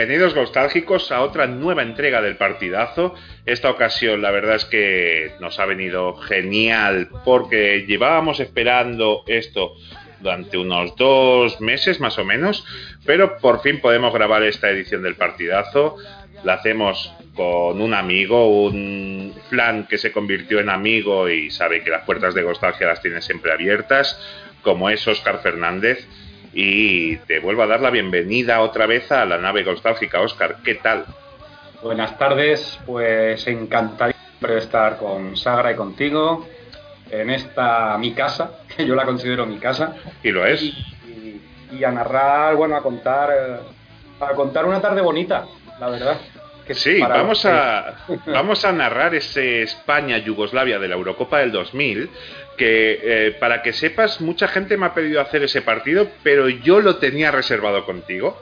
[0.00, 3.14] Bienvenidos nostálgicos a otra nueva entrega del partidazo.
[3.44, 9.74] Esta ocasión la verdad es que nos ha venido genial porque llevábamos esperando esto
[10.18, 12.64] durante unos dos meses más o menos,
[13.04, 15.96] pero por fin podemos grabar esta edición del partidazo.
[16.44, 21.90] La hacemos con un amigo, un flan que se convirtió en amigo y sabe que
[21.90, 24.18] las puertas de nostalgia las tiene siempre abiertas,
[24.62, 26.08] como es Oscar Fernández
[26.52, 30.20] y te vuelvo a dar la bienvenida otra vez a la nave nostálgica.
[30.20, 31.04] Oscar, ¿qué tal?
[31.82, 36.46] Buenas tardes, pues encantado de estar con Sagra y contigo
[37.10, 39.96] en esta mi casa, que yo la considero mi casa.
[40.22, 40.62] Y lo es.
[40.62, 43.56] Y, a narrar, bueno, a contar, eh,
[44.20, 45.46] a contar una tarde bonita,
[45.78, 46.16] la verdad.
[46.70, 47.94] sí, vamos a,
[48.26, 52.10] vamos a narrar ese España-Yugoslavia de la Eurocopa del 2000
[52.60, 56.82] que eh, para que sepas, mucha gente me ha pedido hacer ese partido, pero yo
[56.82, 58.38] lo tenía reservado contigo.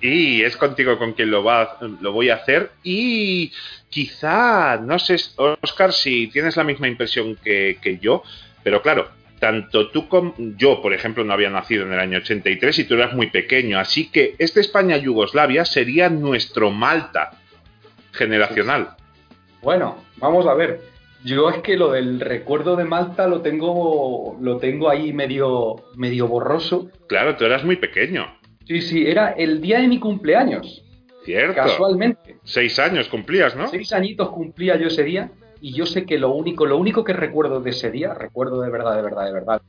[0.00, 2.70] Y es contigo con quien lo, voy a hacer.
[2.84, 3.52] Y
[3.88, 8.22] quizá, no sé, Oscar, si tienes la misma impresión que, que yo,
[8.62, 9.08] pero claro,
[9.40, 12.94] tanto tú como yo, por ejemplo, no había nacido en el año 83 y tú
[12.94, 13.80] eras muy pequeño.
[13.80, 17.32] Así que este España-Yugoslavia sería nuestro Malta
[18.12, 18.90] generacional.
[19.60, 20.89] Bueno, vamos a ver.
[21.24, 26.28] Yo es que lo del recuerdo de Malta lo tengo, lo tengo ahí medio, medio
[26.28, 26.90] borroso.
[27.08, 28.26] Claro, tú eras muy pequeño.
[28.66, 30.82] Sí, sí, era el día de mi cumpleaños.
[31.24, 31.54] Cierto.
[31.54, 32.36] Casualmente.
[32.44, 33.66] Seis años cumplías, ¿no?
[33.66, 37.12] Seis añitos cumplía yo ese día y yo sé que lo único, lo único que
[37.12, 39.62] recuerdo de ese día, recuerdo de verdad, de verdad, de verdad,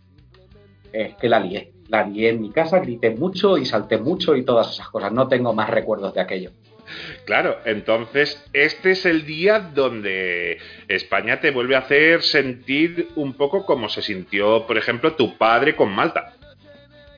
[0.94, 1.74] es que la lié.
[1.90, 5.12] La lié en mi casa, grité mucho y salté mucho y todas esas cosas.
[5.12, 6.52] No tengo más recuerdos de aquello.
[7.26, 10.58] Claro, entonces este es el día donde
[10.88, 15.76] España te vuelve a hacer sentir un poco como se sintió, por ejemplo, tu padre
[15.76, 16.34] con Malta.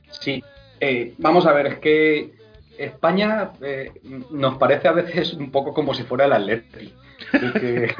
[0.09, 0.43] Sí,
[0.79, 2.31] eh, vamos a ver, es que
[2.77, 3.91] España eh,
[4.31, 6.93] nos parece a veces un poco como si fuera el Atleti.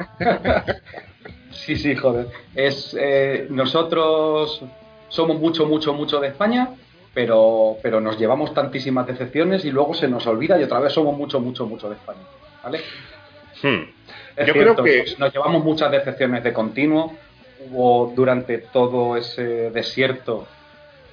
[1.50, 2.28] sí, sí, joder.
[2.54, 4.62] Es, eh, nosotros
[5.08, 6.70] somos mucho, mucho, mucho de España
[7.14, 11.16] pero, pero nos llevamos tantísimas decepciones y luego se nos olvida y otra vez somos
[11.16, 12.20] mucho, mucho, mucho de España.
[12.62, 12.80] ¿Vale?
[13.62, 14.44] Hmm.
[14.44, 17.14] Yo creo que nos llevamos muchas decepciones de continuo.
[17.66, 20.46] Hubo durante todo ese desierto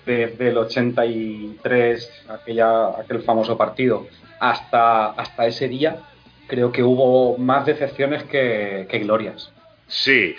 [0.06, 4.08] desde el 83, aquella, aquel famoso partido,
[4.40, 5.98] hasta, hasta ese día,
[6.48, 9.52] creo que hubo más decepciones que, que glorias.
[9.88, 10.36] Sí,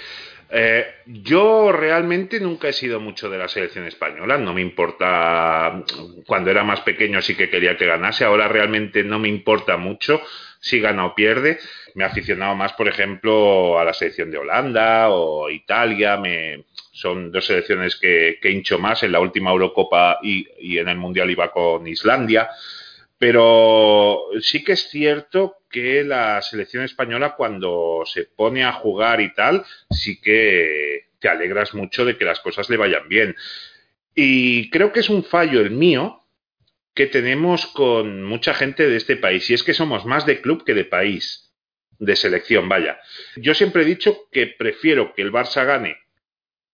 [0.55, 5.83] eh, yo realmente nunca he sido mucho de la selección española, no me importa,
[6.27, 10.21] cuando era más pequeño sí que quería que ganase, ahora realmente no me importa mucho
[10.61, 11.59] si gana o pierde.
[11.95, 16.21] Me he aficionado más, por ejemplo, a la selección de Holanda o Italia,
[16.93, 21.31] son dos selecciones que, hincho más, en la última Eurocopa y, y en el Mundial
[21.31, 22.51] iba con Islandia.
[23.17, 29.35] Pero sí que es cierto que la selección española cuando se pone a jugar y
[29.35, 33.35] tal, sí que te alegras mucho de que las cosas le vayan bien.
[34.15, 36.21] Y creo que es un fallo el mío
[36.95, 40.65] que tenemos con mucha gente de este país, y es que somos más de club
[40.65, 41.53] que de país,
[41.99, 43.01] de selección, vaya.
[43.37, 45.97] Yo siempre he dicho que prefiero que el Barça gane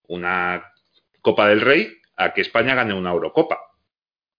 [0.08, 0.72] una
[1.20, 3.60] Copa del Rey a que España gane una Eurocopa.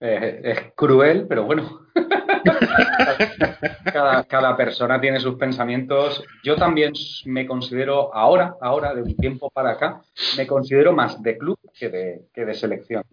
[0.01, 1.87] Eh, es cruel, pero bueno.
[4.27, 6.23] cada, persona tiene sus pensamientos.
[6.44, 6.94] Yo también
[7.25, 10.01] me considero ahora, ahora, de un tiempo para acá,
[10.38, 13.03] me considero más de club que de, que de selección.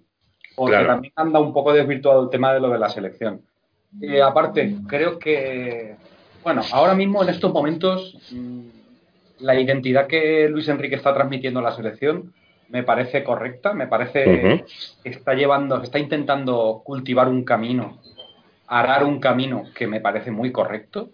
[0.54, 3.42] Porque también anda un poco desvirtuado el tema de lo de la selección.
[4.00, 5.96] Eh, aparte, creo que,
[6.42, 8.60] bueno, ahora mismo en estos momentos, mm,
[9.40, 12.32] la identidad que Luis Enrique está transmitiendo a la selección
[12.68, 14.64] me parece correcta, me parece
[15.02, 17.98] que está llevando, está intentando cultivar un camino,
[18.66, 21.10] arar un camino que me parece muy correcto.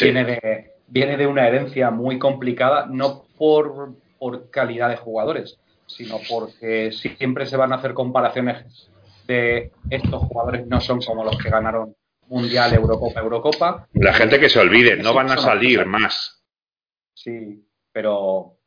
[0.00, 6.18] Viene, de, viene de una herencia muy complicada, no por, por calidad de jugadores, sino
[6.28, 8.90] porque siempre se van a hacer comparaciones
[9.26, 11.94] de estos jugadores no son como los que ganaron
[12.28, 13.88] Mundial, Eurocopa, Eurocopa.
[13.94, 16.42] La gente que se olvide, no van a salir más.
[17.14, 18.58] Sí, pero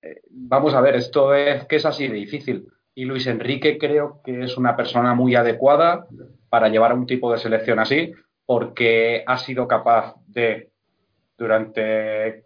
[0.00, 2.66] eh, vamos a ver, esto es que es así de difícil.
[2.94, 6.06] Y Luis Enrique creo que es una persona muy adecuada
[6.48, 8.12] para llevar a un tipo de selección así,
[8.44, 10.70] porque ha sido capaz de,
[11.36, 12.44] durante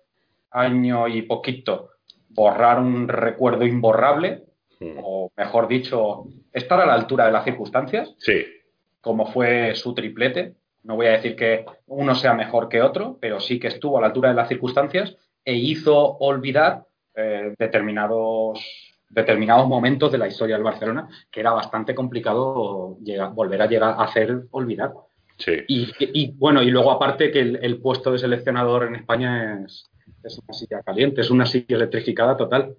[0.50, 1.90] año y poquito,
[2.28, 4.44] borrar un recuerdo imborrable,
[4.78, 4.98] hmm.
[5.02, 8.44] o mejor dicho, estar a la altura de las circunstancias, sí.
[9.00, 10.54] como fue su triplete.
[10.82, 14.00] No voy a decir que uno sea mejor que otro, pero sí que estuvo a
[14.00, 15.14] la altura de las circunstancias
[15.44, 21.94] e hizo olvidar eh, determinados, determinados momentos de la historia del Barcelona que era bastante
[21.94, 22.96] complicado
[23.34, 24.92] volver a llegar a hacer olvidar.
[25.68, 29.88] Y, bueno, y luego aparte que el, puesto de seleccionador en España es,
[30.46, 32.74] una silla caliente, es una silla electrificada total.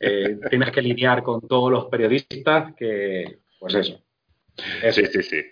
[0.00, 4.00] Eh, tienes que lidiar con todos los periodistas que, pues eso.
[4.90, 5.42] Sí, sí, sí.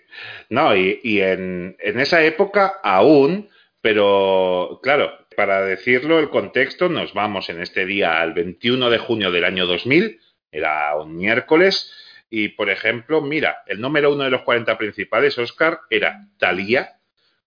[0.49, 3.47] No, y, y en, en esa época aún,
[3.79, 9.31] pero claro, para decirlo, el contexto, nos vamos en este día al 21 de junio
[9.31, 10.19] del año 2000,
[10.55, 11.91] era un miércoles,
[12.29, 16.99] y, por ejemplo, mira, el número uno de los 40 principales, Oscar, era Thalía,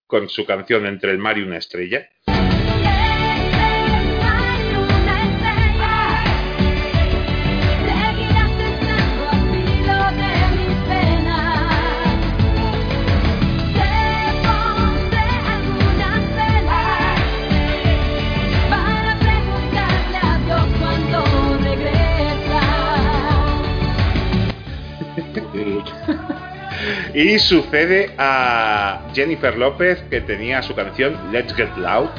[0.06, 2.08] con su canción Entre el mar y una estrella.
[27.20, 32.10] Y sucede a Jennifer López que tenía su canción Let's Get Loud.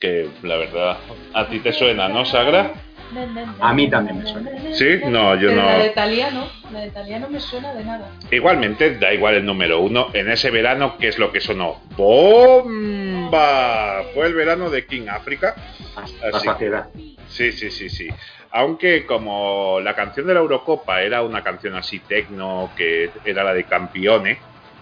[0.00, 0.96] Que la verdad
[1.34, 2.72] a ti te suena, ¿no, Sagra?
[3.60, 4.50] A mí también me suena.
[4.74, 5.00] ¿Sí?
[5.06, 5.64] No, yo no.
[5.64, 8.10] La de Italia no, la de Italia no me suena de nada.
[8.30, 10.08] Igualmente, da igual el número uno.
[10.12, 11.80] En ese verano, ¿qué es lo que sonó?
[11.96, 14.02] ¡Bomba!
[14.14, 15.54] Fue el verano de King África.
[15.96, 16.48] Así,
[17.28, 18.08] sí, sí, sí, sí.
[18.50, 23.52] Aunque como la canción de la Eurocopa era una canción así tecno, que era la
[23.52, 24.38] de Campione,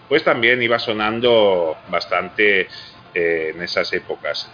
[0.08, 2.68] pues también iba sonando bastante
[3.14, 4.50] eh, en esas épocas.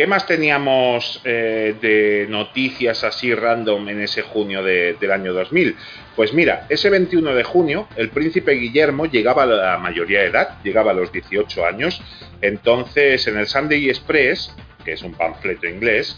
[0.00, 5.76] ¿Qué más teníamos eh, de noticias así random en ese junio del año 2000?
[6.16, 10.58] Pues mira, ese 21 de junio el príncipe Guillermo llegaba a la mayoría de edad,
[10.64, 12.00] llegaba a los 18 años,
[12.40, 14.56] entonces en el Sunday Express,
[14.86, 16.16] que es un panfleto inglés,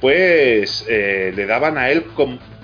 [0.00, 2.06] pues eh, le daban a él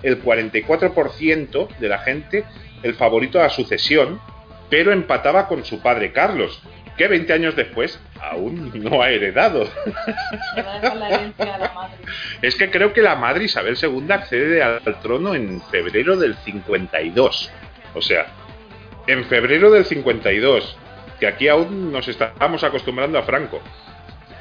[0.02, 2.44] el 44% de la gente
[2.82, 4.20] el favorito a sucesión,
[4.68, 6.60] pero empataba con su padre Carlos,
[6.96, 9.68] que 20 años después aún no ha heredado.
[12.42, 17.50] Es que creo que la madre Isabel II accede al trono en febrero del 52.
[17.94, 18.26] O sea,
[19.06, 20.76] en febrero del 52,
[21.20, 23.60] que aquí aún nos estamos acostumbrando a Franco.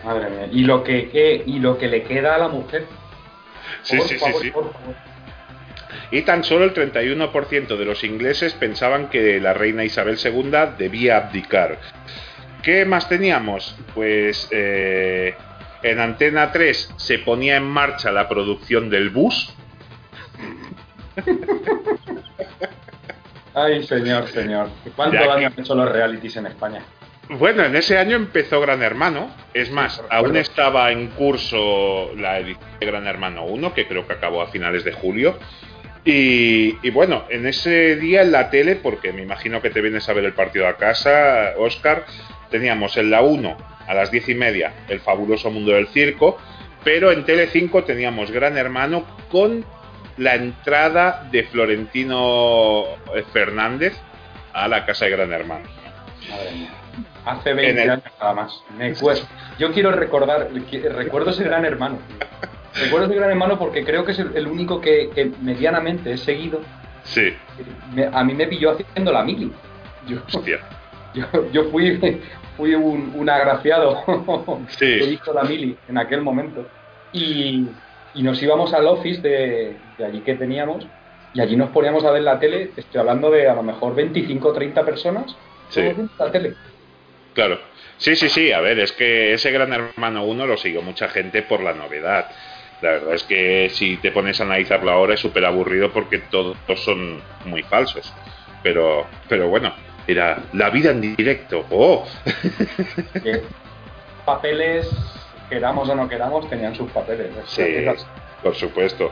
[0.04, 0.48] Madre mía.
[0.51, 2.86] Y lo que, y lo que le queda a la mujer.
[3.81, 4.54] Sí, sí, sí, sí.
[6.12, 11.18] Y tan solo el 31% de los ingleses pensaban que la reina Isabel II debía
[11.18, 11.80] abdicar.
[12.66, 13.76] ¿Qué más teníamos?
[13.94, 15.36] Pues eh,
[15.84, 19.54] en Antena 3 se ponía en marcha la producción del bus.
[23.54, 24.70] Ay, señor, señor.
[24.96, 26.82] ¿Cuánto daño han hecho los realities en España?
[27.30, 29.30] Bueno, en ese año empezó Gran Hermano.
[29.54, 34.13] Es más, aún estaba en curso la edición de Gran Hermano 1, que creo que
[34.13, 35.38] acabó a finales de julio.
[36.04, 40.10] Y, y, bueno, en ese día en la tele, porque me imagino que te vienes
[40.10, 42.06] a ver el partido a casa, Oscar,
[42.50, 46.38] teníamos en la 1 a las 10 y media El fabuloso mundo del circo,
[46.84, 49.66] pero en Tele5 teníamos Gran Hermano con
[50.18, 52.86] la entrada de Florentino
[53.34, 53.94] Fernández
[54.54, 55.66] a la casa de Gran Hermano.
[57.25, 58.64] Hace 20 años nada más.
[59.60, 60.50] Yo quiero recordar,
[60.96, 62.00] recuerdo ese Gran Hermano.
[62.75, 66.62] Recuerdo ese Gran Hermano porque creo que es el, único que, medianamente he seguido.
[67.04, 67.36] Sí.
[68.12, 69.52] a mí me pilló haciendo la mili.
[70.08, 70.60] Yo, Hostia.
[71.51, 72.00] Yo, fui,
[72.57, 74.03] fui un, agraciado
[74.79, 76.67] que hizo la mili en aquel momento.
[77.13, 77.67] Y,
[78.15, 80.88] nos íbamos al office de, allí que teníamos
[81.34, 82.72] y allí nos poníamos a ver la tele.
[82.75, 85.36] Estoy hablando de a lo mejor 25 o 30 personas.
[85.69, 85.81] Sí.
[86.17, 86.53] La tele.
[87.34, 87.60] Claro.
[87.98, 88.51] Sí, sí, sí.
[88.51, 92.29] A ver, es que ese Gran Hermano 1 lo siguió mucha gente por la novedad.
[92.81, 96.57] La verdad es que si te pones a analizarlo ahora es súper aburrido porque todos
[96.84, 98.13] son muy falsos.
[98.63, 99.74] Pero, pero bueno,
[100.08, 101.66] era la vida en directo.
[101.70, 102.06] ¡Oh!
[104.26, 104.90] papeles,
[105.50, 107.28] queramos o no queramos, tenían sus papeles.
[107.46, 107.86] Sí,
[108.42, 109.12] por supuesto.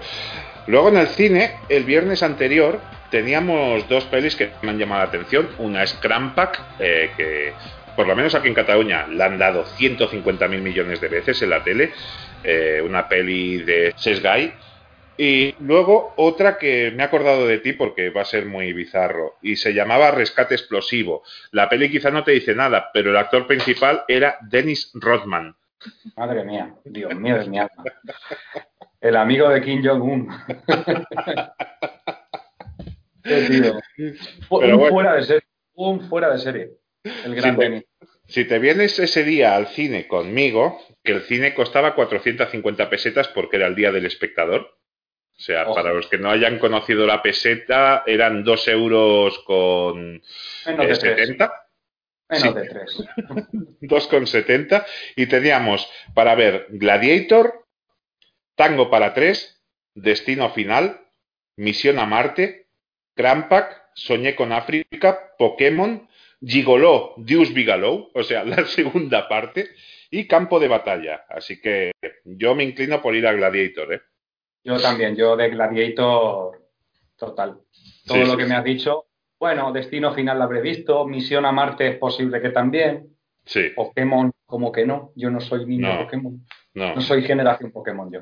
[0.68, 2.80] Luego en el cine, el viernes anterior,
[3.12, 5.50] teníamos dos pelis que me han llamado la atención.
[5.60, 7.54] Una es Crampack, eh, que
[7.96, 11.64] por lo menos aquí en Cataluña la han dado 150.000 millones de veces en la
[11.64, 11.92] tele.
[12.44, 14.54] Eh, una peli de Sesgay
[15.17, 19.38] y luego otra que me he acordado de ti porque va a ser muy bizarro
[19.41, 21.24] y se llamaba Rescate Explosivo.
[21.51, 25.55] La peli quizá no te dice nada, pero el actor principal era Dennis Rodman.
[26.15, 27.84] Madre mía, Dios mío de mi alma.
[29.01, 30.29] El amigo de Kim Jong-un.
[34.50, 35.43] un fuera de serie.
[35.74, 36.72] Un fuera de serie.
[37.25, 37.84] El gran Dennis.
[38.27, 43.58] Si te vienes ese día al cine conmigo, que el cine costaba 450 pesetas porque
[43.58, 44.77] era el día del espectador.
[45.36, 45.75] O sea, Ojo.
[45.75, 50.22] para los que no hayan conocido la peseta, eran 2 euros con
[50.66, 51.00] Menos eh, de tres.
[51.18, 51.54] 70.
[52.30, 52.54] Menos Sí.
[52.54, 53.04] de tres.
[53.82, 54.86] 2,70
[55.16, 57.66] y teníamos para ver Gladiator,
[58.56, 59.62] Tango para tres,
[59.96, 61.02] Destino Final,
[61.58, 62.68] Misión a Marte,
[63.16, 66.08] Crampack, Soñé con África, Pokémon,
[66.46, 69.70] Gigoló, Deus Bigalou, o sea, la segunda parte,
[70.10, 71.25] y Campo de Batalla.
[71.30, 71.92] Así que
[72.24, 74.02] yo me inclino por ir a Gladiator, ¿eh?
[74.63, 76.62] Yo también, yo de Gladiator
[77.17, 77.58] total.
[78.05, 78.50] Todo Sí, lo que sí.
[78.50, 79.05] me has dicho,
[79.39, 83.08] bueno, Destino Final lo habré visto, Misión a Marte es posible que también,
[83.46, 86.03] Sí, Pokémon como que no, yo no soy niño No.
[86.05, 86.96] Pokémon, no.
[86.96, 88.22] no soy generación Pokémon yo.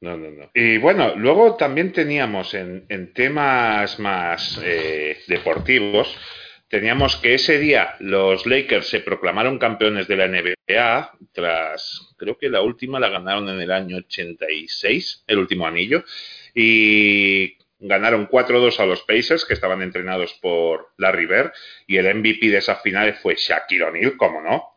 [0.00, 0.50] No, no, no.
[0.54, 6.16] Y bueno, luego también teníamos en, en temas más eh, deportivos,
[6.70, 12.48] teníamos que ese día los Lakers se proclamaron campeones de la NBA, tras, creo que
[12.48, 16.04] la última la ganaron en el año 86, el último anillo,
[16.54, 21.52] y ganaron 4-2 a los Pacers, que estaban entrenados por Larry Bird,
[21.88, 24.76] y el MVP de esas finales fue Shaquille O'Neal, como no,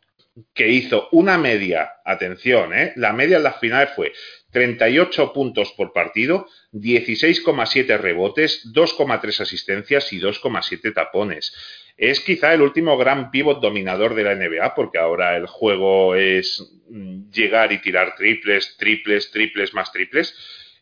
[0.54, 2.94] que hizo una media, atención, ¿eh?
[2.96, 4.14] la media en las finales fue
[4.52, 11.54] 38 puntos por partido, 16,7 rebotes, 2,3 asistencias y 2,7 tapones.
[11.98, 16.80] Es quizá el último gran pivot dominador de la NBA, porque ahora el juego es
[16.90, 20.36] mm, llegar y tirar triples, triples, triples más triples.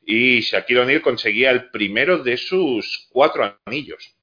[0.05, 4.15] Y Shaquille O'Neal conseguía el primero de sus cuatro anillos.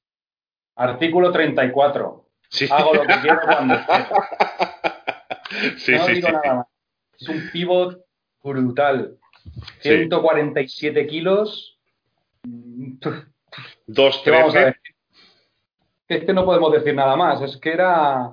[0.75, 2.25] Artículo 34.
[2.49, 4.98] Sí, Hago lo que quiero cuando quiero.
[5.77, 6.33] sí, no sí, digo sí.
[6.33, 6.65] nada más.
[7.19, 8.05] Es un pivot
[8.43, 9.17] brutal.
[9.81, 9.89] Sí.
[9.89, 11.77] 147 kilos.
[12.43, 12.95] Mm,
[13.87, 14.65] Dos, ¿Qué vamos a trece.
[14.67, 14.95] decir?
[16.07, 17.41] Es que no podemos decir nada más.
[17.41, 18.31] Es que era.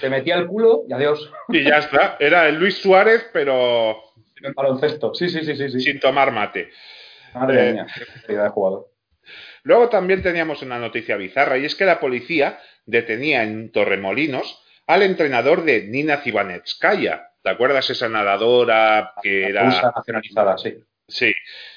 [0.00, 1.30] Te metía el culo y adiós.
[1.48, 2.16] Y ya está.
[2.20, 3.96] Era el Luis Suárez, pero
[4.42, 5.14] En baloncesto.
[5.14, 5.70] Sí, sí, sí, sí.
[5.70, 5.80] sí.
[5.80, 6.70] sin tomar mate.
[7.34, 7.72] Madre Eh.
[7.72, 7.86] mía,
[8.26, 8.90] qué de jugador.
[9.62, 15.02] Luego también teníamos una noticia bizarra y es que la policía detenía en Torremolinos al
[15.02, 17.30] entrenador de Nina Zibanetskaya.
[17.42, 19.64] ¿Te acuerdas esa nadadora que era...
[19.64, 20.74] nacionalizada, sí.
[21.06, 21.34] Sí.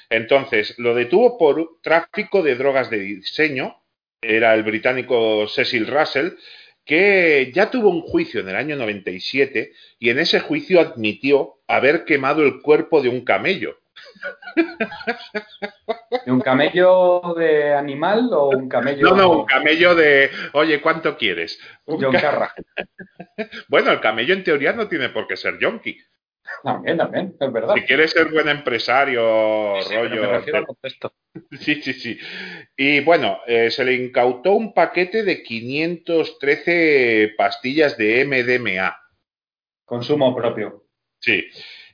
[0.08, 3.76] Entonces, lo detuvo por tráfico de drogas de diseño.
[4.20, 6.30] Era el británico Cecil Russell,
[6.84, 12.04] que ya tuvo un juicio en el año 97 y en ese juicio admitió haber
[12.04, 13.78] quemado el cuerpo de un camello.
[16.24, 21.16] ¿De un camello de animal o un camello No, no, un camello de, oye, ¿cuánto
[21.16, 21.60] quieres?
[21.86, 22.54] Un John ca- Carra?
[23.68, 25.96] Bueno, el camello en teoría no tiene por qué ser yonki.
[26.62, 27.74] También, también, es verdad.
[27.74, 30.66] Si quieres ser buen empresario, Sí, pero rollo.
[30.82, 31.50] me.
[31.60, 32.18] Sí, sí, sí.
[32.76, 38.96] Y bueno, eh, se le incautó un paquete de 513 pastillas de MDMA.
[39.84, 40.84] Consumo propio.
[41.20, 41.46] Sí.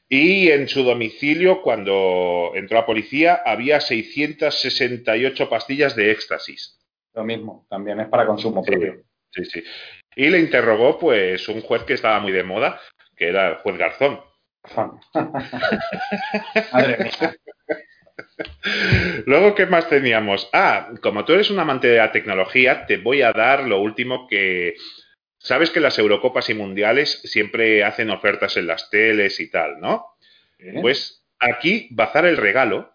[0.08, 6.78] Y en su domicilio, cuando entró a policía, había 668 pastillas de éxtasis.
[7.14, 9.02] Lo mismo, también es para consumo propio.
[9.30, 9.64] Sí, sí.
[10.16, 12.80] Y le interrogó, pues, un juez que estaba muy de moda,
[13.16, 14.20] que era el juez Garzón.
[16.72, 17.36] Madre mía.
[19.26, 20.48] Luego, ¿qué más teníamos?
[20.52, 24.26] Ah, como tú eres un amante de la tecnología, te voy a dar lo último
[24.28, 24.74] que...
[25.44, 30.16] Sabes que las Eurocopas y Mundiales siempre hacen ofertas en las teles y tal, ¿no?
[30.58, 30.78] ¿Eh?
[30.80, 32.94] Pues aquí, Bazar el Regalo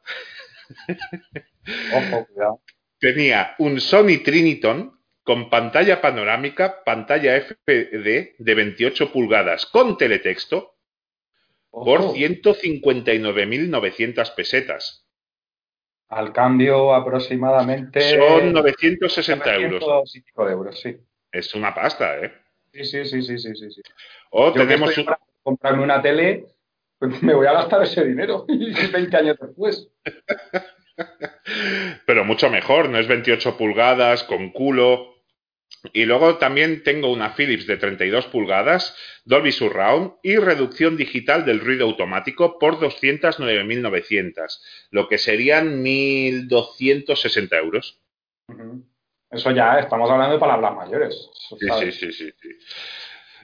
[1.94, 2.64] Ojo, cuidado.
[2.98, 10.76] tenía un Sony Triniton con pantalla panorámica, pantalla FD de 28 pulgadas con teletexto
[11.70, 12.16] por Ojo.
[12.16, 15.06] 159.900 pesetas.
[16.08, 18.18] Al cambio aproximadamente...
[18.18, 19.82] Son 960 euros.
[19.82, 20.98] 900 y pico de euros, sí.
[21.32, 22.32] Es una pasta, ¿eh?
[22.74, 23.72] Sí, sí, sí, sí, sí, sí.
[23.72, 23.82] sí.
[24.32, 26.46] O Yo tenemos un- para comprarme una tele,
[26.98, 28.46] pues me voy a gastar ese dinero
[28.94, 29.88] 20 años después.
[32.06, 35.16] pero mucho mejor, no es 28 pulgadas con culo.
[35.94, 41.62] Y luego también tengo una Philips de 32 pulgadas, Dolby Surround y reducción digital del
[41.62, 48.02] ruido automático por 209.900, lo que serían 1.260 euros.
[48.48, 48.84] Ujú.
[49.32, 51.30] Eso ya, estamos hablando de palabras mayores.
[51.60, 52.50] Sí, sí, sí, sí.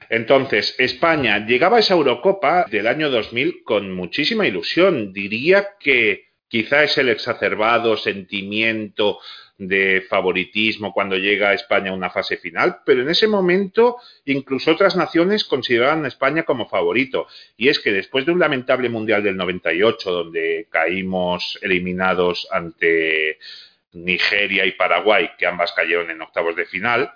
[0.09, 5.13] Entonces, España llegaba a esa Eurocopa del año 2000 con muchísima ilusión.
[5.13, 9.19] Diría que quizá es el exacerbado sentimiento
[9.57, 14.71] de favoritismo cuando llega a España a una fase final, pero en ese momento incluso
[14.71, 17.27] otras naciones consideraban a España como favorito.
[17.55, 23.39] Y es que después de un lamentable Mundial del 98, donde caímos eliminados ante
[23.95, 27.11] Nigeria y Paraguay, que ambas cayeron en octavos de final,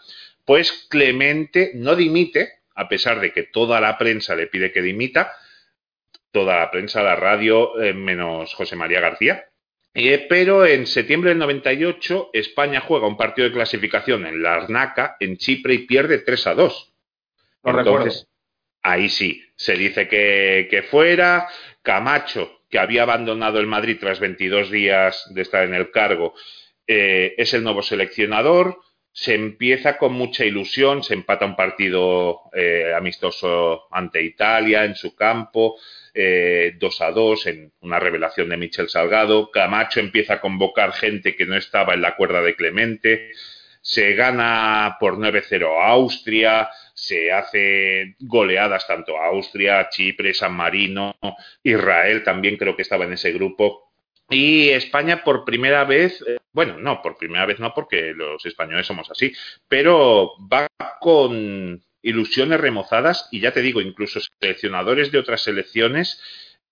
[0.46, 5.32] pues Clemente no dimite, a pesar de que toda la prensa le pide que dimita,
[6.32, 9.46] toda la prensa, la radio, eh, menos José María García.
[9.94, 15.38] Eh, pero en septiembre del 98 España juega un partido de clasificación en Larnaca, en
[15.38, 16.94] Chipre, y pierde 3 a 2.
[17.64, 18.28] Entonces,
[18.82, 21.48] ahí sí, se dice que, que fuera.
[21.82, 26.36] Camacho, que había abandonado el Madrid tras 22 días de estar en el cargo,
[26.92, 28.80] eh, es el nuevo seleccionador.
[29.12, 35.16] Se empieza con mucha ilusión, se empata un partido eh, amistoso ante Italia en su
[35.16, 35.76] campo,
[36.16, 39.52] eh, 2 a 2 en una revelación de Michel Salgado.
[39.52, 43.34] Camacho empieza a convocar gente que no estaba en la cuerda de Clemente.
[43.82, 51.16] Se gana por 9-0 a Austria, se hace goleadas tanto a Austria, Chipre, San Marino,
[51.62, 53.92] Israel también creo que estaba en ese grupo.
[54.30, 58.88] Y España por primera vez, eh, bueno, no, por primera vez no, porque los españoles
[58.88, 59.34] somos así,
[59.68, 60.68] pero va
[61.00, 66.22] con ilusiones remozadas y ya te digo, incluso seleccionadores de otras selecciones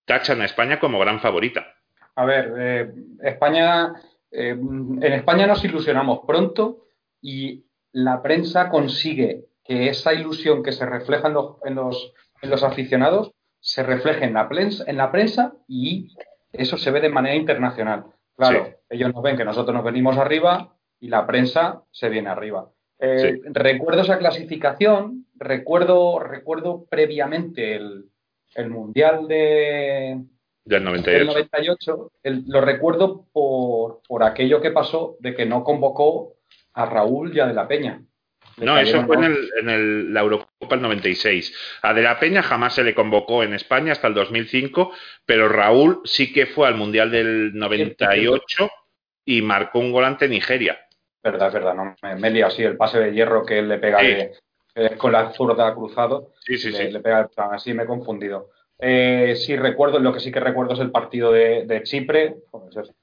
[0.06, 1.76] tachan a España como gran favorita.
[2.16, 2.92] A ver, eh,
[3.22, 3.94] España,
[4.32, 6.88] eh, en España nos ilusionamos pronto
[7.22, 12.50] y la prensa consigue que esa ilusión que se refleja en los, en los, en
[12.50, 16.16] los aficionados se refleje en la, en la prensa y
[16.54, 18.06] eso se ve de manera internacional.
[18.38, 22.70] Claro, ellos nos ven que nosotros nos venimos arriba y la prensa se viene arriba.
[23.00, 28.06] Eh, recuerdo esa clasificación, recuerdo, recuerdo previamente el,
[28.56, 30.20] el Mundial de,
[30.66, 35.64] del 98, del 98 el, lo recuerdo por, por aquello que pasó de que no
[35.64, 36.34] convocó
[36.74, 38.02] a Raúl y a De la Peña.
[38.58, 41.54] No, eso fue en, el, en el, la Eurocopa el 96.
[41.82, 44.92] A De la Peña jamás se le convocó en España hasta el 2005,
[45.26, 48.70] pero Raúl sí que fue al Mundial del 98
[49.26, 50.80] y marcó un gol ante Nigeria.
[51.24, 54.00] Verdad, verdad, no, me, me liado así, el pase de hierro que él le pega
[54.00, 54.06] Sí.
[54.08, 54.32] de-
[54.76, 56.92] eh, con la zurda cruzado, Sí, sí, le, sí.
[56.92, 58.52] le pega, así me he confundido.
[58.80, 62.78] Eh, sí recuerdo, lo que sí que recuerdo es el partido de, de Chipre, pues
[62.78, 62.94] es-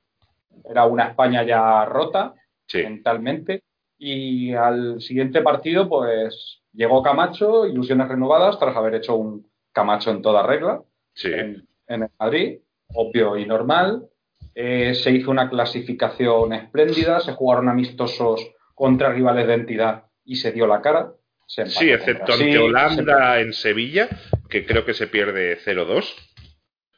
[0.71, 2.33] era una España ya rota
[2.67, 2.83] Sí.
[2.85, 3.65] mentalmente,
[3.99, 10.23] y al siguiente partido, pues llegó Camacho, ilusiones renovadas, tras haber hecho un Camacho en
[10.23, 10.83] toda regla,
[11.15, 11.29] sí.
[11.33, 12.59] en, en el Madrid,
[12.95, 14.07] obvio y normal.
[14.55, 20.53] Eh, se hizo una clasificación espléndida, se jugaron amistosos contra rivales de entidad y se
[20.53, 21.13] dio la cara.
[21.47, 24.09] Se Sí, excepto ante Holanda en Sevilla,
[24.49, 26.15] que creo que se pierde 0-2.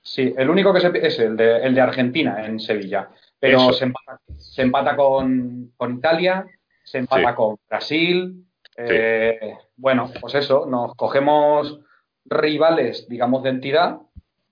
[0.02, 3.08] Sí, el único que se es el de, el de Argentina en Sevilla.
[3.40, 3.72] Pero Eso.
[3.72, 6.46] se empata, se empata con, con Italia,
[6.84, 7.34] se empata Sí.
[7.36, 8.44] con Brasil.
[8.76, 11.80] Eh, Bueno, pues eso, nos cogemos
[12.24, 13.98] rivales, digamos, de entidad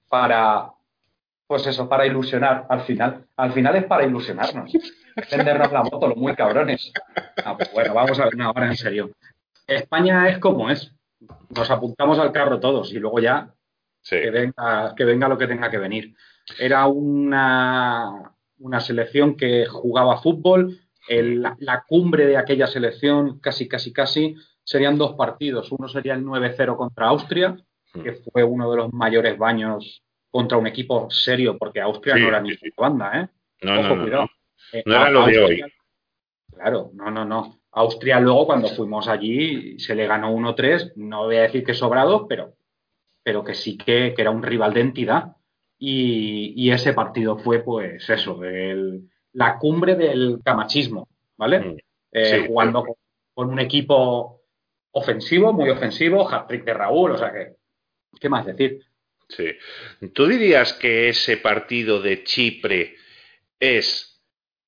[0.08, 0.70] para,
[1.46, 3.26] pues eso, para ilusionar al final.
[3.36, 4.72] Al final es para ilusionarnos.
[5.30, 6.92] Vendernos la moto, los muy cabrones.
[7.44, 9.10] Ah, pues bueno, vamos a ver, no, ahora en serio.
[9.66, 10.92] España es como es.
[11.50, 13.54] Nos apuntamos al carro todos y luego ya
[14.02, 14.16] Sí.
[14.20, 16.14] que venga, que venga lo que tenga que venir.
[16.58, 20.78] Era una, una selección que jugaba fútbol.
[21.08, 25.70] El- la, la cumbre de aquella selección, casi, casi, casi, serían dos partidos.
[25.72, 27.56] Uno sería el 9-0 contra Austria,
[27.92, 32.28] que fue uno de los mayores baños contra un equipo serio, porque Austria Sí, no
[32.28, 32.70] era sí, ni sí.
[32.76, 33.28] banda, ¿eh?
[33.62, 34.22] No, Ojo, no, no, cuidado.
[34.22, 34.28] no.
[34.78, 35.62] Eh, No era lo de hoy.
[36.52, 37.60] Claro, no, no, no.
[37.72, 40.92] Austria luego, cuando fuimos allí, se le ganó 1-3.
[40.96, 42.54] No voy a decir que sobrado, pero,
[43.22, 45.36] pero que sí que, que era un rival de entidad.
[45.78, 51.60] Y, y ese partido fue, pues, eso, el- la cumbre del camachismo, ¿vale?
[51.60, 51.76] Mm.
[52.12, 52.94] Eh, Sí, jugando con,
[53.34, 54.42] con un equipo
[54.92, 57.54] ofensivo, muy ofensivo, hat-trick de Raúl, o sea que,
[58.20, 58.80] ¿qué más decir?
[59.28, 59.50] Sí.
[60.12, 62.96] ¿Tú dirías que ese partido de Chipre
[63.58, 64.22] es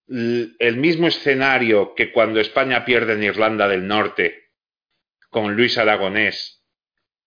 [0.09, 4.51] el mismo escenario que cuando España pierde en Irlanda del Norte
[5.31, 6.65] con Luis Aragonés,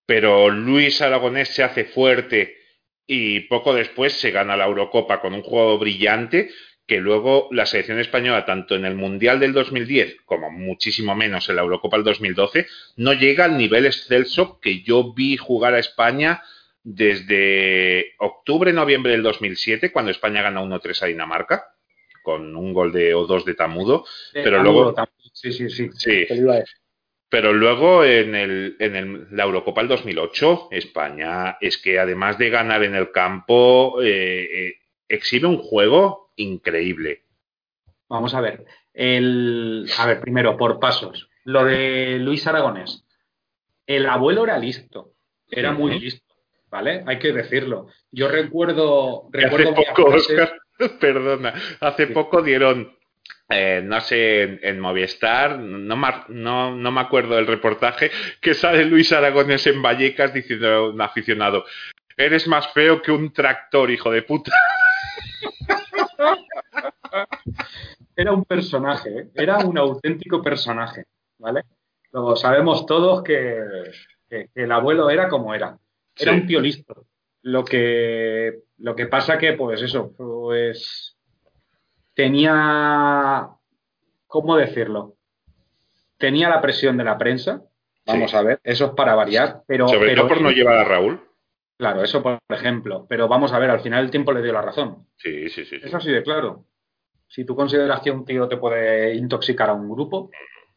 [0.05, 2.57] pero Luis Aragonés se hace fuerte
[3.05, 6.49] y poco después se gana la Eurocopa con un juego brillante
[6.89, 11.55] que luego la selección española, tanto en el Mundial del 2010 como muchísimo menos en
[11.55, 12.65] la Eurocopa del 2012,
[12.97, 16.41] no llega al nivel excelso que yo vi jugar a España
[16.83, 21.75] desde octubre, noviembre del 2007, cuando España gana 1-3 a Dinamarca,
[22.23, 24.93] con un gol de o dos de Tamudo, pero luego...
[24.93, 25.13] Tamudo.
[25.31, 25.89] Sí, sí, sí.
[25.93, 26.25] Sí,
[27.29, 32.49] pero luego en, el, en el- la Eurocopa del 2008, España es que además de
[32.49, 34.73] ganar en el campo, eh, eh,
[35.07, 37.23] exhibe un juego increíble.
[38.09, 38.65] Vamos a ver.
[38.93, 41.29] El, a ver, primero, por pasos.
[41.45, 43.05] Lo de Luis Aragonés.
[43.85, 45.13] El abuelo era listo.
[45.49, 46.33] Era muy listo.
[46.69, 47.03] ¿Vale?
[47.07, 47.87] Hay que decirlo.
[48.11, 49.27] Yo recuerdo.
[49.33, 50.53] Hace recuerdo varias poco, Oscar,
[50.99, 52.13] perdona, hace Sí.
[52.13, 52.95] poco dieron
[53.51, 58.53] eh, no sé, en, en Movistar, no, me- no, no me acuerdo del reportaje, que
[58.53, 61.65] sale Luis Aragonés en Vallecas diciendo a un aficionado,
[62.15, 64.51] eres más feo que un tractor, hijo de puta.
[68.15, 69.29] Era un personaje, ¿eh?
[69.33, 71.05] era un auténtico personaje,
[71.37, 71.63] ¿vale?
[72.11, 73.61] Lo sabemos todos que,
[74.29, 75.77] que- que el abuelo era como era.
[76.17, 76.39] Era Sí.
[76.41, 77.05] un tío listo.
[77.43, 81.15] Lo que, lo que pasa que, pues eso, pues
[82.13, 83.47] tenía,
[84.27, 85.15] ¿cómo decirlo?
[86.17, 87.61] Tenía la presión de la prensa,
[88.05, 88.37] vamos Sí.
[88.37, 89.87] a ver, eso es para variar, pero...
[89.87, 91.21] Sobre pero todo por no llevar a Raúl.
[91.77, 94.61] Claro, eso por ejemplo, pero vamos a ver, al final el tiempo le dio la
[94.61, 95.07] razón.
[95.15, 95.79] Sí, sí, sí.
[95.79, 95.87] sí.
[95.87, 96.65] Es así de claro.
[97.29, 100.31] Si tú consideras que un tío te puede intoxicar a un grupo,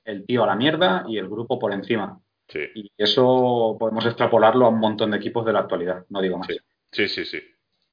[0.05, 2.21] el tío a la mierda y el grupo por encima.
[2.47, 6.39] Sí, Y eso podemos extrapolarlo a un montón de equipos de la actualidad, no digo
[6.39, 6.49] más.
[6.49, 6.59] Sí.
[6.93, 7.39] sí, sí, sí.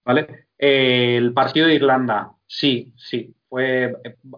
[0.04, 0.48] ¿Vale?
[0.58, 3.96] Eh, el partido de Irlanda, sí, sí, fue,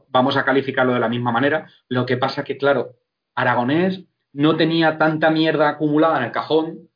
[0.09, 1.67] vamos a calificarlo de la misma manera.
[1.87, 2.97] Lo que pasa que, claro,
[3.33, 4.03] Aragonés
[4.33, 6.89] no tenía tanta mierda acumulada en el cajón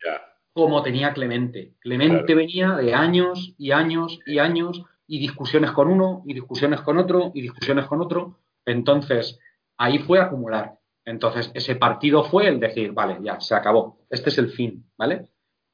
[0.53, 1.73] como tenía Clemente.
[1.79, 2.37] Clemente Claro.
[2.37, 7.31] venía de años y años y años y discusiones con uno y discusiones con otro
[7.33, 8.39] y discusiones con otro.
[8.65, 9.39] Entonces,
[9.77, 10.75] ahí fue acumular.
[11.05, 13.99] Entonces, ese partido fue el decir, vale, ya, se acabó.
[14.09, 15.29] Este es el fin, ¿vale?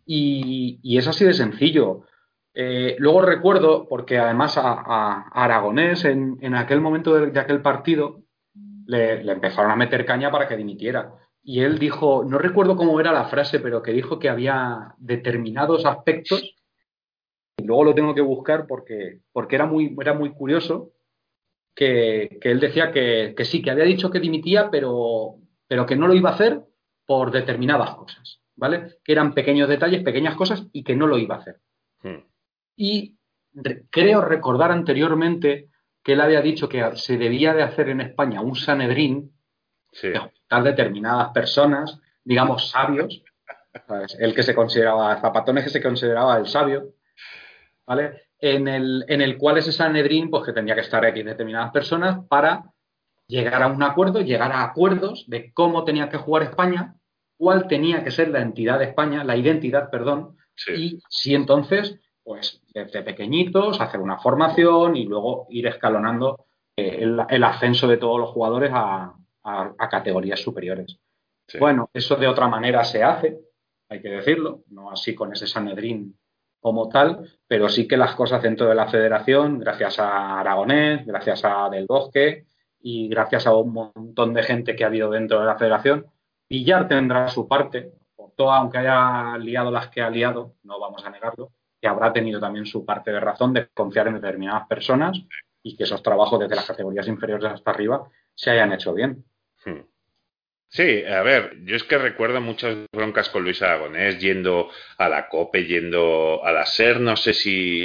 [0.06, 2.02] Y, y es así de sencillo.
[2.54, 7.62] Eh, luego recuerdo, porque además a, a- Aragonés en, en aquel momento de, de aquel
[7.62, 8.24] partido
[8.86, 11.14] le, le empezaron a meter caña para que dimitiera.
[11.44, 15.86] Y él dijo, no recuerdo cómo era la frase, pero que dijo que había determinados
[15.86, 16.56] aspectos,
[17.62, 20.92] y luego lo tengo que buscar porque, porque era, muy, era muy curioso,
[21.76, 25.36] que, que él decía que, que sí, que había dicho que dimitía, pero,
[25.68, 26.62] pero que no lo iba a hacer
[27.06, 28.98] por determinadas cosas, ¿vale?
[29.04, 31.60] Que eran pequeños detalles, pequeñas cosas, y que no lo iba a hacer.
[32.04, 32.26] Hmm.
[32.76, 33.18] Y
[33.54, 35.70] re- creo recordar anteriormente
[36.04, 39.32] que él había dicho que se debía de hacer en España un Sanedrín
[39.94, 40.08] Sí.
[40.08, 43.24] de juntar determinadas personas, digamos, sabios,
[43.88, 44.16] ¿sabes?
[44.20, 46.94] el que se consideraba, Zapatones que se consideraba el sabio,
[47.96, 48.22] ¿vale?
[48.40, 52.26] En el, en el cual ese Sanedrín, pues que tendría que estar aquí determinadas personas
[52.30, 52.64] para
[53.28, 56.96] llegar a un acuerdo, llegar a acuerdos de cómo tenía que jugar España,
[57.38, 60.72] cuál tenía que ser la entidad de España, la identidad, perdón, Sí.
[60.74, 66.46] y si entonces, pues desde pequeñitos, hacer una formación y luego ir escalonando
[66.78, 70.98] eh, el, el ascenso de todos los jugadores a, a- a categorías superiores.
[71.48, 71.58] Sí.
[71.58, 73.40] Bueno, eso de otra manera se hace,
[73.90, 76.18] hay que decirlo, no así con ese Sanedrín
[76.62, 81.44] como tal, pero sí que las cosas dentro de la federación, gracias a Aragonés, gracias
[81.44, 82.46] a Del Bosque
[82.80, 86.06] y gracias a un montón de gente que ha habido dentro de la federación,
[86.48, 91.04] Villar tendrá su parte, por todo, aunque haya liado las que ha liado, no vamos
[91.04, 95.20] a negarlo, que habrá tenido también su parte de razón de confiar en determinadas personas
[95.64, 99.26] y que esos trabajos desde las categorías inferiores hasta arriba se hayan hecho bien.
[99.66, 99.91] Hmm.
[100.74, 105.28] Sí, a ver, yo es que recuerdo muchas broncas con Luis Aragonés yendo a la
[105.28, 107.84] COPE, yendo a la SER, no sé si,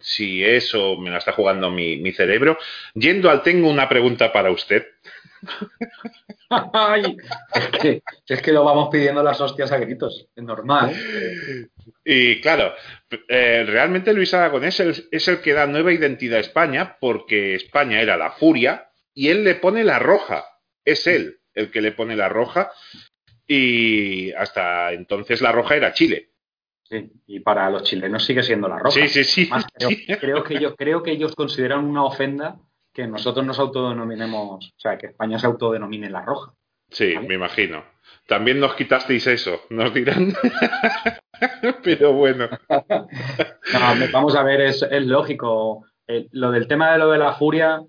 [0.00, 2.58] si eso me la está jugando mi, mi cerebro.
[2.94, 4.86] Yendo al tengo una pregunta para usted.
[6.72, 7.16] Ay,
[7.52, 10.94] es, que, es que lo vamos pidiendo las hostias a gritos, es normal.
[12.04, 12.72] Y claro,
[13.26, 17.56] eh, realmente Luis Aragonés es el, es el que da nueva identidad a España porque
[17.56, 20.44] España era la furia y él le pone la roja.
[20.84, 22.70] Es él el que le pone la roja
[23.48, 26.30] y hasta entonces la roja era Chile.
[26.84, 28.92] Sí, y para los chilenos sigue siendo la roja.
[28.92, 29.48] Sí, sí, sí.
[29.50, 29.90] Además, creo,
[30.20, 32.60] creo que ellos, creo que ellos consideran una ofenda
[32.92, 36.54] que nosotros nos autodenominemos, o sea, que España se autodenomine la roja.
[36.88, 37.28] Sí, ¿Vale?
[37.28, 37.84] me imagino.
[38.28, 40.32] También nos quitasteis eso, nos dirán.
[41.82, 42.48] Pero bueno.
[43.72, 45.84] No, vamos a ver, es, es lógico.
[46.06, 47.82] Eh, lo del tema de lo de la furia,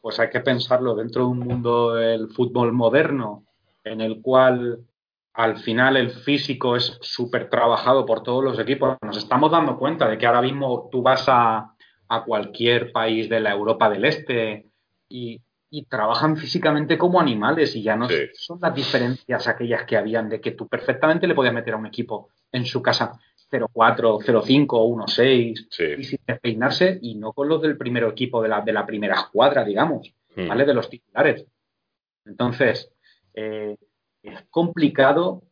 [0.00, 3.44] pues hay que pensarlo dentro de un mundo del fútbol moderno,
[3.84, 4.80] en el cual
[5.34, 8.96] al final el físico es súper trabajado por todos los equipos.
[9.02, 11.74] Nos estamos dando cuenta de que ahora mismo tú vas a,
[12.08, 14.66] a cualquier país de la Europa del Este
[15.08, 15.40] y,
[15.70, 18.16] y trabajan físicamente como animales y ya no Sí.
[18.34, 21.86] son las diferencias aquellas que habían de que tú perfectamente le podías meter a un
[21.86, 23.18] equipo en su casa
[23.52, 25.84] 0-4, 0-5 o 1-6 Sí.
[25.98, 29.14] y sin despeinarse y no con los del primer equipo de la, de la primera
[29.16, 30.48] escuadra, digamos, Mm.
[30.48, 30.64] ¿vale?
[30.64, 31.46] De los titulares.
[32.24, 32.90] Entonces,
[33.34, 33.76] eh,
[34.22, 35.42] es complicado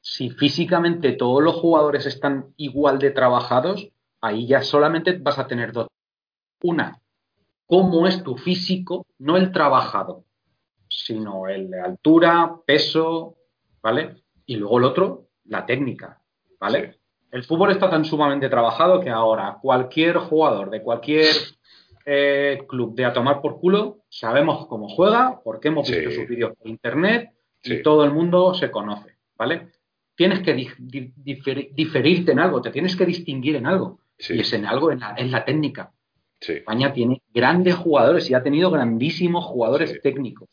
[0.00, 3.88] si físicamente todos los jugadores están igual de trabajados,
[4.20, 5.88] ahí ya solamente vas a tener dos.
[6.62, 7.00] Una,
[7.66, 10.24] cómo es tu físico, no el trabajado,
[10.88, 13.36] sino el de altura, peso,
[13.82, 14.22] ¿vale?
[14.46, 16.22] Y luego el otro, la técnica,
[16.60, 16.92] ¿vale?
[16.92, 16.99] Sí.
[17.32, 21.34] El fútbol está tan sumamente trabajado que ahora cualquier jugador de cualquier
[22.06, 25.94] eh, club de a tomar por culo, sabemos cómo juega, porque hemos Sí.
[25.94, 27.30] visto sus vídeos por internet
[27.62, 27.74] Sí.
[27.74, 29.68] y todo el mundo se conoce, ¿vale?
[30.16, 34.00] Tienes que di- di- diferi- diferirte en algo, te tienes que distinguir en algo.
[34.18, 35.92] Sí, Y es en algo, en la, en la técnica.
[36.40, 40.48] España tiene grandes jugadores y ha tenido grandísimos jugadores técnicos.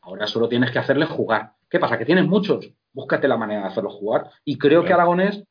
[0.00, 1.52] Ahora solo tienes que hacerles jugar.
[1.68, 1.98] ¿Qué pasa?
[1.98, 2.70] ¿Que tienes muchos?
[2.92, 4.30] Búscate la manera de hacerlos jugar.
[4.44, 4.92] Y creo que.
[4.92, 5.42] Aragonés,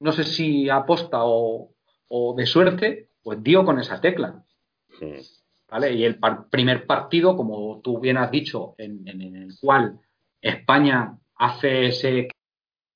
[0.00, 1.72] no sé si aposta o,
[2.08, 4.42] o de suerte, pues dio con esa tecla.
[5.68, 5.92] ¿vale?
[5.92, 9.98] Y el par- primer partido, como tú bien has dicho, en, en- en el cual
[10.40, 12.28] España hace ese,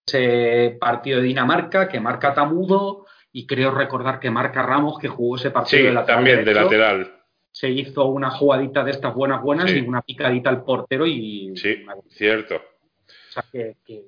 [0.06, 5.36] ese partido de Dinamarca, que marca Tamudo, y creo recordar que marca Ramos, que jugó
[5.36, 7.16] ese partido Sí, de lateral también de lateral.
[7.52, 9.78] Se hizo una jugadita de estas buenas, buenas, Sí.
[9.78, 12.60] y una picadita al portero, y Sí, una- o cierto.
[13.30, 14.04] sea, que, que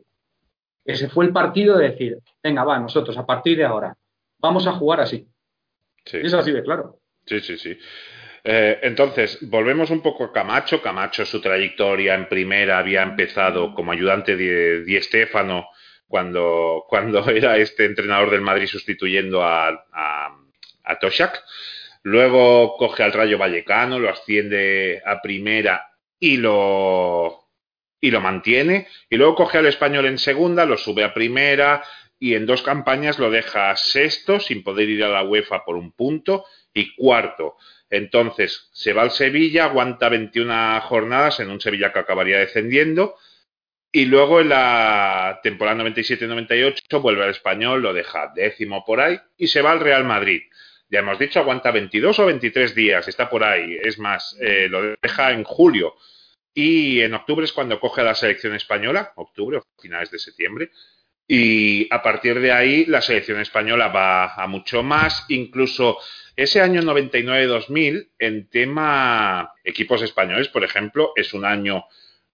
[0.84, 3.96] ese fue el partido de decir, venga, va, nosotros a partir de ahora
[4.38, 5.26] vamos a jugar así.
[6.04, 6.18] Sí.
[6.22, 6.98] Y es así de claro.
[7.26, 7.78] Sí, sí, sí.
[8.44, 10.82] Eh, entonces, volvemos un poco a Camacho.
[10.82, 15.68] Camacho, su trayectoria en primera había empezado como ayudante de Di Stéfano
[16.08, 20.36] cuando, cuando era este entrenador del Madrid sustituyendo a, a,
[20.84, 21.42] a Toshak.
[22.02, 27.41] Luego coge al Rayo Vallecano, lo asciende a primera y lo,
[28.02, 28.88] y lo mantiene.
[29.08, 31.82] Y luego coge al Español en segunda, lo sube a primera
[32.18, 35.92] y en dos campañas lo deja sexto sin poder ir a la UEFA por un
[35.92, 37.56] punto y cuarto.
[37.88, 43.16] Entonces se va al Sevilla, aguanta 21 jornadas en un Sevilla que acabaría descendiendo.
[43.92, 49.46] Y luego en la temporada 97-98 vuelve al español, lo deja décimo por ahí y
[49.46, 50.42] se va al Real Madrid.
[50.88, 53.78] Ya hemos dicho, aguanta 22 o 23 días, está por ahí.
[53.82, 55.94] Es más, eh, lo deja en julio.
[56.54, 60.70] Y en octubre es cuando coge a la selección española, octubre o finales de septiembre.
[61.26, 65.98] Y a partir de ahí la selección española va a mucho más, incluso
[66.36, 71.84] ese año 99-2000 en tema equipos españoles, por ejemplo, es un año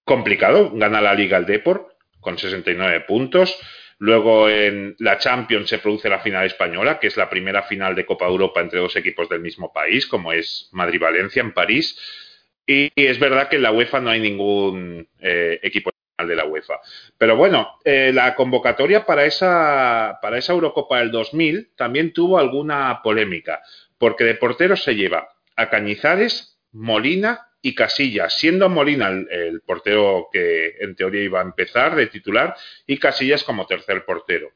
[0.05, 3.59] complicado, gana la Liga el Deport con 69 puntos,
[3.99, 8.07] luego en la Champions se produce la final española, que es la primera final de
[8.07, 11.97] Copa Europa entre dos equipos del mismo país, como es Madrid-Valencia en París,
[12.69, 16.81] y, es verdad que en la UEFA no hay ningún eh, equipo de la UEFA.
[17.17, 23.01] Pero bueno, eh, la convocatoria para esa, para esa Eurocopa del 2000 también tuvo alguna
[23.03, 23.63] polémica,
[23.97, 30.29] porque de porteros se lleva a Cañizares, Molina y Casillas, siendo Molina el, el portero
[30.31, 32.55] que en teoría iba a empezar de titular
[32.87, 34.53] y Casillas como tercer portero.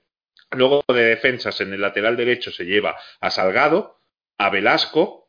[0.50, 4.00] Luego de defensas en el lateral derecho se lleva a Salgado,
[4.36, 5.21] a Velasco,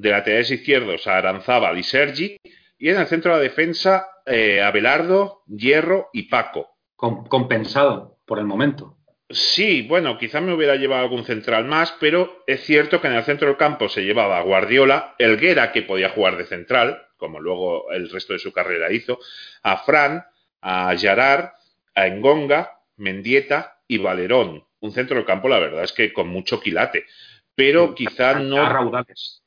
[0.00, 2.36] de laterales izquierdos a Aranzábal y Sergi,
[2.78, 6.70] y en el centro de la defensa eh, Abelardo, Hierro y Paco.
[6.96, 8.96] Com- compensado por el momento.
[9.28, 13.22] Sí, bueno, quizá me hubiera llevado algún central más, pero es cierto que en el
[13.24, 17.92] centro del campo se llevaba a Guardiola, Elguera, que podía jugar de central, como luego
[17.92, 19.20] el resto de su carrera hizo,
[19.62, 20.24] a Fran,
[20.62, 21.52] a Yarar,
[21.94, 24.64] a Engonga, Mendieta y Valerón.
[24.80, 27.04] Un centro del campo, la verdad es que con mucho quilate.
[27.60, 29.42] Pero quizá no raudales.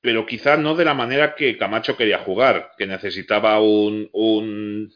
[0.00, 4.92] pero quizá no de la manera que Camacho quería jugar, que necesitaba un, un,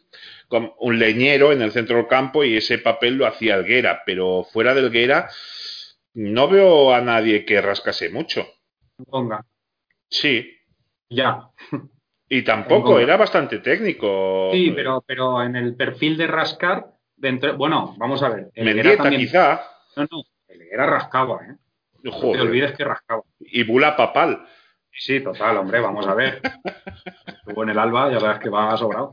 [0.79, 4.73] un leñero en el centro del campo y ese papel lo hacía Elguera, pero fuera
[4.75, 5.29] de Elguera
[6.15, 8.47] no veo a nadie que rascase mucho.
[9.09, 9.45] Ponga,
[10.09, 10.53] Sí,
[11.09, 11.49] ya.
[12.29, 14.51] y tampoco, era bastante técnico.
[14.53, 18.51] Sí, pero, pero en el perfil de rascar, dentro, bueno, vamos a ver.
[18.55, 19.61] Mendieta también- quizá.
[19.97, 21.57] No, no, el Helguera rascaba, ¿eh?
[22.03, 23.23] No te olvides que rascaba.
[23.41, 24.47] Y Bula Papal.
[24.93, 26.41] Sí, total, hombre, vamos a ver.
[27.27, 29.13] Estuvo en el Alba, ya verás que va sobrado.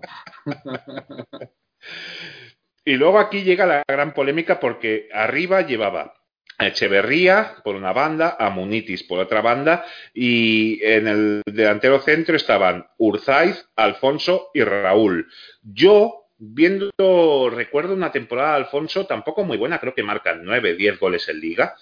[2.88, 6.14] Y luego aquí llega la gran polémica porque arriba llevaba
[6.58, 12.38] a Echeverría por una banda, a Munitis por otra banda y en el delantero centro
[12.38, 15.28] estaban Urzaiz, Alfonso y Raúl.
[15.62, 20.98] Yo, viendo, recuerdo una temporada de Alfonso tampoco muy buena, creo que marcan 9, 10
[20.98, 21.76] goles en liga.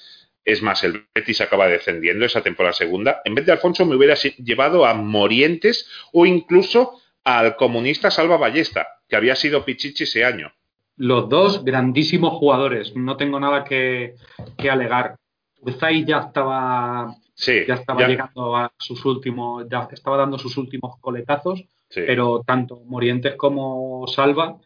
[0.45, 3.21] Es más, el Betis acaba descendiendo esa temporada segunda.
[3.25, 8.87] En vez de Alfonso me hubiera llevado a Morientes o incluso al comunista Salva Ballesta,
[9.09, 10.51] que había sido Pichichi ese año.
[10.97, 14.13] Los dos grandísimos jugadores, no tengo nada que,
[14.57, 15.17] que alegar.
[15.61, 20.55] Urzai ya estaba, Sí, ya estaba ya- llegando a sus últimos, ya estaba dando sus
[20.57, 22.01] últimos coletazos, sí.
[22.05, 24.57] pero tanto Morientes como Salva,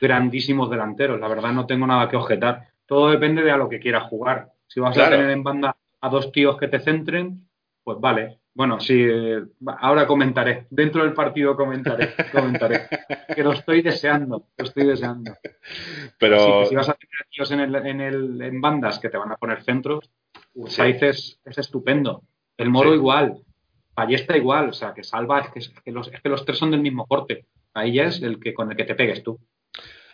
[0.00, 1.18] grandísimos delanteros.
[1.20, 2.68] La verdad no tengo nada que objetar.
[2.86, 4.48] Todo depende de a lo que quieras jugar.
[4.66, 5.14] Si vas Claro.
[5.14, 7.48] a tener en banda a dos tíos que te centren,
[7.82, 8.38] pues vale.
[8.56, 9.04] Bueno, sí,
[9.80, 10.66] ahora comentaré.
[10.70, 12.82] Dentro del partido comentaré, comentaré.
[13.34, 15.32] Que lo estoy deseando, lo estoy deseando.
[16.18, 19.08] pero Así que si vas a tener tíos en, el, en, el, en bandas que
[19.10, 20.08] te van a poner centros,
[20.54, 22.22] Urzaiz es, es estupendo.
[22.56, 22.96] El Moro Sí.
[22.96, 23.38] igual.
[23.96, 24.68] Ballesta igual.
[24.68, 26.80] O sea, que Salva es que, es que los, es que los tres son del
[26.80, 27.46] mismo corte.
[27.74, 29.40] Ahí ya es el que con el que te pegues tú.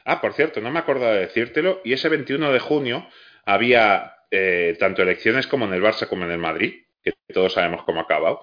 [0.06, 1.80] Ah, por cierto, no me acordaba de decírtelo.
[1.84, 3.06] Y ese 21 de junio
[3.44, 7.82] había eh, tanto elecciones como en el Barça como en el Madrid, que todos sabemos
[7.84, 8.40] cómo ha acabado.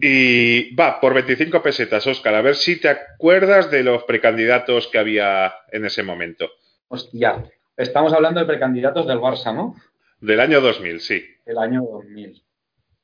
[0.00, 4.98] Y va, por 25 pesetas, Óscar, a ver si te acuerdas de los precandidatos que
[4.98, 6.50] había en ese momento.
[6.88, 7.44] Hostia.
[7.76, 9.74] Estamos hablando de precandidatos del Barça, ¿no?
[10.20, 11.24] Del año 2000, sí.
[11.46, 12.42] El año 2000.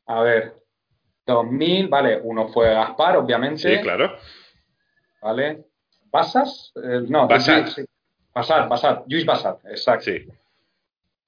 [0.06, 0.54] A ver.
[1.24, 2.20] 2000, vale.
[2.22, 3.76] Uno fue Gaspar, obviamente.
[3.76, 4.16] Sí, claro.
[5.22, 5.64] ¿Vale?
[6.10, 6.72] ¿Basas?
[6.76, 7.68] Eh, no, Bassat.
[7.68, 7.84] sí.
[8.34, 9.04] Bassat, Bassat.
[9.08, 10.04] Luis Bassat, exacto.
[10.04, 10.26] Sí.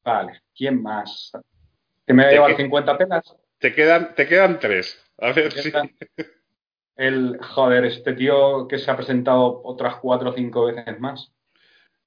[0.08, 0.40] Vale.
[0.56, 1.32] ¿Quién más?
[2.06, 2.62] ¿Que me voy a ¿De llevar qué?
[2.62, 3.36] 50 pelas?
[3.58, 4.98] Te quedan, te quedan tres.
[5.18, 5.70] A ver si.
[6.96, 11.30] El, joder, este tío que se ha presentado otras cuatro o cinco veces más.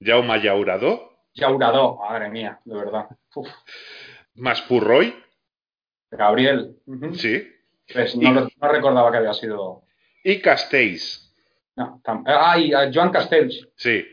[0.00, 3.06] Jaume Llauradó, Llauradó, madre mía, de verdad.
[3.36, 3.48] Uf.
[4.34, 5.14] más Purroy,
[6.10, 6.76] Gabriel.
[7.14, 7.48] sí.
[7.92, 9.84] Pues no, recordaba que había sido.
[10.24, 11.32] Y Castells,
[11.76, 12.56] No, tam- ah,
[12.92, 13.68] Joan Castells.
[13.76, 14.04] sí.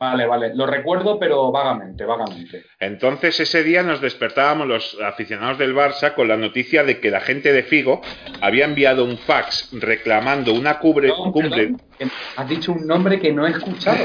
[0.00, 0.54] Vale, vale.
[0.54, 2.64] Lo recuerdo, pero vagamente, vagamente.
[2.78, 7.20] Entonces ese día nos despertábamos los aficionados del Barça con la noticia de que la
[7.20, 8.00] gente de Figo
[8.40, 11.50] había enviado un fax reclamando una cubre, No, cumbre.
[11.68, 11.82] perdón,
[12.36, 14.04] has dicho un nombre que no he escuchado.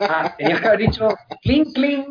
[0.00, 1.08] Ah, tenías que haber dicho
[1.42, 2.06] clink, clink.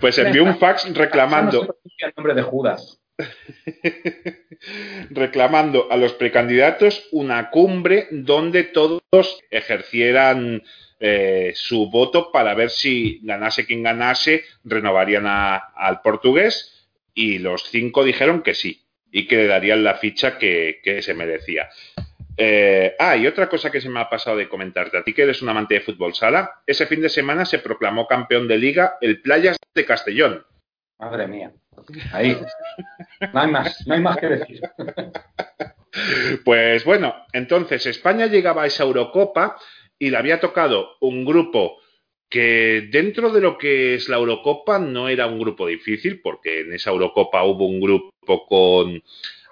[0.00, 2.99] Pues envió un fax reclamando, el nombre de Judas.
[5.10, 9.00] reclamando a los precandidatos una cumbre donde todos
[9.50, 10.62] ejercieran
[10.98, 18.04] eh, su voto para ver si ganase quien ganase, renovarían al portugués y los cinco
[18.04, 21.68] dijeron que sí y que le darían la ficha que, que se merecía.
[22.36, 25.22] Eh, ah, y otra cosa que se me ha pasado de comentarte, a ti que
[25.22, 28.96] eres un amante de fútbol sala, ese fin de semana se proclamó campeón de liga
[29.02, 30.46] el Playas de Castellón.
[30.98, 31.52] Madre mía.
[32.12, 32.36] Ahí.
[33.32, 34.60] No hay más, no hay más que decir.
[36.44, 39.56] Pues bueno, entonces España llegaba a esa Eurocopa
[39.98, 41.78] y le había tocado un grupo
[42.28, 46.72] que dentro de lo que es la Eurocopa no era un grupo difícil, porque en
[46.72, 49.02] esa Eurocopa hubo un grupo con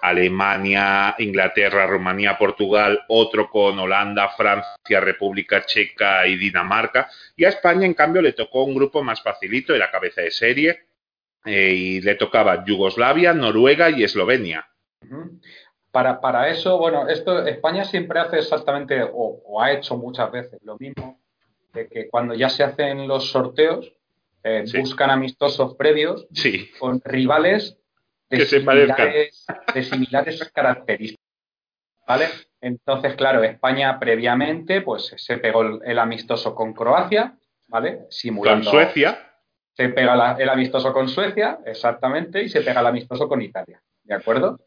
[0.01, 7.85] Alemania, Inglaterra, Rumanía, Portugal, otro con Holanda, Francia, República Checa y Dinamarca, y a España
[7.85, 10.85] en cambio le tocó un grupo más facilito, era cabeza de serie,
[11.45, 14.67] eh, y le tocaba Yugoslavia, Noruega y Eslovenia.
[15.91, 20.59] Para, para eso, bueno, esto España siempre hace exactamente, o, o ha hecho muchas veces
[20.63, 21.19] lo mismo,
[21.73, 23.91] de que cuando ya se hacen los sorteos,
[24.43, 24.79] eh, Sí.
[24.79, 27.77] buscan amistosos previos Sí, con rivales
[28.29, 31.25] de, Que similares, de similares características.
[32.07, 32.27] ¿Vale?
[32.61, 37.97] Entonces, claro, España previamente pues se pegó el, el amistoso con Croacia, ¿vale?
[37.97, 38.71] con Simulando.
[38.71, 39.28] Suecia.
[39.79, 43.81] Se pega la- el amistoso con Suecia, exactamente, y se pega el amistoso con Italia.
[44.03, 44.59] ¿De acuerdo?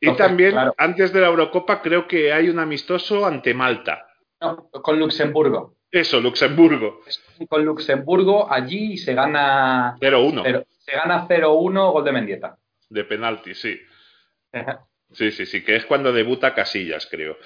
[0.00, 4.06] Y también, claro, antes de la Eurocopa, creo que hay un amistoso ante Malta.
[4.40, 5.74] no, con Luxemburgo.
[5.90, 7.00] Eso, Luxemburgo.
[7.48, 12.56] Con Luxemburgo allí se gana 0-1 cero- se gana 0-1 gol de Mendieta.
[12.88, 13.80] de penalti, sí.
[15.12, 17.36] Sí, sí, sí, que es cuando debuta Casillas, creo.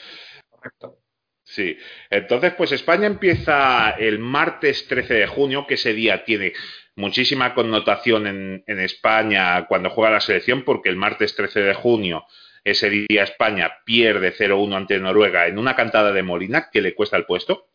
[0.51, 0.99] Correcto.
[1.43, 1.79] Sí.
[2.11, 6.53] Entonces, pues España empieza el martes 13 de junio, que ese día tiene
[6.97, 12.25] muchísima connotación en, en España cuando juega la selección, porque el martes 13 de junio,
[12.65, 17.17] ese día España pierde 0-1 ante Noruega en una cantada de Molina que le cuesta
[17.17, 17.69] el puesto.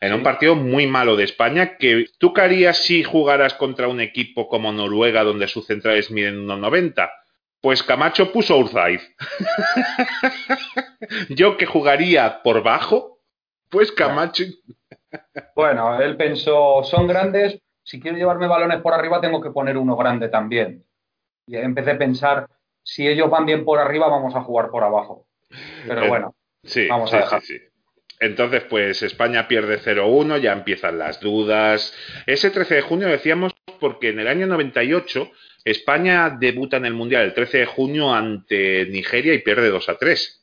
[0.00, 4.00] En un partido muy malo de España, que tú qué harías si jugaras contra un
[4.00, 7.10] equipo como Noruega, donde sus centrales miden 1,90.
[7.60, 9.02] Pues Camacho puso Urzaiz.
[11.28, 13.20] Yo que jugaría por bajo,
[13.68, 14.44] pues Camacho.
[15.54, 19.96] Bueno, él pensó, son grandes, si quiero llevarme balones por arriba tengo que poner uno
[19.96, 20.84] grande también.
[21.46, 22.48] Y empecé a pensar,
[22.82, 25.26] si ellos van bien por arriba, vamos a jugar por abajo.
[25.86, 26.34] Pero Eh, bueno,
[26.64, 27.42] Sí, Vamos sí, a dejar.
[27.42, 27.56] sí.
[28.18, 31.94] Entonces, pues España pierde 0-1, ya empiezan las dudas.
[32.26, 35.30] Ese 13 de junio decíamos porque en el año 98
[35.64, 40.42] España debuta en el Mundial el 13 de junio ante Nigeria y pierde 2-3.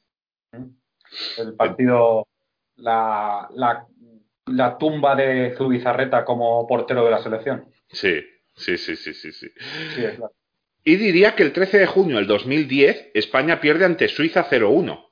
[1.39, 2.27] el partido,
[2.77, 3.85] la, la,
[4.47, 7.65] la tumba de Zubizarreta como portero de la selección.
[7.89, 8.21] Sí,
[8.55, 9.49] sí, sí, sí, sí, sí.
[9.95, 10.33] Sí, es claro.
[10.85, 15.07] Y diría que el 13 de junio del 2010 España pierde ante Suiza 0-1.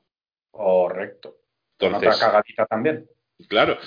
[0.51, 1.35] Correcto.
[1.79, 3.07] Con otra Entonces, cagadita también.
[3.47, 3.77] claro.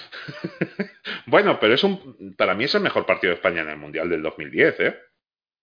[1.26, 4.08] bueno, pero es un, para mí es el mejor partido de España en el Mundial
[4.08, 4.96] del 2010, ¿eh?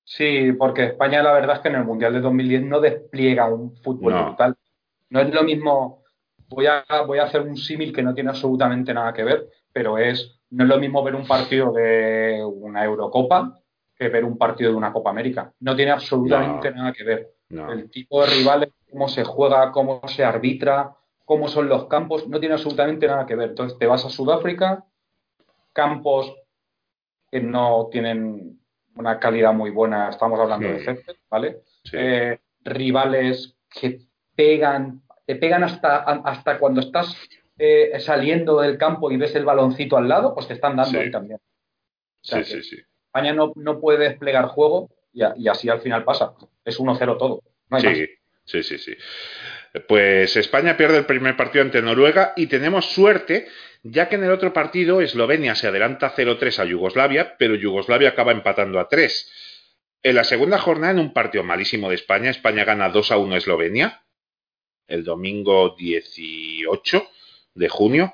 [0.04, 3.76] Sí, porque España la verdad es que en el Mundial de 2010 no despliega un
[3.78, 4.26] fútbol No.
[4.28, 4.56] brutal.
[5.10, 6.01] No es lo mismo,
[6.52, 9.98] voy a, voy a hacer un símil que no tiene absolutamente nada que ver, pero
[9.98, 13.58] es, no es lo mismo ver un partido de una Eurocopa
[13.96, 15.54] que ver un partido de una Copa América.
[15.60, 17.30] No tiene absolutamente nada que ver.
[17.50, 20.96] El tipo de rivales, cómo se juega, cómo se arbitra,
[21.26, 23.50] cómo son los campos, no tiene absolutamente nada que ver.
[23.50, 24.86] Entonces te vas a Sudáfrica,
[25.74, 26.34] campos
[27.30, 28.60] que no tienen
[28.96, 31.62] una calidad muy buena, estamos hablando de césped, ¿vale?
[31.94, 34.02] Eh, rivales que
[34.36, 37.16] pegan, te pegan hasta, hasta cuando estás
[37.58, 41.10] eh, saliendo del campo y ves el baloncito al lado, pues te están dando ahí
[41.10, 41.40] también.
[42.22, 42.78] sí, sí, sí.
[43.06, 46.34] España no, no, puede desplegar juego y, así al final pasa.
[46.66, 47.44] Es 1-0 todo.
[47.80, 48.08] sí,
[48.44, 48.98] sí, sí, sí.
[49.88, 53.48] Pues España pierde el primer partido ante Noruega y tenemos suerte
[53.84, 58.34] ya que en el otro partido Eslovenia se adelanta 0-3 a Yugoslavia, pero Yugoslavia acaba
[58.34, 59.32] empatando a 3.
[60.04, 63.38] En la segunda jornada, en un partido malísimo de España, España gana 2 1 a
[63.38, 64.02] Eslovenia,
[64.92, 67.08] el domingo 18
[67.56, 68.14] de junio,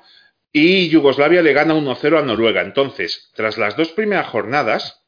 [0.52, 2.62] y Yugoslavia le gana 1-0 a Noruega.
[2.62, 5.04] Entonces, tras las dos primeras jornadas,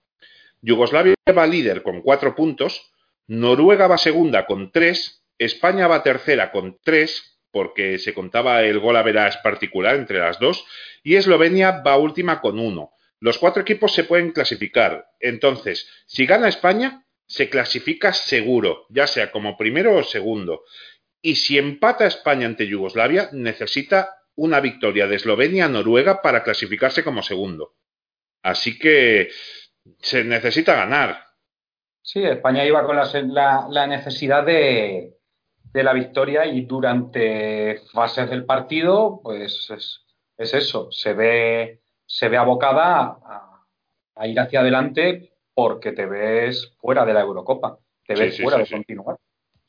[0.60, 2.92] Yugoslavia va líder con 4 puntos,
[3.26, 8.96] Noruega va segunda con 3, España va tercera con 3, porque se contaba el gol
[8.96, 10.64] a verás particular entre las dos,
[11.02, 12.92] y Eslovenia va última con uno.
[13.18, 15.06] Los cuatro equipos se pueden clasificar.
[15.18, 20.64] Entonces, si gana España, se clasifica seguro, ya sea como primero o segundo.
[21.22, 27.04] Y si empata España ante Yugoslavia, necesita una victoria de Eslovenia a Noruega para clasificarse
[27.04, 27.74] como segundo.
[28.42, 29.28] Así que
[29.98, 31.24] se necesita ganar.
[32.02, 35.20] Sí, España iba con la necesidad de,
[35.72, 40.04] de la victoria y durante fases del partido, pues es,
[40.36, 43.18] eso, se ve, se ve abocada
[44.16, 48.66] a, ir hacia adelante porque te ves fuera de la Eurocopa, te ves fuera de
[48.66, 49.16] continuar.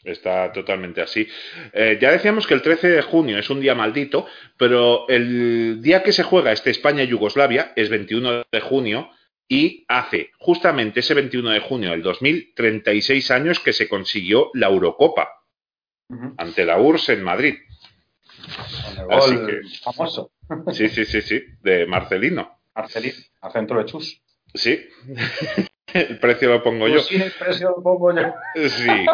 [0.04, 1.28] Está totalmente así.
[1.74, 4.26] Eh, ya decíamos que el 13 de junio es un día maldito,
[4.58, 9.10] pero el día que se juega este España-Yugoslavia es 21 de junio
[9.47, 15.30] y hace justamente ese 21 de junio del 2036 años que se consiguió la Eurocopa
[16.38, 17.56] ante la URSS en Madrid.
[19.10, 20.32] Así que, famoso.
[20.72, 22.60] Sí, sí, sí, sí, de Marcelino.
[22.76, 24.22] Marcelino, a centro de Chus.
[24.54, 24.80] Sí.
[25.93, 26.95] El precio lo pongo yo.
[26.95, 28.33] Pues sí, el precio lo pongo yo.
[28.69, 29.05] Sí.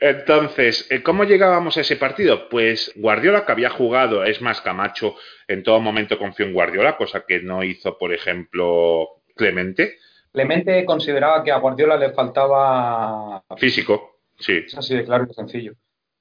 [0.00, 2.48] Entonces, eh, ¿cómo llegábamos a ese partido?
[2.48, 5.16] Pues Guardiola, que había jugado, es más, Camacho
[5.48, 9.98] en todo momento confió en Guardiola, cosa que no hizo, por ejemplo, Clemente.
[10.32, 14.20] Clemente consideraba que a Guardiola le faltaba físico.
[14.38, 14.62] Sí.
[14.66, 15.72] Es así de claro y sencillo.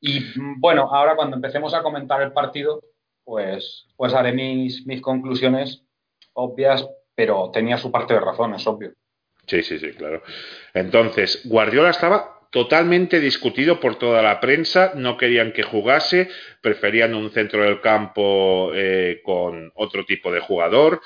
[0.02, 0.24] Y
[0.58, 2.82] bueno, ahora cuando empecemos a comentar el partido,
[3.24, 5.84] pues, pues haré mis, mis conclusiones
[6.34, 6.88] obvias,
[7.20, 8.94] pero tenía su parte de razón, es obvio.
[9.46, 10.24] Sí, sí, sí, claro.
[10.74, 16.30] Entonces, Guardiola estaba totalmente discutido por toda la prensa, no querían que jugase,
[16.62, 21.02] preferían un centro del campo eh, con otro tipo de jugador.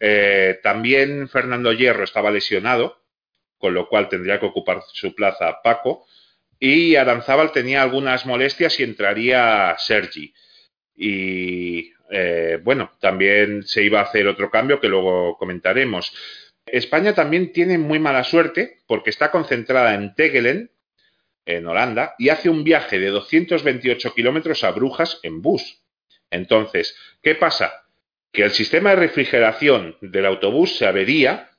[0.00, 3.02] Eh, también Fernando Hierro estaba lesionado,
[3.58, 6.06] con lo cual tendría que ocupar su plaza Paco.
[6.58, 10.32] Y Aranzábal tenía algunas molestias y entraría Sergi.
[10.96, 16.12] Y eh, bueno, también se iba a hacer otro cambio que luego comentaremos.
[16.66, 20.70] España también tiene muy mala suerte porque está concentrada en Tegelen,
[21.46, 25.82] en Holanda, y hace un viaje de 228 kilómetros a Brujas en bus.
[26.30, 27.86] Entonces, ¿qué pasa?
[28.32, 31.50] Que el sistema de refrigeración del autobús se avería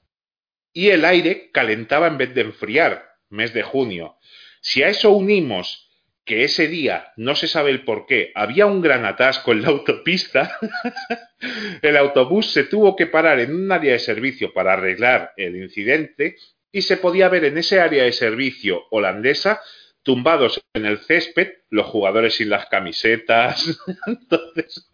[0.73, 4.17] y el aire calentaba en vez de enfriar, mes de junio.
[4.61, 5.88] Si a eso unimos
[6.29, 9.69] que ese día, no se sabe el por qué, había un gran atasco en la
[9.69, 10.59] autopista,
[11.81, 16.35] el autobús se tuvo que parar en un área de servicio para arreglar el incidente
[16.71, 19.59] y se podía ver en ese área de servicio holandesa
[20.03, 23.81] tumbados en el césped, los jugadores sin las camisetas.
[24.05, 24.87] Entonces...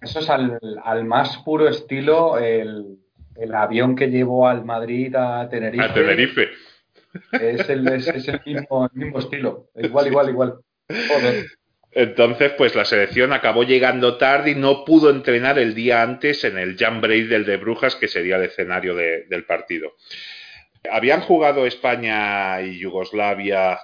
[0.00, 2.98] Eso es al, más puro estilo el,
[3.34, 5.84] el, avión que llevó al Madrid a Tenerife.
[5.84, 6.50] A Tenerife.
[7.32, 9.70] Es el, mismo, estilo.
[9.74, 10.54] Igual, igual, igual.
[11.92, 16.58] Entonces, pues la selección acabó llegando tarde y no pudo entrenar el día antes en
[16.58, 19.94] el Jam Break del de Brujas, que sería el escenario del partido.
[20.90, 23.78] Habían jugado España y Yugoslavia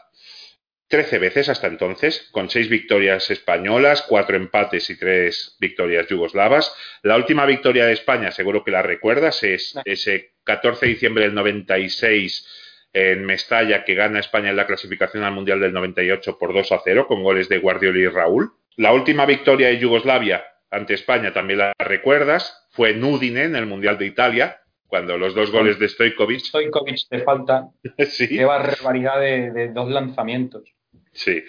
[0.93, 6.70] 13 veces hasta entonces, con 6 victorias españolas, 4 empates y 3 victorias yugoslavas.
[7.03, 11.35] La última victoria de España, seguro que la recuerdas, es ese 14 de diciembre del
[11.35, 12.47] 96
[12.93, 16.80] en Mestalla, que gana España en la clasificación al Mundial del 98 por 2 a
[16.84, 18.53] 0, con goles de Guardiola y Raúl.
[18.76, 23.66] La última victoria de Yugoslavia ante España, también la recuerdas, fue en Udine, en el
[23.66, 26.40] Mundial de Italia, cuando los dos goles de Stojkovic.
[26.40, 27.68] Stojkovic te falta.
[28.09, 28.28] sí.
[28.28, 30.64] Qué barbaridad de, dos lanzamientos.
[31.12, 31.45] Sí.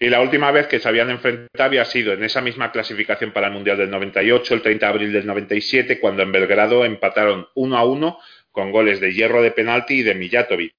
[0.00, 3.46] Y la última vez que se habían enfrentado había sido en esa misma clasificación para
[3.46, 7.76] el Mundial del 98, el 30 de abril del 97, cuando en Belgrado empataron 1
[7.76, 8.18] a 1
[8.54, 10.74] con goles de Hierro de penalti y de Mijatovic.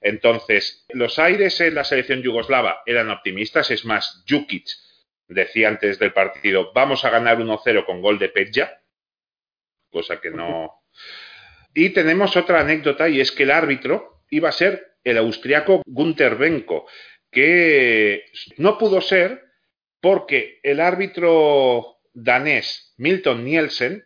[0.00, 4.68] Entonces, los aires en la selección yugoslava eran optimistas, es más, Jukic
[5.26, 8.80] decía antes del partido, vamos a ganar 1-0 con gol de Pedja,
[9.90, 10.84] cosa que no...
[11.74, 16.36] Y tenemos otra anécdota y es que el árbitro iba a ser el austriaco Gunther
[16.36, 16.86] Benko,
[17.30, 18.26] que
[18.58, 19.42] no pudo ser
[20.00, 24.04] porque el árbitro danés Milton Nielsen,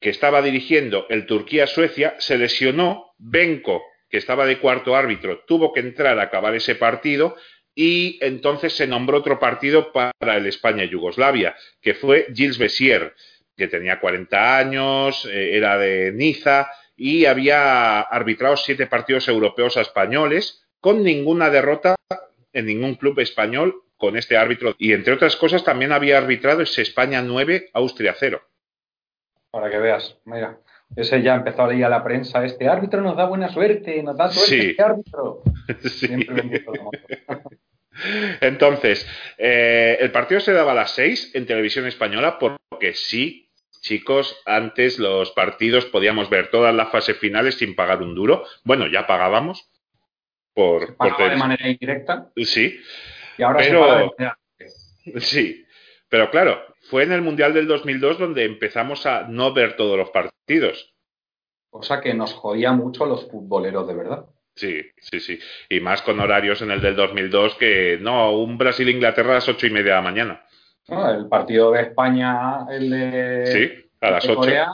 [0.00, 3.14] que estaba dirigiendo el Turquía-Suecia, se lesionó.
[3.18, 7.36] Benko, que estaba de cuarto árbitro, tuvo que entrar a acabar ese partido
[7.74, 13.14] y entonces se nombró otro partido para el España-Yugoslavia, que fue Gilles Bessier,
[13.56, 19.82] que tenía 40 años, eh, era de Niza y había arbitrado siete partidos europeos a
[19.82, 21.94] españoles con ninguna derrota
[22.52, 24.74] en ningún club español con este árbitro.
[24.78, 28.42] Y entre otras cosas también había arbitrado ese España 9, Austria 0.
[29.50, 30.58] Para que veas, mira,
[30.96, 34.16] ese ya empezó a leer a la prensa, este árbitro nos da buena suerte, nos
[34.16, 35.42] da suerte este árbitro.
[35.80, 36.64] Siempre
[38.40, 44.40] Entonces, eh, el partido se daba a las 6 en televisión española porque sí, chicos,
[44.46, 48.44] antes los partidos podíamos ver todas las fases finales sin pagar un duro.
[48.64, 49.68] Bueno, ya pagábamos.
[50.54, 52.30] Por, por de manera indirecta.
[52.36, 52.80] Sí.
[53.36, 55.64] Y ahora pero, se Sí,
[56.08, 56.58] pero claro,
[56.90, 60.94] fue en el Mundial del 2002 donde empezamos a no ver todos los partidos.
[61.70, 64.26] Cosa que nos jodía mucho a los futboleros de verdad.
[64.54, 65.38] Sí, sí, sí.
[65.68, 69.66] Y más con horarios en el del 2002 que no, un Brasil-Inglaterra a las ocho
[69.66, 70.44] y media de la mañana.
[70.88, 74.72] el partido de España, el de, sí, a las Corea,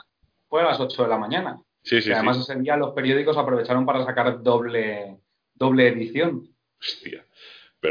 [0.49, 1.61] fue a las 8 de la mañana.
[1.82, 5.18] Sí, sí, además ese día los periódicos aprovecharon para sacar doble,
[5.55, 6.49] doble edición.
[6.80, 7.26] Hostia,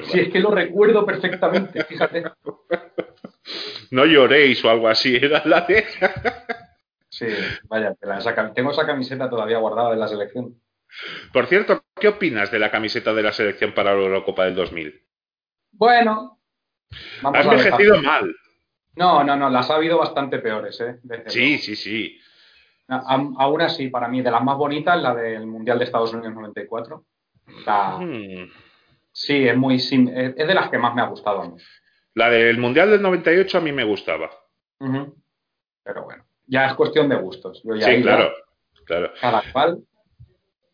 [0.01, 2.23] Sí, es que lo recuerdo perfectamente, fíjate.
[3.91, 5.85] no lloréis o algo así, era la de...
[7.09, 7.27] sí,
[7.67, 7.95] vaya,
[8.53, 10.55] tengo esa camiseta todavía guardada de la selección.
[11.31, 15.01] Por cierto, ¿qué opinas de la camiseta de la selección para la Eurocopa del 2000?
[15.71, 16.39] Bueno,
[17.23, 18.35] ha envejecido mal.
[18.95, 20.99] No, no, no, las ha habido bastante peores, ¿eh?
[21.27, 22.19] sí, sí, sí.
[22.87, 27.03] Aún así, para mí, de las más bonitas, la del Mundial de Estados Unidos 94.
[27.99, 28.51] Hmm.
[29.11, 31.55] Sí, es muy es de las que más me ha gustado a mí.
[32.15, 34.31] La del Mundial del 98 a mí me gustaba.
[34.79, 37.61] Pero bueno, ya es cuestión de gustos.
[37.61, 38.33] sí, claro,
[38.85, 39.13] claro.
[39.19, 39.83] Cada cual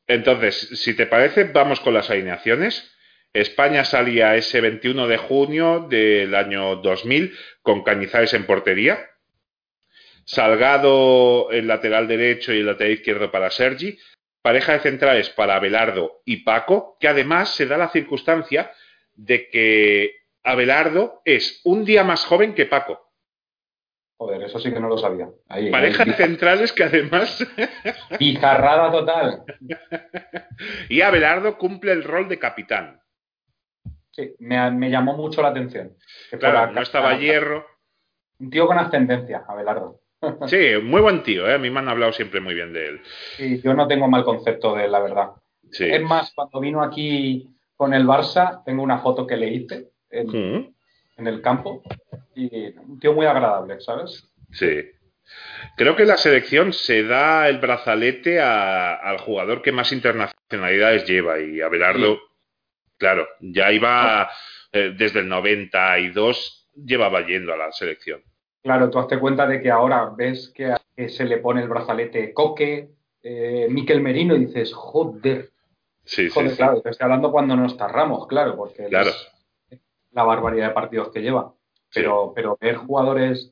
[0.10, 2.92] entonces, si te parece, vamos con las alineaciones.
[3.32, 9.08] España salía ese 21 de junio del año 2000 con Cañizares en portería.
[10.26, 14.00] Salgado el lateral derecho y el lateral izquierdo para Sergi.
[14.42, 18.72] Pareja de centrales para Abelardo y Paco, que además se da la circunstancia
[19.16, 23.10] de que Abelardo es un día más joven que Paco.
[24.18, 25.30] Joder, eso sí que no lo sabía.
[25.72, 27.46] Parejas centrales que además.
[28.20, 29.44] Pizarrada total.
[30.90, 33.02] y Abelardo cumple el rol de capitán.
[34.12, 35.96] Sí, me, llamó mucho la atención.
[36.38, 37.66] claro, no estaba hierro.
[38.40, 40.02] Un tío con ascendencia, Abelardo.
[40.48, 41.54] sí, muy buen tío, ¿eh?
[41.54, 43.02] a mí me han hablado siempre muy bien de él.
[43.38, 45.30] Sí, yo no tengo mal concepto de él, la verdad.
[45.72, 49.89] Es más, cuando vino aquí con el Barça, tengo una foto que le hice.
[50.12, 50.74] En,
[51.18, 51.84] en el campo
[52.36, 54.28] y un tío muy agradable, ¿sabes?
[54.52, 54.92] Sí.
[55.76, 61.62] Creo que la selección se da el brazalete al jugador que más internacionalidades lleva y
[61.62, 62.20] Abelardo,
[62.98, 64.30] claro, ya iba
[64.72, 68.22] eh, desde el 92, llevaba yendo a la selección.
[68.64, 70.76] Claro, tú hazte cuenta de que ahora ves que,
[71.08, 72.90] se le pone el brazalete Coque,
[73.22, 75.52] eh, Miquel Merino y dices, joder.
[76.04, 79.12] Sí, joder, sí, claro, te estoy hablando cuando no está Ramos, claro, porque claro
[80.12, 81.54] la barbaridad de partidos que lleva.
[81.94, 83.52] Pero, pero ver jugadores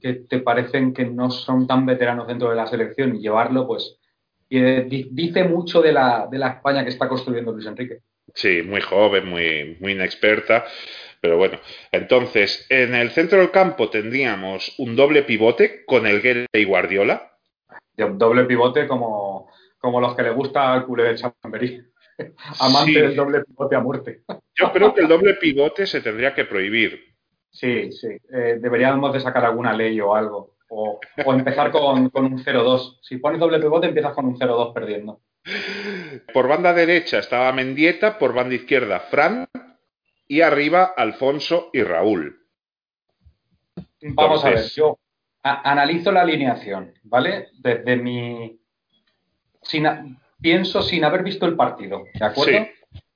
[0.00, 3.98] que te parecen que no son tan veteranos dentro de la selección y llevarlo, pues
[4.48, 8.00] dice mucho de la, de la España que está construyendo Luis Enrique.
[8.34, 10.64] Sí, muy joven, muy, muy inexperta.
[11.20, 11.58] Pero bueno,
[11.90, 17.32] entonces, en el centro del campo tendríamos un doble pivote con el Guerre y Guardiola.
[17.98, 21.82] un doble pivote como, como los que le gusta al culé de Chamberí.
[22.60, 24.22] Amante del doble pivote a muerte.
[24.54, 27.14] Yo creo que el doble pivote se tendría que prohibir.
[27.50, 28.08] Sí, sí.
[28.32, 30.56] Eh, deberíamos de sacar alguna ley o algo.
[30.70, 31.00] O,
[31.32, 32.98] empezar con, un 0-2.
[33.00, 35.22] Si pones doble pivote, empiezas con un 0-2 perdiendo.
[36.34, 39.48] Por banda derecha estaba Mendieta, por banda izquierda Fran
[40.26, 42.38] y arriba Alfonso y Raúl.
[44.02, 44.98] Vamos a ver, yo
[45.42, 47.48] analizo la alineación, ¿vale?
[47.54, 48.60] Desde mi
[50.40, 52.68] pienso sin haber visto el partido, ¿de acuerdo?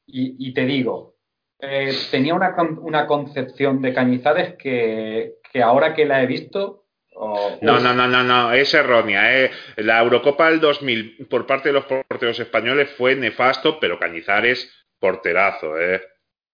[0.06, 1.16] Y, te digo,
[1.58, 6.80] eh, tenía una, concepción de Cañizares que, ahora que la he visto
[7.14, 9.44] no, no, no, no, no, es errónea.
[9.44, 9.50] ¿eh?
[9.76, 15.78] La Eurocopa del 2000 por parte de los porteros españoles fue nefasto, pero Cañizares porterazo,
[15.80, 16.00] ¿eh?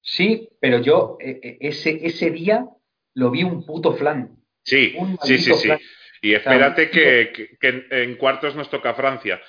[0.01, 2.67] Sí, pero yo eh, ese, ese día
[3.15, 4.37] lo vi un puto flan.
[4.65, 5.71] Sí, sí, sí, sí.
[6.21, 7.57] Y espérate que,
[7.91, 9.41] en cuartos nos toca Francia.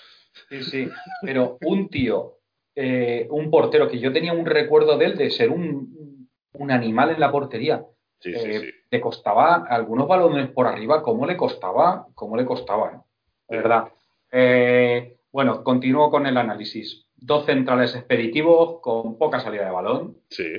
[0.48, 0.90] Sí, sí,
[1.22, 2.38] pero un tío,
[2.76, 7.20] un portero que yo tenía un recuerdo de él de ser un, un animal en
[7.20, 7.84] la portería.
[8.20, 12.08] Sí, sí, sí le costaba algunos balones por arriba, ¿cómo le costaba?
[12.16, 13.04] ¿Cómo le costaba?
[13.48, 13.92] De verdad.
[14.32, 17.06] Eh, bueno, continúo con el análisis.
[17.16, 20.18] Dos centrales expeditivos con poca salida de balón.
[20.30, 20.52] Sí.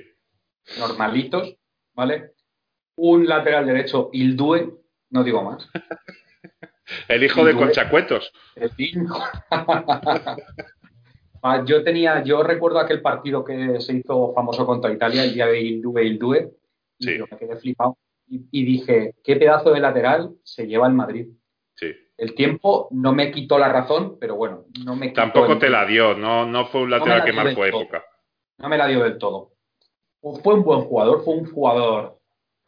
[0.78, 1.56] Normalitos,
[1.94, 2.34] ¿vale?
[2.96, 4.78] Un lateral derecho, Ildue,
[5.10, 5.68] no digo más.
[7.09, 8.32] el hijo de Conchacuetos.
[8.57, 9.22] El hijo.
[11.43, 15.47] Ah, yo tenía, yo recuerdo aquel partido que se hizo famoso contra Italia, el día
[15.47, 16.51] de Ildue, Ildue,
[16.99, 17.16] y sí.
[17.16, 17.97] yo me quedé flipado
[18.30, 21.28] y, dije, ¿qué pedazo de lateral se lleva el Madrid?
[21.74, 21.93] Sí.
[22.16, 25.84] El tiempo no me quitó la razón, pero bueno, no me quitó Tampoco te la
[25.86, 28.05] dio, no, no fue un lateral que marcó época.
[28.59, 29.55] No me la dio del todo.
[30.20, 32.19] Fue un buen jugador, fue un jugador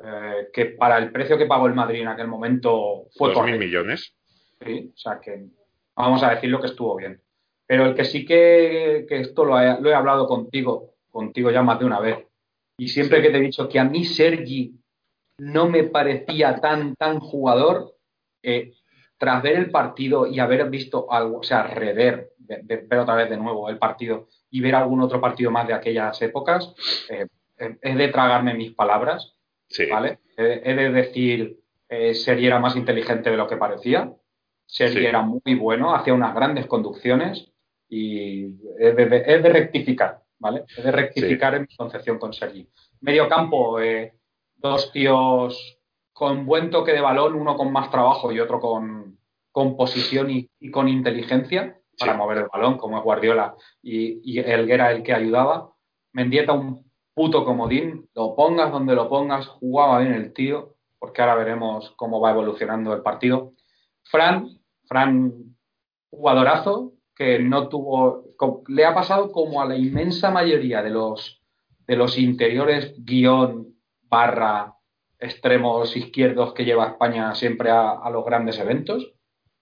[0.05, 3.59] eh, que para el precio que pagó el Madrid en aquel momento fue ¿Dos mil
[3.59, 4.15] millones?
[4.65, 5.47] Sí, o sea que
[5.95, 7.21] vamos a decir lo que estuvo bien.
[7.67, 11.63] Pero el que sí que, que esto lo he, lo he, hablado contigo, contigo ya
[11.63, 12.19] más de una vez,
[12.77, 13.23] y siempre sí.
[13.23, 14.75] que te he dicho que a mí Sergi
[15.39, 17.97] no me parecía tan, tan jugador.
[18.43, 18.73] Eh,
[19.23, 23.37] tras ver el partido y haber visto algo, o sea, rever, ver, otra vez de
[23.37, 26.75] nuevo el partido y ver algún otro partido más de aquellas épocas,
[27.09, 29.32] eh, he de tragarme mis palabras,
[29.73, 29.87] sí.
[29.87, 30.21] ¿vale?
[30.37, 31.59] He, he, de decir,
[31.89, 34.13] eh, Sergi era más inteligente de lo que parecía,
[34.67, 35.07] Sergi sí.
[35.07, 37.53] era muy bueno, hacía unas grandes conducciones
[37.89, 38.45] y
[38.79, 40.65] he de, de, he de rectificar, ¿vale?
[40.77, 41.57] He de rectificar sí.
[41.57, 42.67] en mi concepción con Sergi.
[43.01, 44.15] Medio campo, eh,
[44.57, 45.79] dos tíos
[46.13, 49.19] con buen toque de balón, uno con más trabajo y otro con,
[49.51, 52.19] con posición y, y, con inteligencia para sí.
[52.19, 55.73] mover el balón, como es Guardiola y, y Elguera el que ayudaba.
[56.13, 61.35] Mendieta un puto comodín, lo pongas donde lo pongas, jugaba bien el tío, porque ahora
[61.35, 63.53] veremos cómo va evolucionando el partido.
[64.05, 64.49] Fran,
[64.85, 65.57] Fran,
[66.11, 68.25] jugadorazo, que no tuvo,
[68.69, 71.43] le ha pasado como a la inmensa mayoría de los,
[71.87, 74.77] de los interiores guion barra
[75.19, 79.13] extremos izquierdos que lleva España siempre a, a, los grandes eventos,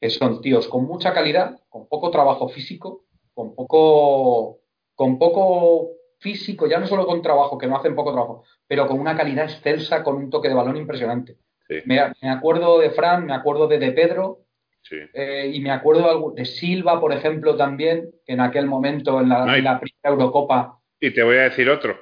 [0.00, 4.60] que son tíos con mucha calidad, con poco trabajo físico, con poco,
[4.94, 9.00] con poco físico, ya no solo con trabajo, que no hacen poco trabajo, pero con
[9.00, 11.36] una calidad excelsa, con un toque de balón impresionante.
[11.66, 11.76] Sí.
[11.86, 14.40] Me, me, acuerdo de Fran, me acuerdo de De Pedro,
[14.82, 14.96] sí.
[15.12, 19.46] eh, y me acuerdo de Silva, por ejemplo, también, que en aquel momento, en la,
[19.46, 20.78] no, en la primera Eurocopa.
[21.00, 21.98] Y te voy a decir otro.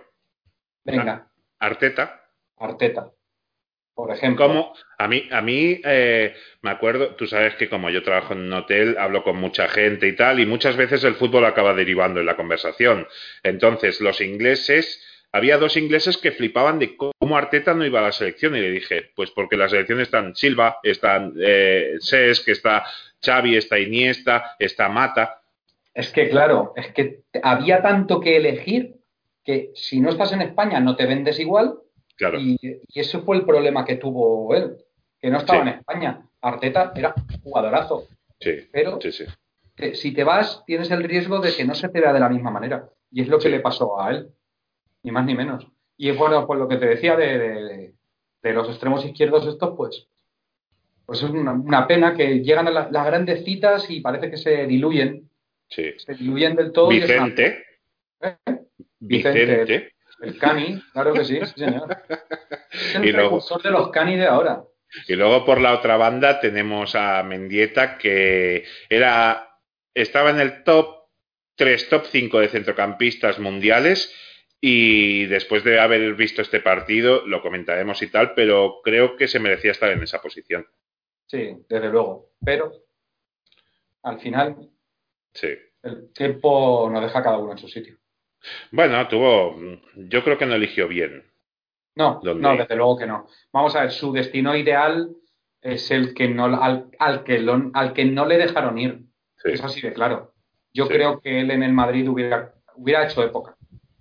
[0.84, 1.30] Venga.
[1.58, 2.22] Arteta.
[2.56, 3.12] Arteta
[3.98, 4.46] por ejemplo.
[4.46, 6.32] Como a mí, a mí eh,
[6.62, 10.06] me acuerdo, tú sabes que como yo trabajo en un hotel, hablo con mucha gente
[10.06, 13.08] y tal, y muchas veces el fútbol acaba derivando en la conversación.
[13.42, 18.12] Entonces, los ingleses, había dos ingleses que flipaban de cómo Arteta no iba a la
[18.12, 22.84] selección, y le dije, pues porque la selección están Silva, están eh, está
[23.20, 25.40] Xavi, está Iniesta, está Mata.
[25.92, 28.94] Es que claro, es que había tanto que elegir
[29.44, 31.80] que si no estás en España no te vendes igual
[32.18, 32.38] Claro.
[32.40, 34.76] Y, y, ese fue el problema que tuvo él,
[35.20, 35.68] que no estaba sí.
[35.68, 36.22] en España.
[36.40, 38.08] Arteta era jugadorazo.
[38.40, 39.24] Sí, pero sí, sí.
[39.76, 42.28] Te, si te vas, tienes el riesgo de que no se te vea de la
[42.28, 42.88] misma manera.
[43.10, 44.28] Y es lo que le pasó a él,
[45.04, 45.66] ni más ni menos.
[45.96, 47.94] Y es bueno, pues lo que te decía de, de,
[48.42, 50.08] de los extremos izquierdos estos, pues,
[51.06, 54.36] pues es una, una pena que llegan a la, las grandes citas y parece que
[54.36, 55.30] se diluyen.
[55.68, 55.92] Sí.
[55.98, 56.88] Se diluyen del todo.
[56.88, 57.64] Vicente.
[58.20, 58.38] Y es una...
[58.46, 58.58] ¿Eh?
[58.98, 59.46] Vicente.
[59.46, 59.92] Vicente.
[60.20, 61.96] El cani, claro que sí, sí señor.
[62.70, 64.64] Es el y precursor luego, de los cani de ahora.
[65.06, 69.48] Y luego por la otra banda tenemos a Mendieta que era
[69.94, 71.08] estaba en el top
[71.56, 74.14] 3, top 5 de centrocampistas mundiales
[74.60, 79.40] y después de haber visto este partido lo comentaremos y tal, pero creo que se
[79.40, 80.66] merecía estar en esa posición.
[81.26, 82.30] Sí, desde luego.
[82.44, 82.72] Pero
[84.02, 84.70] al final
[85.32, 85.48] sí.
[85.82, 87.98] el tiempo nos deja cada uno en su sitio.
[88.70, 89.56] Bueno, tuvo.
[89.94, 91.24] Yo creo que no eligió bien.
[91.96, 93.26] No, no, desde luego que no.
[93.52, 95.10] Vamos a ver, su destino ideal
[95.60, 99.00] es el que no al, al que lo, al que no le dejaron ir.
[99.36, 99.50] Sí.
[99.52, 100.32] Es así de claro.
[100.72, 100.92] Yo Sí.
[100.92, 103.56] creo que él en el Madrid hubiera, hubiera hecho época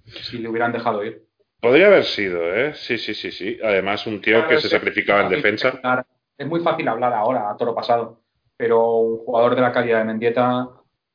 [0.05, 1.23] si le hubieran dejado ir.
[1.59, 2.73] Podría haber sido, ¿eh?
[2.75, 3.57] Sí, sí, sí, sí.
[3.63, 5.69] Además, un tío Claro, que se sacrificaba en defensa.
[5.69, 6.05] hablar-
[6.37, 8.21] Es muy fácil hablar ahora, a toro pasado,
[8.55, 10.69] pero un jugador de la calidad de Mendieta,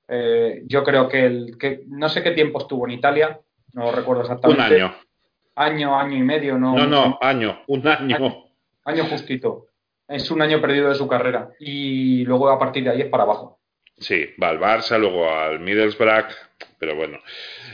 [0.08, 3.40] eh, yo creo que, el, que no sé qué tiempo estuvo en Italia,
[3.72, 4.74] no recuerdo Un exactamente.
[4.76, 4.94] año.
[5.54, 6.74] Año, año y medio, no.
[6.74, 7.62] No, no, año.
[7.66, 8.44] Un año.
[8.84, 9.66] Año justito.
[10.08, 11.50] Es un año perdido de su carrera.
[11.60, 13.60] Y luego a partir de ahí es para abajo.
[13.98, 16.32] Sí, va al Barça, luego al Middlesbrough,
[16.78, 17.18] pero bueno.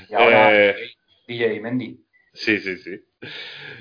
[0.09, 0.77] Y ahora eh,
[1.27, 1.99] DJ Mendy.
[2.33, 3.01] Sí, sí, sí.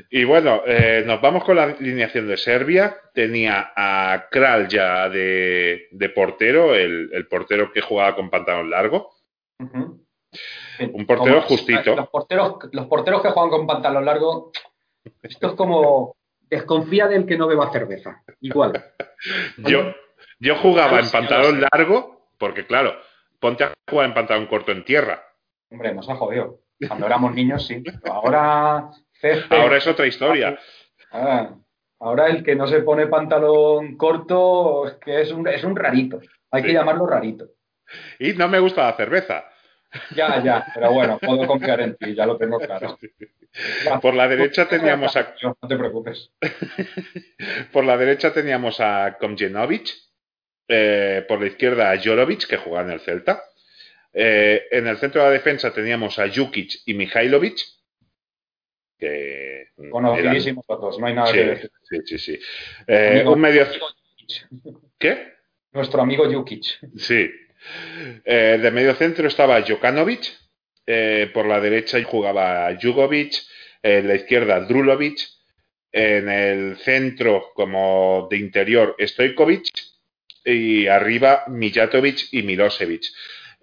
[0.09, 2.97] Y bueno, eh, nos vamos con la alineación de Serbia.
[3.13, 9.11] Tenía a Kral ya de, portero, el, portero que jugaba con pantalón largo.
[9.59, 11.95] Un portero justito.
[11.95, 14.51] Los porteros, los porteros que juegan con pantalón largo,
[15.21, 16.15] esto es como
[16.49, 18.23] desconfía del que no beba cerveza.
[18.41, 18.73] Igual.
[19.57, 19.93] yo,
[20.39, 22.93] yo jugaba en pantalón largo, porque claro,
[23.39, 25.21] ponte a jugar en pantalón corto en tierra.
[25.69, 26.61] Hombre, nos ha jodido.
[26.87, 27.83] Cuando éramos niños, sí.
[28.05, 28.91] ahora.
[29.49, 30.57] Ahora es otra historia.
[31.11, 31.55] Ah,
[31.99, 36.19] ahora el que no se pone pantalón corto es que es un, es un rarito.
[36.51, 37.47] Hay que llamarlo rarito.
[38.19, 39.45] Y no me gusta la cerveza.
[40.15, 42.97] Ya, ya, pero bueno, puedo confiar en ti, ya lo tengo claro.
[44.01, 45.33] Por la derecha teníamos a.
[45.41, 46.31] No te preocupes.
[47.71, 49.89] Por la derecha teníamos a Komjenovic.
[50.69, 53.41] Eh, por la izquierda a Jorovic, que jugaba en el Celta.
[54.13, 57.59] Eh, en el centro de la defensa teníamos a Jukic y Mihailovic.
[58.97, 61.71] Que Conocidísimos todos, no hay nada que decir.
[61.83, 62.39] Sí, sí, sí.
[62.87, 63.67] Eh, un medio.
[64.97, 65.33] ¿Qué?
[65.71, 66.63] Nuestro amigo Jukic.
[66.97, 67.29] Sí.
[68.25, 70.31] Eh, de medio centro estaba Jokanovic.
[71.33, 73.33] por la derecha jugaba Jugovic.
[73.83, 75.19] En la izquierda Drulovic.
[75.91, 79.67] En el centro, como de interior, Stojkovic.
[80.43, 83.03] Y arriba Mijatovic y Milosevic.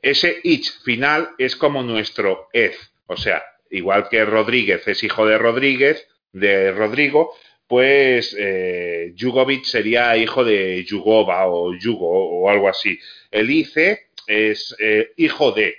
[0.05, 2.77] Ese ich final es como nuestro ez,
[3.07, 3.43] o sea,
[3.75, 7.33] igual que Rodríguez es hijo de Rodríguez, de Rodrigo,
[7.67, 12.99] pues eh, Jugovic sería hijo de Jugova o Jugo o algo así.
[13.31, 15.75] El ICE es eh, hijo de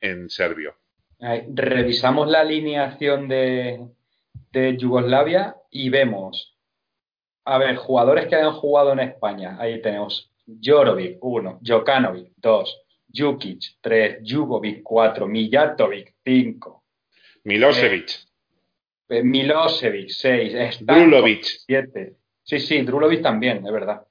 [0.00, 0.74] en serbio.
[1.18, 3.80] Revisamos la alineación de,
[4.52, 6.56] de Yugoslavia y vemos,
[7.44, 9.56] a ver, jugadores que hayan jugado en España.
[9.58, 10.30] Ahí tenemos
[10.62, 12.82] Jorovic, uno, Jokanovic, dos,
[13.12, 16.77] Jukic, 3, Jugovic, 4, Mijatovic, 5.
[17.48, 18.10] Milosevic.
[19.08, 20.84] Eh, Milosevic, 6.
[20.84, 21.44] Drulovic.
[21.66, 22.12] 7.
[22.42, 24.06] Sí, sí, Drulovic también, es verdad.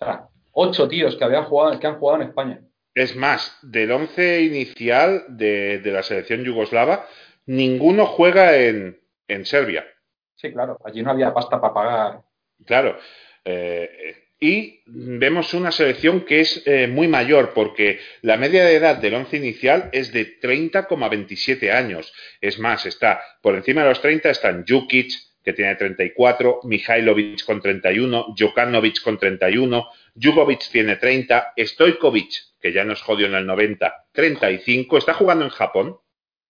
[0.00, 2.60] O 8 tíos que, habían jugado, que han jugado en España.
[2.92, 7.06] Es más, del 11 inicial de, de, la selección yugoslava,
[7.46, 9.86] ninguno juega en, en, Serbia.
[10.34, 12.22] Sí, claro, allí no había pasta para pagar.
[12.66, 12.98] Claro.
[13.44, 18.96] Eh, y vemos una selección que es eh, muy mayor porque la media de edad
[18.96, 22.12] del once inicial es de 30,27 años.
[22.40, 25.12] Es más, está por encima de los 30 están Jukic,
[25.44, 29.88] que tiene 34, Mihailovic con 31, Jokanovic con 31,
[30.20, 35.50] Jugovic tiene 30, Stojkovic, que ya nos jodió en el 90, 35, está jugando en
[35.50, 35.96] Japón,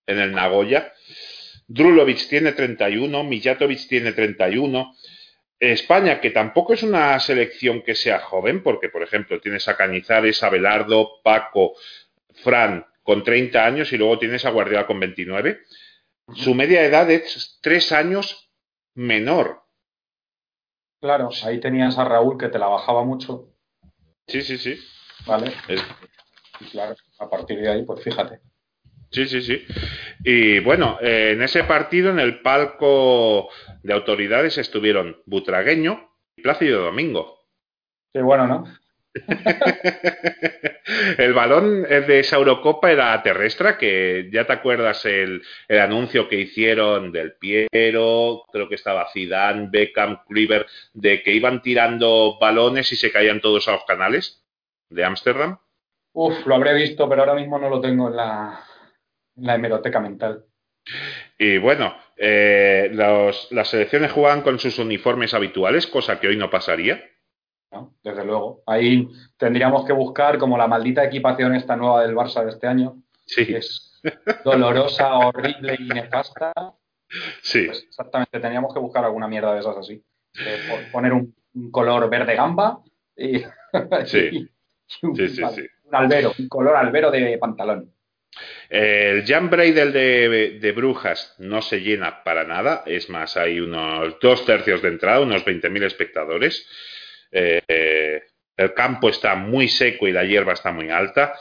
[0.07, 0.93] en el Nagoya,
[1.69, 4.93] Drulovic tiene 31, Mijatovic tiene 31,
[5.61, 10.43] España, que tampoco es una selección que sea joven, porque, por ejemplo, tienes a Cañizares,
[10.43, 11.75] a Belardo, Paco,
[12.43, 15.61] Fran con 30 años y luego tienes a Guardiola con 29.
[16.35, 18.51] Su media edad es tres años
[18.95, 19.63] menor.
[21.01, 23.49] Claro, ahí tenías a Raúl que te la bajaba mucho.
[24.27, 24.79] Sí, sí, sí.
[25.27, 25.53] Vale.
[26.61, 28.41] Y claro, a partir de ahí, pues fíjate.
[29.11, 29.67] Sí, sí, sí.
[30.25, 33.49] Y bueno, eh, en ese partido, en el palco
[33.83, 37.41] de autoridades, estuvieron Butragueño y Plácido Domingo.
[38.13, 38.65] Qué bueno, ¿no?
[41.19, 46.39] el balón de esa Eurocopa era terrestre, que ya te acuerdas el, el, anuncio que
[46.39, 52.97] hicieron del Piero, creo que estaba Zidane, Beckham, Kluivert, de que iban tirando balones y
[52.97, 54.45] se caían todos a los canales
[54.91, 55.59] de Ámsterdam.
[56.13, 58.65] Uf, lo habré visto, pero ahora mismo no lo tengo en la,
[59.41, 60.45] la hemeroteca mental.
[61.39, 67.03] Y bueno, eh, las selecciones juegan con sus uniformes habituales, cosa que hoy no pasaría.
[68.03, 68.63] desde luego.
[68.67, 73.03] Ahí tendríamos que buscar como la maldita equipación esta nueva del Barça de este año.
[73.25, 73.47] Sí.
[73.47, 74.01] Que es
[74.45, 76.53] dolorosa, horrible y nefasta.
[77.43, 77.67] Sí.
[77.67, 80.03] Pues exactamente, tendríamos que buscar alguna mierda de esas así.
[80.93, 81.35] poner un,
[81.73, 82.81] color verde gamba
[83.17, 83.39] y,
[84.07, 84.49] sí.
[85.03, 87.93] un, sí, sí, un albero, un color albero de pantalón.
[88.69, 94.47] El Jan Breidel de, Brujas no se llena para nada, es más, hay unos dos
[94.47, 96.67] tercios de entrada, unos 20.000 espectadores.
[97.33, 98.23] Eh,
[98.57, 101.35] el campo está muy seco y la hierba está muy alta.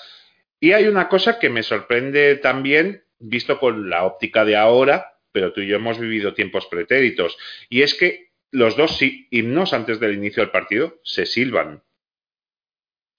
[0.59, 5.53] Y hay una cosa que me sorprende también, visto con la óptica de ahora, pero
[5.53, 7.37] tú y yo hemos vivido tiempos pretéritos,
[7.69, 11.83] y es que los dos himnos antes del inicio del partido se silban.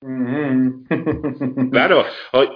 [1.71, 2.05] Claro,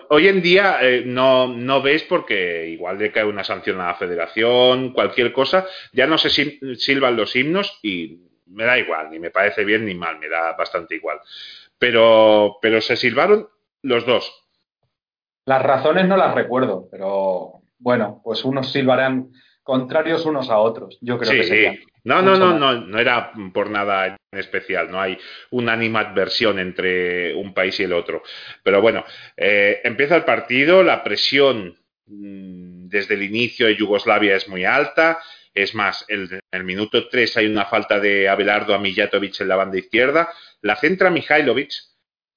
[0.09, 3.95] hoy, en día eh, no, no, ves porque igual de cae una sanción a la
[3.97, 6.31] federación, cualquier cosa, ya no se
[6.77, 10.55] silban los himnos y me da igual, ni me parece bien ni mal, me da
[10.57, 11.21] bastante igual.
[11.79, 13.49] Pero, pero se silbaron
[13.83, 14.33] los dos.
[15.45, 19.33] Las razones no las recuerdo, pero bueno, pues unos silbarán
[19.63, 20.97] contrarios unos a otros.
[21.03, 21.85] Yo creo que sí.
[22.05, 24.91] No, no, no, no, no era por nada en especial.
[24.91, 25.19] No hay
[25.51, 28.23] una animadversión entre un país y el otro.
[28.63, 29.05] Pero bueno,
[29.37, 35.19] eh, empieza el partido, la presión mm, desde el inicio de Yugoslavia es muy alta.
[35.55, 39.57] Es más, en el minuto 3 hay una falta de Abelardo a Mijatovic en la
[39.57, 40.31] banda izquierda.
[40.61, 41.73] La centra Mihailovic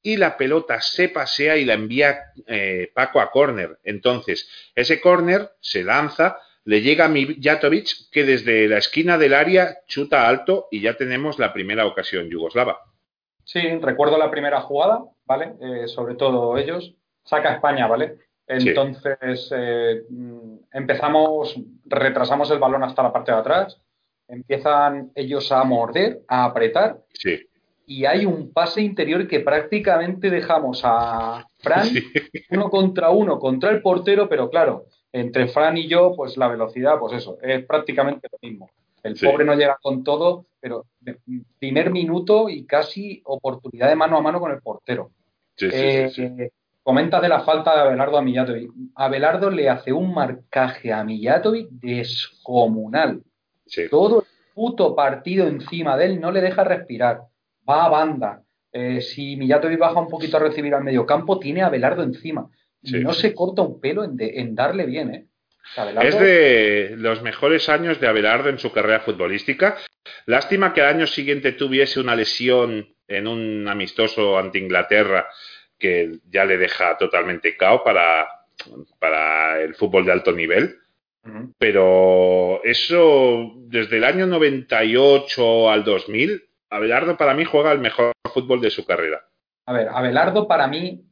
[0.02, 3.80] y la pelota se pasea y la envía eh, Paco a córner.
[3.84, 6.38] Entonces, ese córner se lanza
[6.68, 11.40] le llega a Mijatovic que desde la esquina del área chuta alto y ya tenemos
[11.40, 12.80] la primera ocasión yugoslava.
[13.46, 15.54] Sí, recuerdo la primera jugada, ¿vale?
[15.62, 16.94] Eh, sobre todo ellos.
[17.24, 18.18] Saca España, ¿vale?
[18.46, 20.04] Entonces eh,
[20.74, 21.56] empezamos,
[21.86, 23.82] retrasamos el balón hasta la parte de atrás,
[24.28, 26.98] empiezan ellos a morder, a apretar.
[27.14, 27.48] Sí.
[27.86, 31.88] Y hay un pase interior que prácticamente dejamos a Fran
[32.52, 34.88] uno contra uno contra el portero, pero claro,
[35.22, 38.70] entre Fran y yo, pues la velocidad, pues eso, es prácticamente lo mismo.
[39.04, 40.86] El pobre no llega con todo, pero
[41.60, 45.12] primer minuto y casi oportunidad de mano a mano con el portero.
[45.60, 46.52] Eh,
[46.84, 48.72] comenta de la falta de Abelardo a Mijatovic.
[48.96, 53.24] Abelardo le hace un marcaje a Mijatovic descomunal.
[53.90, 57.22] Todo el puto partido encima de él no le deja respirar.
[57.68, 58.44] Va a banda.
[58.72, 62.50] Eh, si Mijatovic baja un poquito a recibir al medio campo, tiene a Abelardo encima.
[62.84, 65.26] No se corta un pelo en, darle bien, ¿eh?
[66.02, 69.78] Es de los mejores años de Abelardo en su carrera futbolística.
[70.26, 75.28] Lástima que al año siguiente tuviese una lesión en un amistoso ante Inglaterra
[75.78, 78.28] que ya le deja totalmente cao para,
[79.00, 80.78] para el fútbol de alto nivel.
[81.58, 88.62] Pero eso, desde el año 98 al 2000, Abelardo para mí juega el mejor fútbol
[88.62, 89.26] de su carrera.
[89.66, 91.04] A ver, Abelardo para mí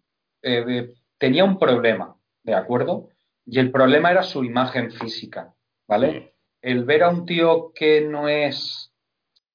[0.42, 3.10] eh, tenía un problema, ¿de acuerdo?
[3.46, 5.54] Y el problema era su imagen física,
[5.88, 6.34] ¿vale?
[6.62, 8.92] El ver a un tío que no es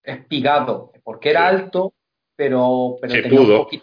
[0.02, 1.94] espigado, porque era alto,
[2.36, 3.82] pero, pero tenía un poquitín,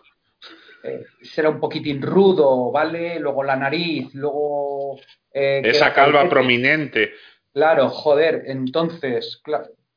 [0.84, 1.06] eh,
[1.36, 3.20] era un poquitín rudo, ¿vale?
[3.20, 4.98] Luego la nariz, luego...
[5.32, 7.12] Eh, Esa calva prominente.
[7.54, 9.42] Claro, joder, entonces,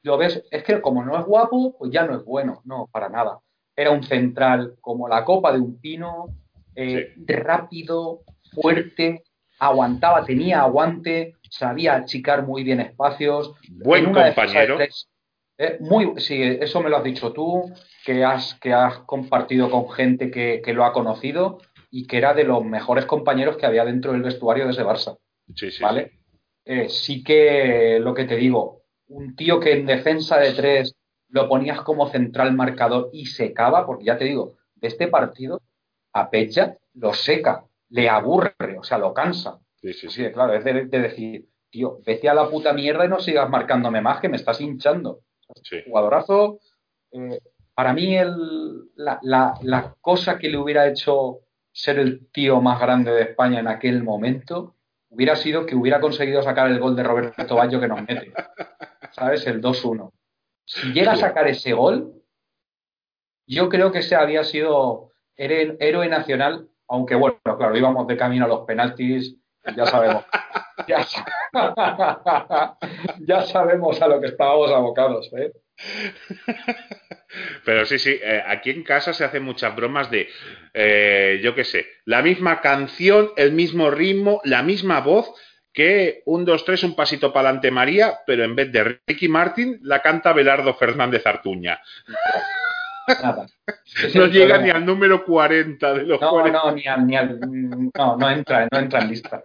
[0.03, 3.09] lo ves, es que como no es guapo, pues ya no es bueno, no, para
[3.09, 3.39] nada.
[3.76, 6.28] Era un central como la copa de un pino,
[6.74, 9.24] eh, rápido, fuerte,
[9.58, 13.54] aguantaba, tenía aguante, sabía achicar muy bien espacios.
[13.68, 14.78] Buen compañero.
[15.62, 17.70] Eh, muy, sí, eso me lo has dicho tú,
[18.04, 21.58] que has, que has compartido con gente que, lo ha conocido
[21.90, 25.18] y que era de los mejores compañeros que había dentro del vestuario de ese Barça.
[25.54, 25.82] Sí, sí.
[25.82, 26.12] ¿Vale?
[26.64, 30.94] Eh, sí que lo que te digo, un tío que en defensa de tres
[31.28, 35.60] lo ponías como central marcador y secaba, porque ya te digo, de este partido
[36.12, 39.58] a Pecha lo seca, le aburre, o sea, lo cansa.
[39.76, 40.30] Sí, sí, sí.
[40.32, 44.20] claro, es de, decir, tío, vete a la puta mierda y no sigas marcándome más,
[44.20, 45.20] que me estás hinchando.
[45.86, 46.61] Jugadorazo.
[47.12, 47.40] Eh,
[47.74, 51.40] para mí, el, la, cosa que le hubiera hecho
[51.72, 54.76] ser el tío más grande de España en aquel momento
[55.08, 58.32] hubiera sido que hubiera conseguido sacar el gol de Roberto Baggio que nos mete.
[59.12, 59.46] ¿Sabes?
[59.46, 60.12] El 2-1.
[60.64, 62.22] Si llega a sacar ese gol,
[63.46, 65.09] yo creo que ese había sido
[65.41, 69.36] héroe nacional, aunque bueno, claro, íbamos de camino a los penaltis,
[69.76, 70.24] ya sabemos.
[73.20, 75.53] ya, sabemos a lo que estábamos abocados, ¿eh?
[77.64, 80.28] Pero sí, sí, eh, aquí en casa se hacen muchas bromas de,
[80.74, 85.32] eh, yo qué sé, la misma canción, el mismo ritmo, la misma voz,
[85.72, 89.78] que un, dos, tres, un pasito para adelante María, pero en vez de Ricky Martin,
[89.82, 91.80] la canta Belardo Fernández Artuña.
[93.07, 93.46] Nada.
[94.14, 98.16] no llega ni al número 40 de los No, no, ni al, ni al, no,
[98.16, 99.44] no entra, no entra en lista.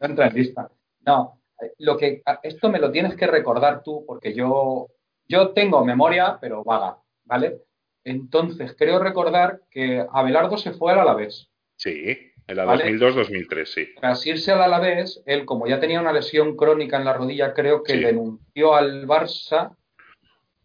[0.00, 0.68] No entra en lista.
[1.06, 1.40] No,
[1.78, 4.88] lo que, esto me lo tienes que recordar tú, porque yo,
[5.28, 7.58] yo tengo memoria, pero vaga, ¿vale?
[8.04, 11.50] Entonces, creo recordar que Abelardo se fue al Alavés.
[11.76, 13.88] Sí, en la 2002-2003, sí.
[13.96, 17.82] Tras irse al Alavés, él, como ya tenía una lesión crónica en la rodilla, creo
[17.82, 19.74] que denunció al Barça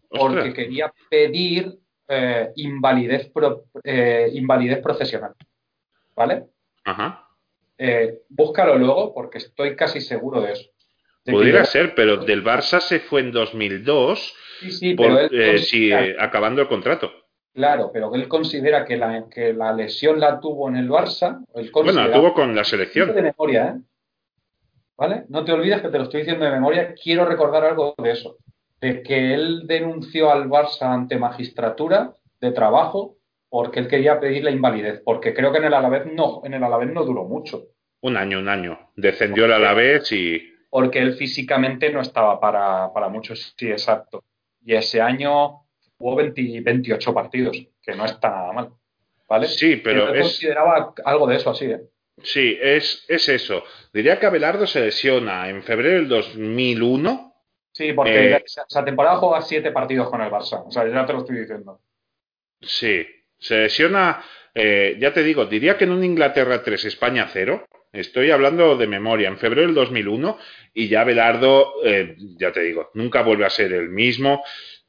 [0.09, 1.79] porque quería pedir
[2.09, 3.31] eh, invalidez,
[3.83, 5.33] eh, invalidez profesional.
[6.15, 6.45] ¿Vale?
[6.83, 7.27] Ajá.
[7.77, 10.69] Eh, búscalo luego porque estoy casi seguro de eso.
[11.23, 15.19] Podría ser, pero del Barça se fue en 2002, sí, sí, pero
[16.19, 17.11] acabando el contrato.
[17.53, 21.45] Claro, pero él considera que la, que la lesión la tuvo en el Barça.
[21.71, 23.13] bueno, la tuvo con la selección.
[23.13, 23.79] De memoria,
[24.99, 25.23] ¿Vale?
[25.29, 26.93] No te olvides que te lo estoy diciendo de memoria.
[27.01, 28.37] Quiero recordar algo de eso.
[28.81, 33.17] De que él denunció al Barça ante magistratura de trabajo
[33.49, 36.63] porque él quería pedir la invalidez, porque creo que en el Alavés no, en el
[36.63, 37.65] Alavés no duró mucho.
[38.01, 38.91] Un año, un año.
[38.95, 40.41] Descendió el Alavés y...
[40.69, 44.23] Porque él físicamente no estaba para, para muchos, sí, exacto.
[44.63, 45.63] Y ese año
[45.97, 48.69] hubo 28 partidos, que no está nada mal.
[49.27, 49.47] ¿Vale?
[49.47, 50.21] Sí, pero Yo es...
[50.21, 51.81] consideraba algo de eso así, ¿eh?
[52.21, 53.63] Sí, es, es eso.
[53.93, 57.28] Diría que Abelardo se lesiona en febrero del 2001.
[57.79, 60.67] Sí, porque Eh, esa temporada juega siete partidos con el Barça.
[60.67, 61.79] O sea, ya te lo estoy diciendo.
[62.59, 63.07] Sí,
[63.37, 64.21] se lesiona,
[64.53, 67.65] eh, ya te digo, diría que en un Inglaterra 3, España 0.
[67.93, 70.37] Estoy hablando de memoria, en febrero del 2001
[70.73, 74.43] y ya Belardo, eh, ya te digo, nunca vuelve a ser el mismo.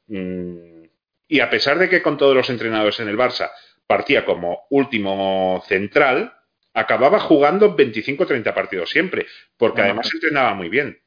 [0.07, 0.83] Mm,
[1.29, 3.51] y a pesar de que con todos los entrenadores en el Barça
[3.87, 6.33] partía como último central,
[6.73, 11.00] acababa jugando 25-30 partidos siempre, porque además entrenaba muy bien.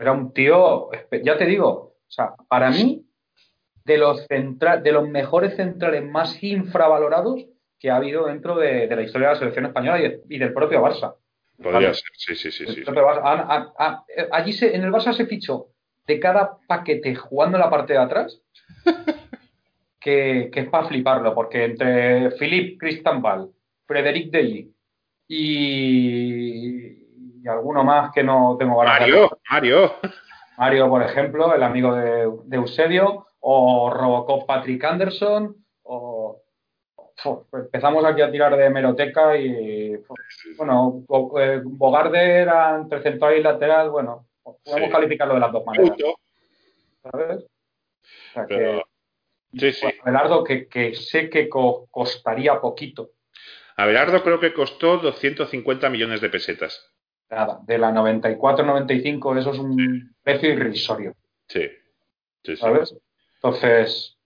[0.00, 0.88] Era un tío,
[1.22, 3.04] ya te digo, o sea, para mí,
[3.84, 7.44] de los, centra- de los mejores centrales más infravalorados
[7.78, 10.38] que ha habido dentro de, de la historia de la selección española y, de- y
[10.38, 11.14] del propio Barça.
[11.62, 12.66] Podría ser, sí, sí, sí.
[12.66, 12.82] Sí.
[12.84, 14.04] Barça.
[14.32, 15.68] Allí se- en el Barça se fichó
[16.06, 18.40] de cada paquete jugando en la parte de atrás
[20.00, 23.50] que, que es para fliparlo, porque entre Philippe Cristambal,
[23.86, 24.72] Frederic Deli
[25.28, 26.99] y,
[27.42, 29.92] y alguno más que no tengo ganas de Mario, Mario.
[30.58, 36.42] Mario, por ejemplo, el amigo de, de Eusebio, o Robocop Patrick Anderson, o
[37.22, 39.94] Uf, empezamos aquí a tirar de hemeroteca y
[40.56, 41.04] bueno,
[41.38, 44.90] eh, Bogarde era entre central y lateral, bueno, podemos Sí.
[44.92, 45.98] calificarlo de las dos maneras.
[47.02, 47.36] ¿sabes?
[47.44, 48.82] O sea, Pero-
[49.52, 49.86] que, Sí, sí.
[50.02, 53.10] Abelardo, que, que sé que co- costaría poquito,
[53.76, 56.90] Abelardo creo que costó 250 millones de pesetas.
[57.30, 61.14] Nada, de la 94-95, eso es un precio irrisorio.
[61.48, 61.62] Sí.
[62.44, 62.56] Sí, sí.
[62.56, 62.94] ¿sabes?
[63.36, 64.16] Entonces,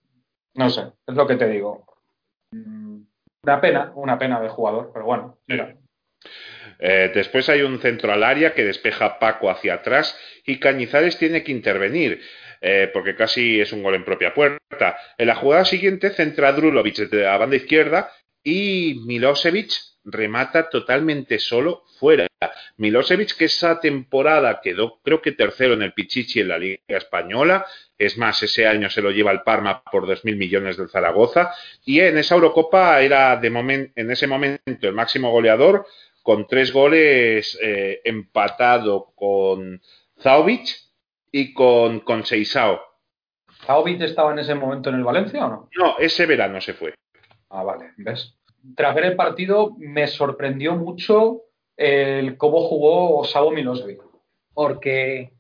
[0.55, 1.85] no sé, es lo que te digo.
[2.53, 3.03] Mm,
[3.45, 5.77] Una pena, una pena de jugador, pero bueno, mira.
[6.79, 11.43] Eh, después hay un centro al área que despeja Paco hacia atrás y Cañizares tiene
[11.45, 12.21] que intervenir.
[12.67, 14.97] eh, porque casi es un gol en propia puerta.
[15.19, 18.11] En la jugada siguiente centra Drulovic desde la banda izquierda
[18.43, 19.71] y Milosevic
[20.05, 22.27] remata totalmente solo fuera.
[22.77, 27.65] Milosevic que esa temporada quedó creo que tercero en el Pichichi en la Liga Española,
[27.97, 31.53] es más, ese año se lo lleva el Parma por 2.000 millones del Zaragoza
[31.85, 35.87] y en esa Eurocopa era de momen- en ese momento el máximo goleador
[36.23, 39.81] con tres goles eh, empatado con
[40.21, 40.67] Zaovic
[41.31, 42.81] y con, con Seisao.
[43.67, 45.69] ¿Zaovic estaba en ese momento en el Valencia o no?
[45.77, 46.95] No, ese verano se fue.
[47.51, 48.35] Ah, vale, ¿ves?
[48.77, 51.43] Tras ver el partido, me sorprendió mucho
[51.77, 54.01] el cómo jugó Savo Milosevic.
[54.53, 55.33] Porque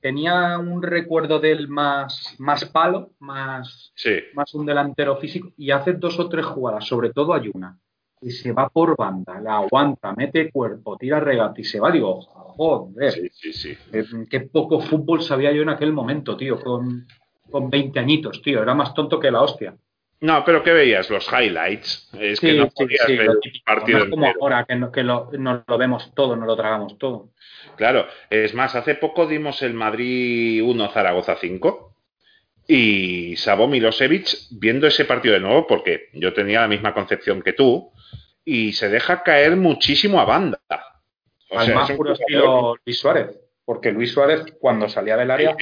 [0.00, 5.92] tenía un recuerdo del más, más palo, más, Sí, más un delantero físico, y hace
[5.94, 7.78] dos o tres jugadas, sobre todo hay una,
[8.20, 11.90] y se va por banda, la aguanta, mete cuerpo, tira regate y se va.
[11.90, 13.76] Digo, joder, sí, sí, sí.
[13.92, 17.06] eh, qué poco fútbol sabía yo en aquel momento, tío, con,
[17.50, 19.76] con 20 añitos, tío, era más tonto que la hostia.
[20.22, 21.10] No, pero ¿qué veías?
[21.10, 22.08] Los highlights.
[22.18, 23.30] Es que no podías sí, ver
[23.66, 24.44] partido no es como entero.
[24.44, 27.30] ahora que, no, que lo, nos lo vemos todo, nos lo tragamos todo.
[27.74, 31.96] Claro, es más, hace poco dimos el Madrid 1 Zaragoza 5
[32.68, 37.54] y Sabo Milosevic viendo ese partido de nuevo, porque yo tenía la misma concepción que
[37.54, 37.90] tú,
[38.44, 40.60] y se deja caer muchísimo a banda.
[41.50, 45.56] O sea, es un puro estilo Luis Suárez, porque Luis Suárez cuando salía del área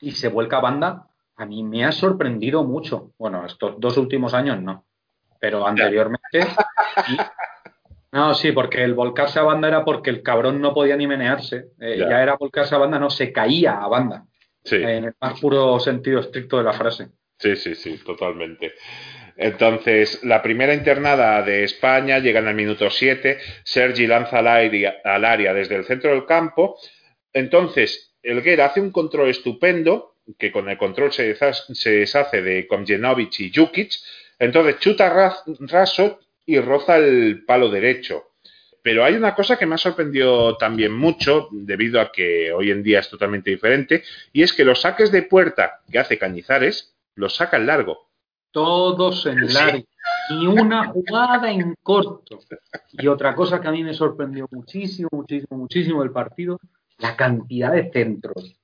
[0.00, 3.12] y se vuelca a banda, a mí me ha sorprendido mucho.
[3.18, 4.84] Bueno, estos dos últimos años no,
[5.40, 6.40] pero anteriormente.
[8.12, 11.70] No, sí, porque el volcarse a banda era porque el cabrón no podía ni menearse.
[11.80, 12.10] Eh, Ya.
[12.10, 12.22] ya.
[12.22, 14.24] era volcarse a banda, no, se caía a banda,
[14.62, 14.76] sí.
[14.76, 17.08] en el más puro sentido estricto de la frase.
[17.40, 18.74] Sí, sí, sí, totalmente.
[19.36, 24.94] Entonces, la primera internada de España llega en el minuto 7, Sergi lanza al área,
[25.02, 26.76] al área desde el centro del campo,
[27.32, 31.34] entonces Elguer hace un control estupendo, que con el control se,
[31.90, 33.92] deshace de Komjenovic y Jukic,
[34.38, 38.30] entonces chuta ras- raso y roza el palo derecho.
[38.82, 42.82] Pero hay una cosa que me ha sorprendido también mucho, debido a que hoy en
[42.82, 44.02] día es totalmente diferente,
[44.32, 48.08] y es que los saques de puerta que hace Cañizares los saca en largo.
[48.50, 49.54] Todos en Sí.
[49.54, 49.84] largo,
[50.30, 52.40] ni una jugada en corto.
[52.92, 56.60] Y otra cosa que a mí me sorprendió muchísimo, muchísimo, muchísimo del partido,
[56.98, 58.54] la cantidad de centros.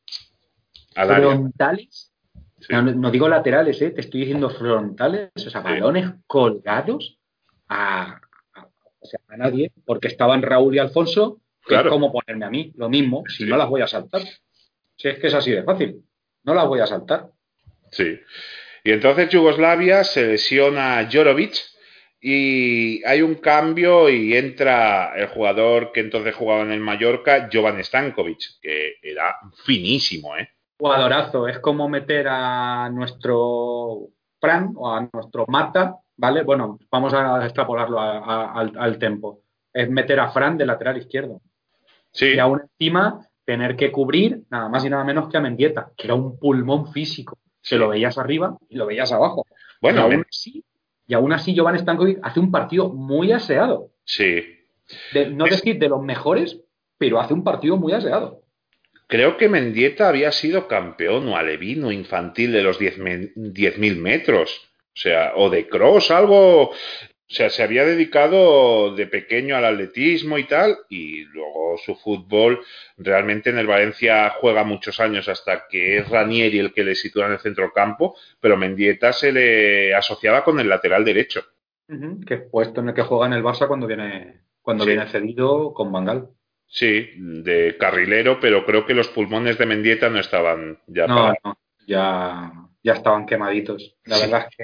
[0.95, 2.12] Frontales,
[2.61, 2.66] Sí.
[2.74, 3.91] no, no digo laterales, ¿eh?
[3.91, 5.68] te estoy diciendo frontales, o sea, Sí.
[5.68, 7.18] balones colgados
[7.68, 8.20] a,
[8.55, 8.68] a-
[9.01, 11.88] o sea, a nadie, porque estaban Raúl y Alfonso, que Claro.
[11.88, 13.51] es como ponerme a mí, lo mismo, si Sí.
[13.51, 14.22] no las voy a saltar.
[14.97, 16.03] Si es que es así de fácil.
[16.43, 17.28] no las voy a saltar.
[17.91, 18.18] Sí.
[18.82, 21.53] Y entonces Yugoslavia se lesiona Jorovic
[22.18, 27.82] y hay un cambio y entra el jugador que entonces jugaba en el Mallorca, Jovan
[27.84, 30.49] Stankovic, que era finísimo, ¿eh?
[30.81, 34.09] Jugadorazo, es como meter a nuestro
[34.41, 36.43] Fran o a nuestro Mata, ¿vale?
[36.43, 39.43] Bueno, vamos a extrapolarlo a- a- al, al tempo.
[39.72, 41.43] Es meter a Fran de lateral izquierdo.
[42.11, 45.91] Sí, Y aún encima tener que cubrir nada más y nada menos que a Mendieta,
[45.97, 47.37] que era un pulmón físico.
[47.61, 49.45] Se lo veías arriba y lo veías abajo.
[49.83, 50.64] bueno, y aún así,
[51.07, 53.91] y aún así Jovan Stankovic hace un partido muy aseado.
[54.05, 54.57] sí.
[55.12, 56.61] De- no Es- decir de los mejores,
[56.99, 58.39] pero hace un partido muy aseado.
[59.11, 64.69] Creo que Mendieta había sido campeón o alevino infantil de los 10.000 10.000 metros.
[64.95, 66.71] O sea, o de cross, algo.
[66.71, 72.61] O sea, se había dedicado de pequeño al atletismo y tal, y luego su fútbol
[72.97, 77.27] realmente en el Valencia juega muchos años hasta que es Ranieri el que le sitúa
[77.27, 81.45] en el centro campo, pero Mendieta se le asociaba con el lateral derecho.
[82.27, 84.91] Que es puesto en el que juega en el Barça cuando viene, cuando Sí.
[84.91, 86.31] viene cedido con Bangal.
[86.73, 91.35] Sí, de carrilero, pero creo que los pulmones de Mendieta no estaban ya No, para.
[91.45, 92.53] no, ya,
[92.83, 93.97] ya estaban quemaditos.
[94.05, 94.23] La Sí.
[94.23, 94.57] verdad es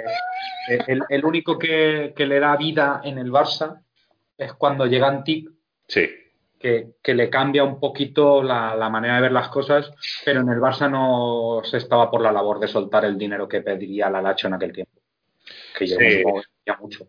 [0.87, 3.81] que el, el único que, que le da vida en el Barça
[4.39, 5.51] es cuando llega Antic,
[5.89, 6.09] Sí,
[6.61, 9.93] que, que le cambia un poquito la, la manera de ver las cosas,
[10.25, 13.63] pero en el Barça no se estaba por la labor de soltar el dinero que
[13.63, 15.01] pediría la Lacho en aquel tiempo.
[15.77, 16.23] Que yo Sí.
[16.65, 17.09] ya mucho.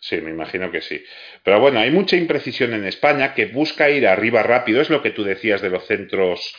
[0.00, 1.02] Sí, me imagino que sí.
[1.44, 5.10] Pero bueno, hay mucha imprecisión en España que busca ir arriba rápido, es lo que
[5.10, 6.56] tú decías de los centros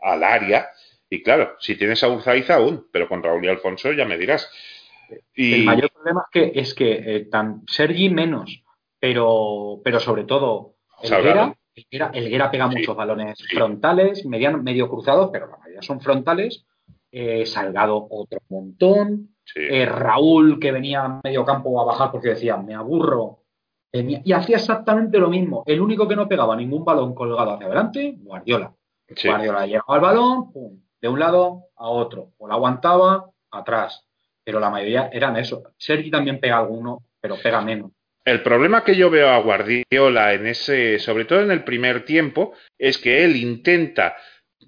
[0.00, 0.68] al área.
[1.10, 4.48] Y claro, si tienes a Urzaiza aún, pero con Raúl y Alfonso ya me dirás.
[5.34, 8.62] Y El mayor problema es que, es que eh, tan, Sergi menos,
[9.00, 10.76] pero, pero sobre todo.
[11.02, 13.56] Elguera, Elguera, Elguera pega Sí, muchos balones sí.
[13.56, 16.64] frontales, mediano, medio cruzados, pero la mayoría son frontales.
[17.16, 19.28] Eh, Salgado otro montón.
[19.44, 23.40] sí, Eh, Raúl que venía a medio campo a bajar porque decía, me aburro.
[23.92, 25.62] Venía- y hacía exactamente lo mismo.
[25.66, 28.72] El único que no pegaba ningún balón colgado hacia adelante, Guardiola.
[29.14, 29.28] sí.
[29.28, 32.30] Guardiola llegaba al balón, pum, de un lado a otro.
[32.38, 34.04] O la aguantaba, atrás.
[34.42, 35.62] Pero la mayoría eran eso.
[35.78, 37.92] Sergi también pega alguno, pero pega menos.
[38.24, 42.52] El problema que yo veo a Guardiola en ese, sobre todo en el primer tiempo,
[42.78, 44.16] es que él intenta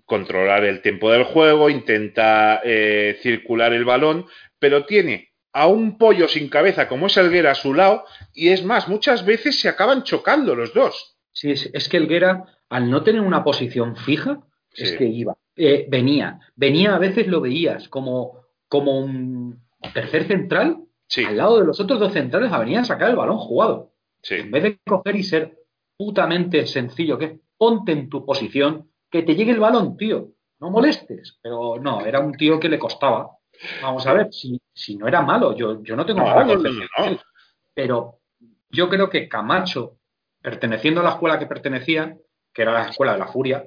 [0.07, 4.27] controlar el tiempo del juego, intenta eh, circular el balón,
[4.59, 8.65] pero tiene a un pollo sin cabeza como es Elguera a su lado, y es
[8.65, 11.19] más, muchas veces se acaban chocando los dos.
[11.33, 14.41] Sí, es, es que Elguera, al no tener una posición fija,
[14.75, 15.37] es que iba.
[15.57, 16.41] Eh, venía.
[16.55, 19.61] Venía, a veces lo veías como, como un
[19.95, 23.17] tercer central Sí, al lado de los otros dos centrales a venir a sacar el
[23.17, 23.93] balón jugado.
[24.23, 25.59] sí, En vez de coger y ser
[25.97, 30.29] putamente sencillo, que es ponte en tu posición, que te llegue el balón, tío.
[30.59, 31.39] No molestes.
[31.43, 33.31] Pero no, era un tío que le costaba.
[33.83, 36.57] Vamos a ver, si, si no era malo, yo, yo no tengo No, nada no,
[36.57, 37.19] no.
[37.75, 38.21] Pero
[38.71, 39.99] yo creo que Camacho,
[40.41, 42.17] perteneciendo a la escuela que pertenecía,
[42.53, 43.65] que era la escuela de la furia,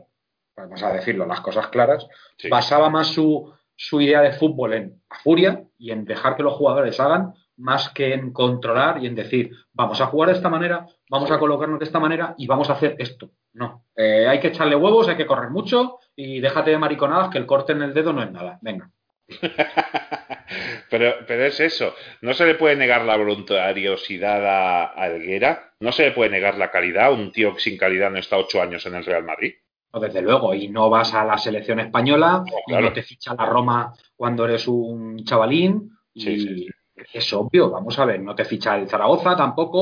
[0.56, 2.07] vamos a decirlo, las cosas claras,
[2.38, 2.49] sí.
[2.49, 6.53] basaba más su, su idea de fútbol en la furia y en dejar que los
[6.53, 10.86] jugadores hagan más que en controlar y en decir, vamos a jugar de esta manera,
[11.10, 13.32] vamos a colocarnos de esta manera y vamos a hacer esto.
[13.54, 17.38] No, Eh, hay que echarle huevos, hay que correr mucho y déjate de mariconadas que
[17.38, 18.60] el corte en el dedo no es nada.
[18.62, 18.90] Venga.
[20.90, 25.92] pero, pero es eso, no se le puede negar la voluntariosidad a, a Elguera, no
[25.92, 28.96] se le puede negar la calidad, un tío sin calidad no está ocho años en
[28.96, 29.54] el Real Madrid.
[29.94, 32.88] No, desde luego, y no vas a la selección española y claro.
[32.88, 35.92] no te ficha la Roma cuando eres un chavalín.
[36.14, 36.68] Y Sí, sí,
[37.14, 39.80] es obvio, vamos a ver, no te ficha el Zaragoza tampoco.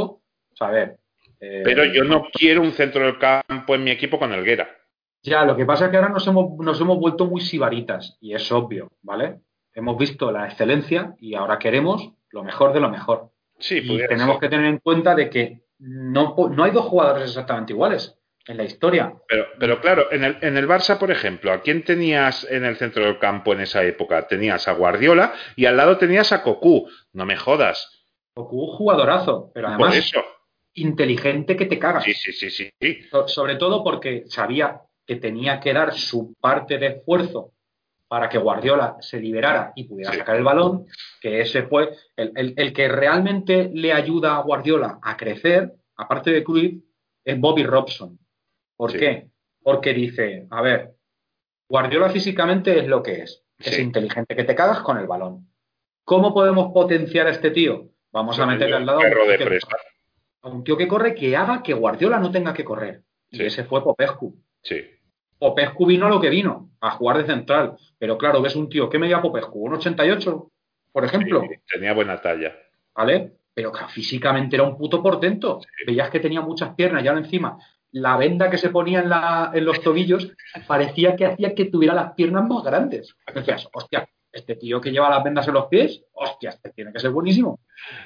[0.51, 0.99] O sea, a ver.
[1.39, 4.69] Eh, Pero yo no quiero un centro del campo en mi equipo con Elguera.
[5.23, 8.33] Ya, lo que pasa es que ahora nos hemos, nos hemos vuelto muy sibaritas, y
[8.33, 9.39] es obvio, ¿vale?
[9.73, 13.29] Hemos visto la excelencia y ahora queremos lo mejor de lo mejor.
[13.59, 14.39] Sí, y tenemos ser.
[14.41, 18.15] que tener en cuenta de que no, no hay dos jugadores exactamente iguales
[18.47, 19.13] en la historia.
[19.27, 22.77] Pero, pero claro, en el, en el Barça, por ejemplo, ¿a quién tenías en el
[22.77, 24.27] centro del campo en esa época?
[24.27, 26.89] Tenías a Guardiola y al lado tenías a Cocu.
[27.13, 28.05] No me jodas.
[28.35, 30.23] Goku, jugadorazo, pero Por además eso.
[30.77, 32.03] Inteligente que te cagas.
[32.03, 32.69] Sí, sí, sí, sí.
[32.79, 33.01] sí.
[33.11, 37.53] So- Sobre todo porque sabía que tenía que dar su parte de esfuerzo
[38.09, 40.19] para que Guardiola se liberara y pudiera Sí.
[40.19, 40.85] sacar el balón,
[41.21, 46.31] que ese fue el, el- el que realmente le ayuda a Guardiola a crecer, aparte
[46.31, 46.81] de Cruyff,
[47.25, 48.17] es Bobby Robson.
[48.77, 48.97] ¿Por Sí.
[48.99, 49.27] qué?
[49.61, 50.93] Porque dice, a ver,
[51.69, 53.81] Guardiola físicamente es lo que es, es Sí.
[53.81, 55.49] inteligente que te cagas con el balón.
[56.05, 57.89] ¿Cómo podemos potenciar a este tío?
[58.13, 59.67] Vamos a meterle al lado Perro de presa.
[60.47, 63.03] A un tío que corre que haga que Guardiola no tenga que correr.
[63.31, 63.43] Sí.
[63.43, 64.35] Y ese fue Popescu.
[64.61, 64.81] Sí.
[65.37, 67.77] Popescu vino a lo que vino, a jugar de central.
[67.97, 69.59] Pero claro, ves un tío, ¿qué medía Popescu?
[69.65, 70.51] ¿Un 88,
[70.91, 71.43] por ejemplo?
[71.67, 72.55] tenía buena talla.
[72.95, 73.33] ¿Vale?
[73.53, 75.61] Pero que físicamente era un puto portento.
[75.85, 77.57] Veías que tenía muchas piernas y ahora encima
[77.91, 80.31] la venda que se ponía en, la, en los tobillos
[80.67, 83.15] parecía que hacía que tuviera las piernas más grandes.
[83.33, 86.99] Decías, hostia, este tío que lleva las vendas en los pies, hostia, este tiene que
[86.99, 87.59] ser buenísimo.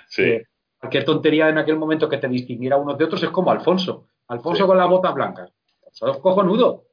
[0.08, 0.24] Sí.
[0.24, 0.46] Eh,
[0.82, 4.08] cualquier tontería en aquel momento que te distinguiera unos de otros es como Alfonso.
[4.28, 5.52] Alfonso con las botas blancas.
[5.90, 6.86] Eso es cojonudo.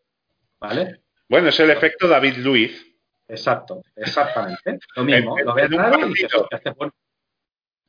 [0.60, 1.00] ¿Vale?
[1.28, 2.84] Bueno, es el efecto David Luiz.
[3.26, 4.78] Exacto, exactamente.
[4.96, 5.38] Lo mismo.
[5.38, 6.92] lo ves en y dices, este es bueno.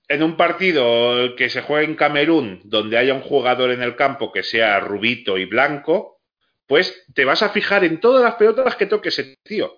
[0.08, 4.32] En un partido que se juegue en Camerún, donde haya un jugador en el campo
[4.32, 6.22] que sea rubito y blanco,
[6.66, 9.72] pues te vas a fijar en todas las pelotas que toque ese tío.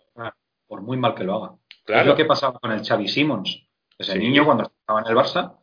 [0.68, 1.56] Por muy mal que lo haga.
[1.70, 2.10] Es Claro.
[2.10, 3.68] lo que pasaba con el Xavi Simons.
[3.98, 4.20] Ese Sí.
[4.20, 5.58] niño cuando estaba en el Barça,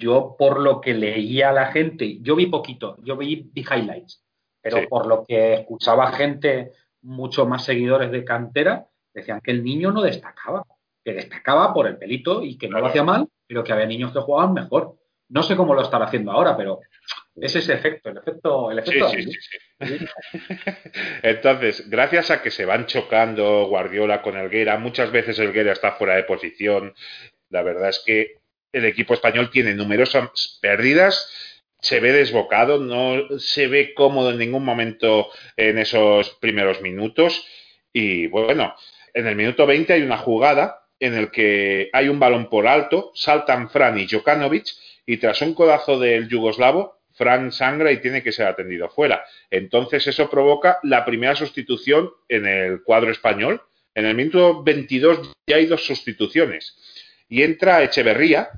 [0.00, 4.24] yo por lo que leía a la gente, yo vi poquito, yo vi, vi highlights,
[4.62, 4.86] pero Sí.
[4.88, 6.72] por lo que escuchaba gente,
[7.02, 10.64] mucho más seguidores de cantera, decían que el niño no destacaba,
[11.04, 14.12] que destacaba por el pelito y que no lo hacía mal, pero que había niños
[14.12, 14.96] que jugaban mejor.
[15.28, 16.80] No sé cómo lo estará haciendo ahora, pero
[17.36, 19.58] es ese efecto, el efecto, el efecto sí, sí, sí.
[21.22, 26.16] Entonces, gracias a que se van chocando Guardiola con Elguera, muchas veces Elguera está fuera
[26.16, 26.94] de posición.
[27.48, 28.39] La verdad es que
[28.72, 31.28] el equipo español tiene numerosas pérdidas,
[31.80, 37.44] se ve desbocado, no se ve cómodo en ningún momento en esos primeros minutos.
[37.92, 38.74] Y bueno,
[39.14, 43.10] en el minuto 20 hay una jugada en el que hay un balón por alto,
[43.14, 44.66] saltan Fran y Jokanovic,
[45.06, 49.24] y tras un codazo del yugoslavo, Fran sangra y tiene que ser atendido fuera.
[49.50, 53.62] Entonces eso provoca la primera sustitución en el cuadro español.
[53.94, 56.76] En el minuto 22 ya hay dos sustituciones.
[57.30, 58.50] Y entra Echeverría,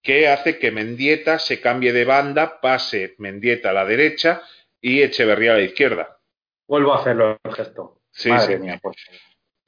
[0.00, 4.40] que hace que Mendieta se cambie de banda, pase Mendieta a la derecha
[4.80, 6.18] y Echeverría a la izquierda.
[6.66, 8.00] Vuelvo a hacerlo el gesto.
[8.10, 8.62] Sí, Madre sí.
[8.62, 8.96] mía, favor.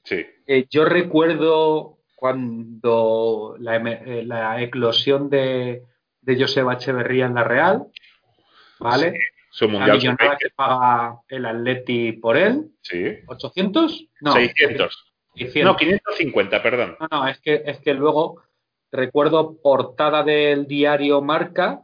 [0.04, 5.82] Sí, Eh, yo recuerdo cuando la, em- eh, la eclosión de,
[6.20, 7.86] de Joseba Echeverría en la Real,
[8.78, 9.18] ¿vale?
[9.50, 10.38] su la millonada sub-20.
[10.38, 14.10] que paga el Atleti por él, Sí, ¿800?
[14.20, 15.13] No, 600.
[15.36, 15.72] 600.
[15.72, 16.96] No, 550, perdón.
[17.00, 18.42] No, no, es que, es que luego
[18.92, 21.82] recuerdo portada del diario Marca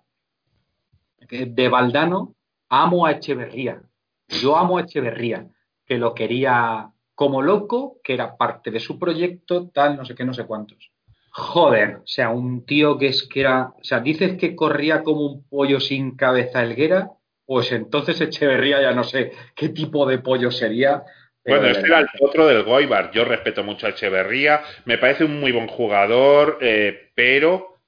[1.29, 2.35] que- de Valdano,
[2.69, 3.83] amo a Echeverría.
[4.29, 5.47] Yo amo a Echeverría,
[5.87, 10.25] que lo quería como loco, que era parte de su proyecto, tal, no sé qué,
[10.25, 10.91] no sé cuántos.
[11.33, 15.21] Joder, o sea, un tío que es que era, o sea, dices que corría como
[15.27, 17.11] un pollo sin cabeza helguera,
[17.45, 21.05] pues entonces Echeverría ya no sé qué tipo de pollo sería.
[21.45, 23.11] Bueno, este era el otro del Goibar.
[23.13, 24.63] Yo respeto mucho a Echeverría.
[24.85, 27.79] Me parece un muy buen jugador, eh, pero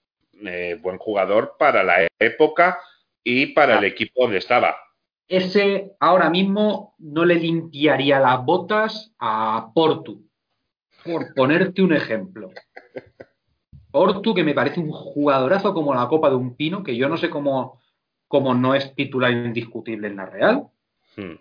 [0.44, 2.80] eh, buen jugador para la época
[3.22, 4.76] y para el equipo donde estaba.
[5.28, 10.24] ese ahora mismo no le limpiaría las botas a Portu.
[11.04, 12.50] Por ponerte un ejemplo.
[13.90, 17.16] Portu, que me parece un jugadorazo como la copa de un pino, que yo no
[17.16, 17.80] sé cómo,
[18.26, 20.68] cómo no es titular indiscutible en la Real.
[21.16, 21.34] Hmm.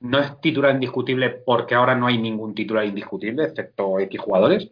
[0.00, 4.70] No es titular indiscutible porque ahora no hay ningún titular indiscutible, excepto X jugadores,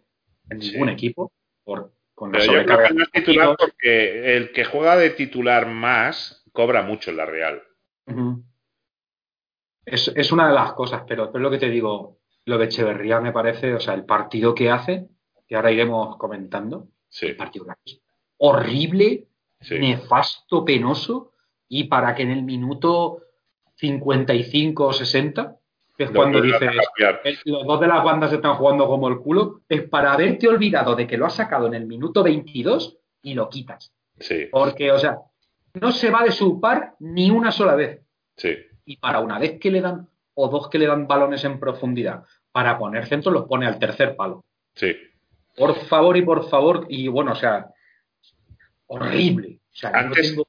[0.51, 0.73] en Sí.
[0.73, 1.33] ningún equipo.
[1.65, 3.71] Por, con la Pero yo creo sobrecarga que no es de titular partidos.
[3.71, 7.63] porque el que juega de titular más cobra mucho en la Real.
[9.87, 13.21] Es, es una de las cosas, pero es lo que te digo, lo de Echeverría
[13.21, 15.09] me parece, o sea, el partido que hace,
[15.47, 18.01] que ahora iremos comentando, Sí, el partido que hace
[18.39, 19.29] horrible,
[19.61, 19.79] sí.
[19.79, 21.33] nefasto, penoso,
[21.69, 23.23] y para que en el minuto
[23.77, 25.57] 55 o 60,
[25.97, 27.21] que es cuando dices, cambiar.
[27.25, 30.95] "Eh, los dos de las bandas están jugando como el culo, es para haberte olvidado
[30.97, 33.93] de que lo has sacado en el minuto 22 y lo quitas.
[34.19, 35.19] Sí, Porque, o sea,
[35.75, 38.01] no se va de su par ni una sola vez
[38.37, 38.55] sí.
[38.85, 42.25] y para una vez que le dan o dos que le dan balones en profundidad
[42.53, 44.45] para poner centro los pone al tercer palo.
[44.75, 44.93] Sí.
[45.57, 47.67] Por favor y por favor, y bueno, o sea,
[48.87, 49.59] horrible.
[49.73, 50.45] O sea, no tengo.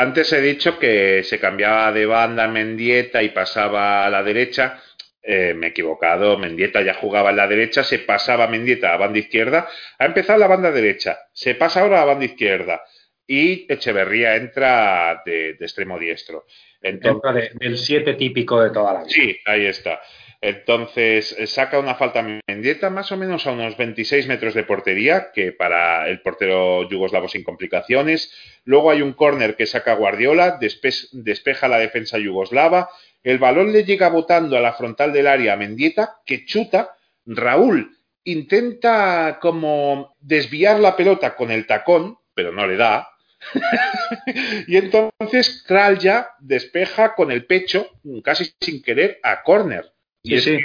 [0.00, 4.80] Antes he dicho que se cambiaba de banda Mendieta y pasaba a la derecha.
[5.22, 6.38] Eh, me he equivocado.
[6.38, 9.68] Mendieta ya jugaba en la derecha, se pasaba Mendieta a banda izquierda.
[9.98, 12.82] Ha empezado la banda derecha, se pasa ahora a banda izquierda.
[13.26, 16.46] Y Echeverría entra de, de extremo diestro.
[16.80, 19.10] Entonces, Entra de- del 7 típico de toda la vida.
[19.10, 20.00] Sí, ahí está.
[20.42, 25.32] Entonces eh, saca una falta Mendieta más o menos a unos 26 metros de portería,
[25.34, 28.32] que para el portero yugoslavo sin complicaciones.
[28.64, 32.88] Luego hay un córner que saca Guardiola, despe- despeja la defensa yugoslava.
[33.22, 36.96] El balón le llega botando a la frontal del área a Mendieta, que chuta.
[37.26, 43.08] Raúl intenta como desviar la pelota con el tacón, pero no le da.
[44.66, 47.90] y entonces Kral ya despeja con el pecho,
[48.24, 49.92] casi sin querer, a córner.
[50.24, 50.58] Sí, sí.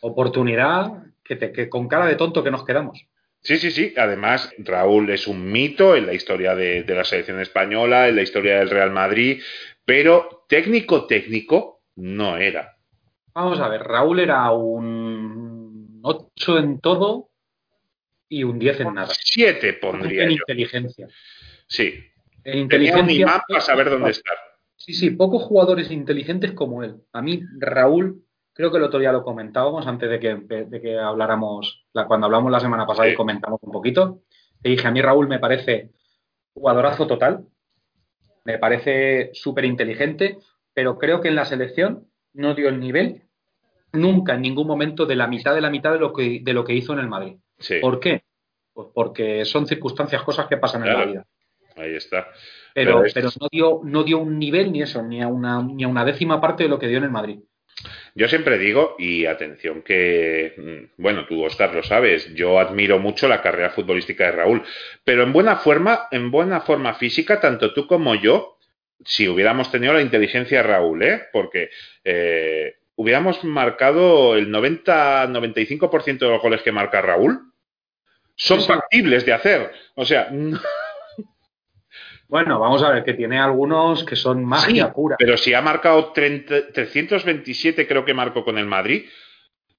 [0.00, 3.06] Oportunidad que, te, que con cara de tonto que nos quedamos.
[3.40, 3.94] Sí, sí, sí.
[3.96, 8.22] Además, Raúl es un mito en la historia de, de, la selección española, en la
[8.22, 9.40] historia del Real Madrid,
[9.84, 12.76] pero técnico, técnico no era.
[13.34, 17.28] Vamos a ver, Raúl era un 8 en todo
[18.28, 19.12] y un 10 en nada.
[19.12, 20.24] 7 pondría.
[20.24, 20.36] En yo.
[20.36, 21.08] inteligencia.
[21.66, 21.94] Sí.
[22.44, 23.04] En inteligencia.
[23.06, 24.36] Tenía un imán para saber dónde estar.
[24.76, 26.96] Sí, sí, pocos jugadores inteligentes como él.
[27.12, 28.24] A mí, Raúl,
[28.56, 32.26] creo que el otro día lo comentábamos antes de que, de que habláramos, la, cuando
[32.26, 33.12] hablamos la semana pasada Sí.
[33.12, 34.22] y comentamos un poquito.
[34.62, 35.90] Te dije, a mí Raúl me parece
[36.54, 37.44] jugadorazo total,
[38.44, 40.38] me parece súper inteligente,
[40.72, 43.22] pero creo que en la selección no dio el nivel
[43.92, 46.64] nunca, en ningún momento, de la mitad de la mitad de lo que, de lo
[46.64, 47.36] que hizo en el Madrid.
[47.58, 48.24] Sí, ¿Por qué?
[48.72, 51.26] Pues porque son circunstancias, cosas que pasan en la vida.
[51.76, 52.28] ahí está.
[52.74, 55.62] Pero, Pero es- pero no, dio, no dio un nivel ni eso, ni a, una,
[55.62, 57.40] ni a una décima parte de lo que dio en el Madrid.
[58.14, 63.28] Yo siempre digo, y atención que, mm, bueno, tú, Oscar, lo sabes, yo admiro mucho
[63.28, 64.62] la carrera futbolística de Raúl,
[65.04, 68.56] pero en buena forma, en buena forma física, tanto tú como yo,
[69.04, 71.24] si hubiéramos tenido la inteligencia de Raúl, ¿eh?
[71.32, 71.68] Porque
[72.02, 77.52] eh, hubiéramos marcado el 90-95% de los goles que marca Raúl,
[78.34, 78.72] son Sí, sí.
[78.72, 79.72] factibles de hacer.
[79.94, 80.58] O sea, no-
[82.28, 85.16] Bueno, vamos a ver, que tiene algunos que son magia Sí, pura.
[85.18, 89.04] Pero si ha marcado 30 327, creo que marcó con el Madrid,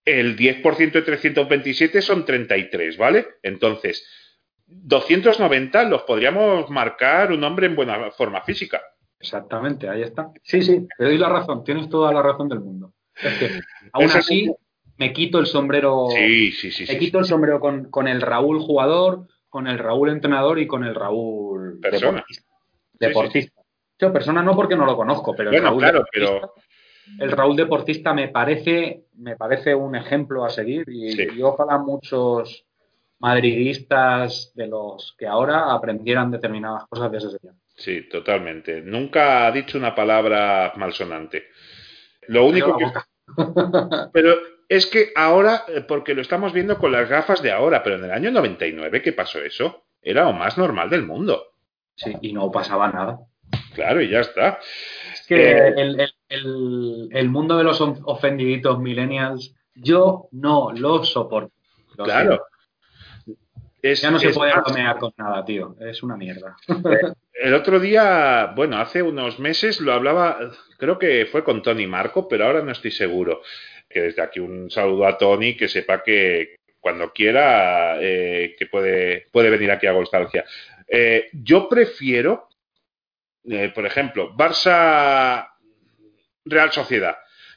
[0.05, 3.27] el 10% de 327 son 33, ¿vale?
[3.43, 4.07] Entonces,
[4.65, 8.81] 290 los podríamos marcar un hombre en buena forma física.
[9.19, 10.31] Exactamente, ahí está.
[10.43, 12.93] Sí, sí, te doy la razón, tienes toda la razón del mundo.
[13.15, 13.59] Es que,
[13.93, 14.51] aún así,
[14.97, 16.83] me quito el sombrero, Sí, sí, sí.
[16.83, 16.99] me sí.
[16.99, 20.93] quito el sombrero con, con el Raúl jugador, con el Raúl entrenador y con el
[20.95, 22.17] Raúl Persona.
[22.19, 22.43] deportista.
[22.91, 22.97] sí.
[22.99, 23.61] deportista.
[23.99, 26.51] Yo, persona no porque no lo conozco, pero el Bueno, Raúl claro, deportista,
[27.19, 31.27] el Raúl deportista me parece, me parece un ejemplo a seguir y, Sí.
[31.35, 32.65] y ojalá muchos
[33.19, 37.55] madridistas de los que ahora aprendieran determinadas cosas de ese señor.
[37.75, 38.81] Sí, totalmente.
[38.81, 41.45] Nunca ha dicho una palabra malsonante.
[42.27, 42.85] Lo único que...
[44.13, 44.35] Pero
[44.69, 48.05] es que ahora, eh, porque lo estamos viendo con las gafas de ahora, pero en
[48.05, 49.85] el año 99, ¿qué pasó eso?
[50.01, 51.43] Era lo más normal del mundo.
[51.95, 53.19] Sí, y no pasaba nada.
[53.73, 54.59] Claro, y ya está.
[55.13, 60.71] Es que Eh, el, el- el- el mundo de los of- ofendiditos millennials, yo no
[60.73, 61.53] lo soporto.
[61.95, 62.43] Lo Claro.
[63.81, 65.75] Es- Ya no se puede bromear con nada, tío.
[65.79, 66.55] Es una mierda.
[67.39, 70.39] El otro día, bueno, hace unos meses lo hablaba,
[70.79, 73.41] creo que fue con Tony Marco, pero ahora no estoy seguro.
[73.89, 79.27] Que desde aquí un saludo a Tony, que sepa que cuando quiera eh, que puede,
[79.31, 80.45] puede venir aquí a Nostalgia.
[80.87, 82.47] Eh, yo prefiero,
[83.49, 85.47] eh, por ejemplo, Barça
[86.45, 87.15] Real Sociedad.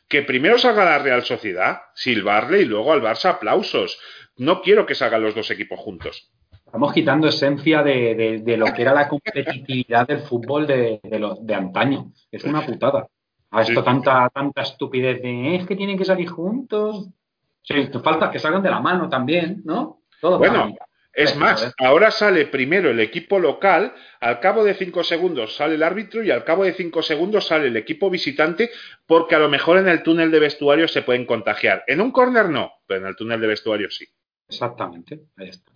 [0.09, 4.01] Que primero salga la Real Sociedad, silbarle y luego al Barça aplausos.
[4.37, 6.31] No quiero que salgan los dos equipos juntos.
[6.67, 11.19] Estamos quitando esencia de, de- de lo que era la competitividad del fútbol de, de,
[11.19, 12.13] lo- de antaño.
[12.33, 13.07] Es una putada.
[13.51, 13.85] A esto Sí.
[13.85, 17.09] tanta, tanta estupidez de es que tienen que salir juntos.
[17.63, 20.03] Sí, falta que salgan de la mano también, ¿no?
[20.21, 20.75] Todo Bueno,
[21.13, 21.73] Es más, ¿eh?
[21.79, 26.31] ahora sale primero el equipo local, al cabo de cinco segundos sale el árbitro y
[26.31, 28.71] al cabo de cinco segundos sale el equipo visitante
[29.07, 31.83] porque a lo mejor en el túnel de vestuario se pueden contagiar.
[31.89, 34.07] En un córner no, pero en el túnel de vestuario sí.
[34.49, 35.23] Exactamente.
[35.37, 35.70] Ahí está.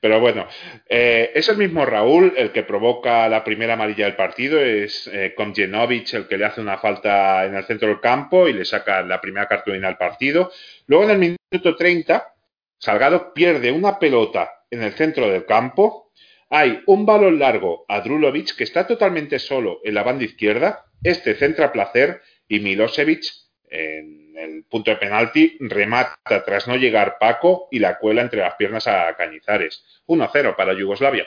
[0.00, 0.46] Pero bueno,
[0.88, 5.34] eh, es el mismo Raúl el que provoca la primera amarilla del partido, es eh,
[5.36, 9.20] el que le hace una falta en el centro del campo y le saca la
[9.20, 10.50] primera cartulina al partido.
[10.86, 11.18] Luego en el
[11.52, 12.34] minuto 30,
[12.78, 16.12] Salgado pierde una pelota en el centro del campo.
[16.50, 20.84] Hay un balón largo a Drulovic que está totalmente solo en la banda izquierda.
[21.02, 23.24] Este centra placer y Milosevic
[23.70, 28.54] en el punto de penalti remata tras no llegar Paco y la cuela entre las
[28.54, 30.02] piernas a Cañizares.
[30.06, 31.26] 1-0 para Yugoslavia.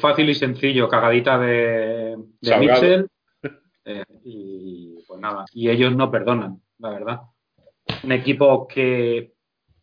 [0.00, 2.16] Fácil y sencillo, cagadita de.
[2.58, 3.06] Mitchell.
[3.84, 7.20] eh, y pues nada, y ellos no perdonan, la verdad.
[8.02, 9.34] Un equipo que,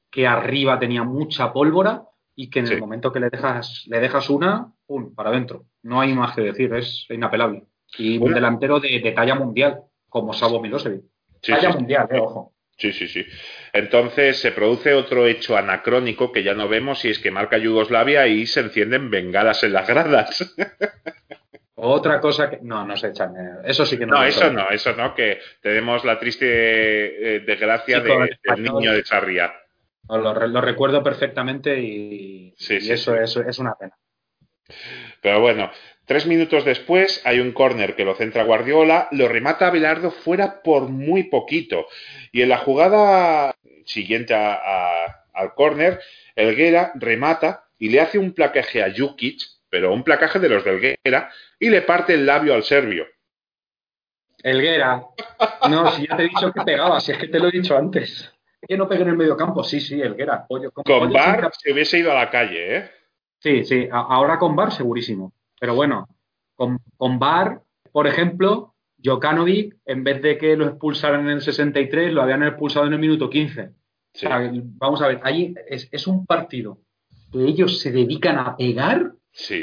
[0.10, 2.04] que arriba tenía mucha pólvora
[2.36, 2.74] y que en Sí.
[2.74, 5.14] el momento que le dejas, le dejas una, ¡pum!
[5.14, 5.66] para adentro.
[5.84, 7.66] No hay más que decir, es inapelable.
[7.98, 11.04] Y un delantero de, de talla mundial, como Savo Milosevic.
[11.42, 12.54] Sí, sí, mundial, eh, ojo.
[12.78, 13.26] sí, sí, sí.
[13.74, 18.28] Entonces se produce otro hecho anacrónico que ya no vemos y es que marca Yugoslavia
[18.28, 20.56] y se encienden bengalas en las gradas.
[21.76, 22.60] Otra cosa que.
[22.62, 23.34] No, no se echan.
[23.66, 24.16] Eso sí que no.
[24.18, 26.46] No, eso no, eso no, que tenemos la triste
[27.36, 28.76] eh, desgracia de- del español.
[28.76, 29.52] niño de Sarria.
[30.10, 33.98] Lo, lo recuerdo perfectamente y, Sí, y sí, eso es una pena.
[35.22, 35.72] Pero bueno,
[36.12, 40.90] Tres minutos después hay un córner que lo centra Guardiola, lo remata Belardo fuera por
[40.90, 41.88] muy poquito.
[42.34, 43.56] Y en la jugada
[43.86, 46.02] siguiente al córner,
[46.36, 50.72] Elguera remata y le hace un placaje a Jukic, pero un placaje de los de
[50.72, 53.08] Elguera, y le parte el labio al serbio.
[54.44, 55.06] Elguera.
[55.70, 57.78] No, si ya te he dicho que pegaba, si es que te lo he dicho
[57.78, 58.30] antes.
[58.68, 60.46] Que no pegue en el medio campo, sí, sí, Elguera.
[60.84, 62.92] con Bar se hubiese ido a la calle, ¿eh?
[63.40, 65.32] Sí, sí, ahora con Bar segurísimo.
[65.62, 66.08] Pero bueno,
[66.56, 67.62] con, con Bar,
[67.92, 68.74] por ejemplo,
[69.04, 73.00] Jokanovic, en vez de que lo expulsaran en el 63, lo habían expulsado en el
[73.00, 73.70] minuto 15.
[74.80, 76.80] vamos a ver, ahí es, un partido
[77.32, 79.14] que ellos se dedican a pegar,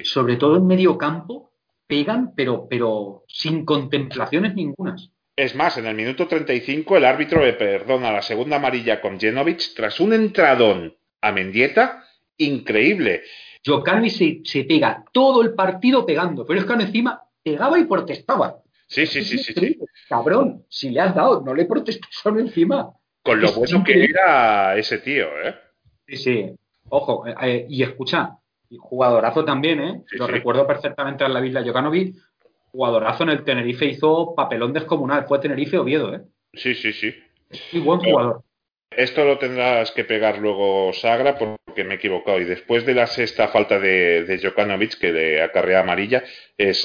[0.04, 1.50] sobre todo en medio campo,
[1.88, 5.10] pegan, pero, pero sin contemplaciones ningunas.
[5.34, 9.74] Es más, en el minuto 35 el árbitro le perdona la segunda amarilla con Genovic
[9.74, 12.04] tras un entradón a Mendieta
[12.36, 13.22] increíble.
[13.68, 18.62] Jokanovic se, se pega todo el partido pegando, pero es que encima pegaba y protestaba.
[18.86, 19.78] Sí, sí, sí, sí,
[20.08, 22.90] Cabrón, si le has dado, no le protestes solo encima.
[23.22, 25.54] Con lo bueno que era ese tío, ¿eh?
[26.06, 26.50] Sí, sí.
[26.88, 28.38] Ojo, eh, eh, y escucha,
[28.78, 30.02] jugadorazo también, ¿eh?
[30.12, 32.16] lo recuerdo perfectamente en la Villa Jokanovic.
[32.72, 35.26] Jugadorazo en el Tenerife hizo papelón descomunal.
[35.26, 36.22] Fue Tenerife Oviedo, ¿eh?
[36.54, 37.14] Sí, sí, sí.
[37.72, 38.42] Y buen jugador.
[38.90, 42.40] Esto lo tendrás que pegar luego Sagra porque me he equivocado.
[42.40, 46.24] Y después de la sexta falta de, de Jokanovic, que de acarrea amarilla,
[46.56, 46.84] es,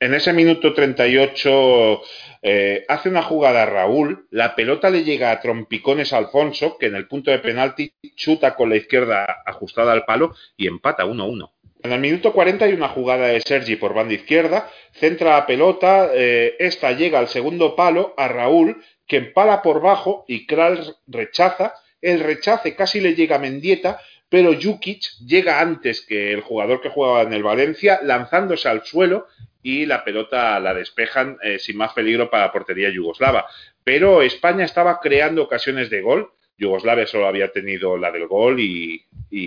[0.00, 2.02] en ese minuto 38
[2.42, 6.96] eh, hace una jugada Raúl, la pelota le llega a trompicones a Alfonso, que en
[6.96, 11.50] el punto de penalti chuta con la izquierda ajustada al palo y empata 1-1.
[11.82, 16.10] En el minuto 40 hay una jugada de Sergi por banda izquierda, centra la pelota,
[16.12, 21.74] eh, esta llega al segundo palo a Raúl, que empala por bajo y Kral rechaza,
[22.00, 26.88] el rechace casi le llega a Mendieta, pero Jukic llega antes que el jugador que
[26.90, 29.26] jugaba en el Valencia, lanzándose al suelo
[29.62, 33.46] y la pelota la despejan eh, sin más peligro para la portería yugoslava.
[33.82, 36.32] Pero España estaba creando ocasiones de gol.
[36.58, 39.02] Yugoslavia solo había tenido la del gol y,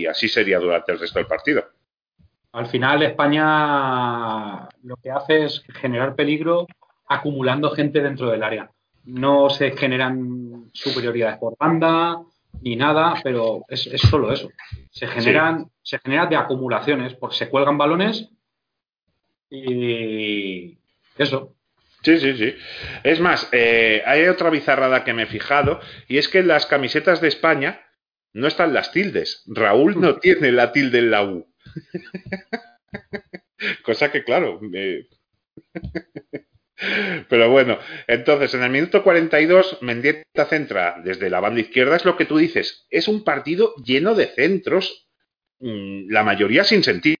[0.06, 1.64] así sería durante el resto del partido.
[2.52, 6.66] Al final España lo que hace es generar peligro
[7.06, 8.70] acumulando gente dentro del área.
[9.08, 12.22] No se generan superioridades por banda
[12.62, 14.50] ni nada, pero es, solo eso.
[14.90, 18.30] Se generan, se generan de acumulaciones, porque se cuelgan balones
[19.50, 20.78] y
[21.16, 21.54] eso.
[22.02, 22.54] Sí, sí, sí.
[23.02, 26.66] Es más, eh, hay otra bizarrada que me he fijado y es que en las
[26.66, 27.80] camisetas de España
[28.32, 29.42] no están las tildes.
[29.46, 31.46] Raúl no tiene la tilde en la U.
[33.82, 34.60] Cosa que, claro.
[37.28, 42.16] Pero bueno, entonces en el minuto 42, Mendieta centra desde la banda izquierda, es lo
[42.16, 42.86] que tú dices.
[42.90, 45.08] Es un partido lleno de centros,
[45.60, 47.18] mm, la mayoría sin sentido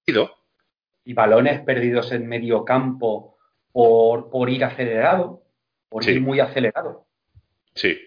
[1.08, 3.38] y balones perdidos en medio campo
[3.72, 5.42] por, por ir acelerado,
[5.88, 7.06] por ir muy acelerado.
[7.74, 7.98] Sí.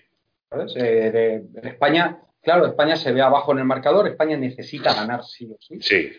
[0.47, 0.75] ¿Sabes?
[0.75, 5.49] Eh, de, España, claro, España se ve abajo en el marcador, España necesita ganar sí
[5.51, 5.81] o sí.
[5.81, 6.11] Sí.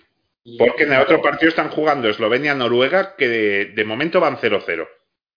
[0.59, 4.89] Porque en el otro partido están jugando Eslovenia-Noruega, que de, momento van 0-0.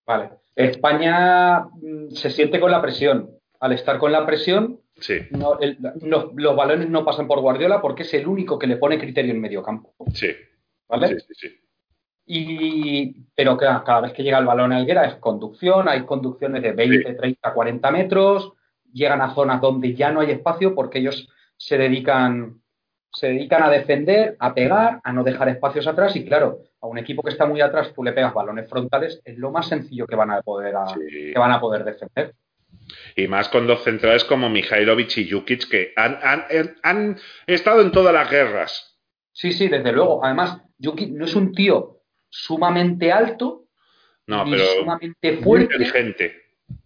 [0.05, 0.29] Vale.
[0.55, 3.31] España mm, se siente con la presión.
[3.59, 5.15] Al estar con la presión, sí.
[5.31, 9.41] los balones no pasan por Guardiola porque es el único que le pone criterio en
[9.41, 9.93] medio campo.
[10.13, 10.27] Sí.
[10.87, 11.19] ¿Vale?
[11.19, 11.59] Sí, sí,
[12.25, 16.61] Y, pero cada, cada vez que llega el balón a Alguera es conducción, hay conducciones
[16.61, 18.53] de 20, 30, 40 metros,
[18.93, 22.61] llegan a zonas donde ya no hay espacio porque ellos se dedican,
[23.11, 26.97] se dedican a defender, a pegar, a no dejar espacios atrás y claro, a un
[26.97, 30.15] equipo que está muy atrás tú le pegas balones frontales, es lo más sencillo que
[30.15, 30.75] van a poder,
[31.33, 32.33] que van a poder defender.
[33.15, 36.45] Y más con dos centrales como Mihailovic y Jukic que han, han,
[36.83, 38.95] han estado en todas las guerras.
[39.31, 40.23] Sí, sí, desde luego.
[40.23, 43.65] Además, Yuki no es un tío sumamente alto,
[44.27, 46.35] no, pero sumamente fuerte, inteligente.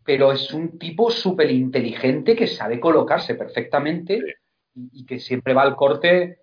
[0.04, 4.20] pero es un tipo súper inteligente que sabe colocarse perfectamente
[4.76, 6.40] y, que siempre va al corte,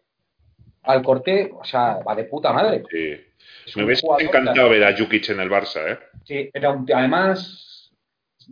[0.83, 2.85] al corte, o sea, va de puta madre.
[2.91, 3.26] Sí.
[3.75, 5.99] Me hubiese encantado ver a Jukic en el Barça, ¿eh?
[6.25, 7.93] Sí, era además,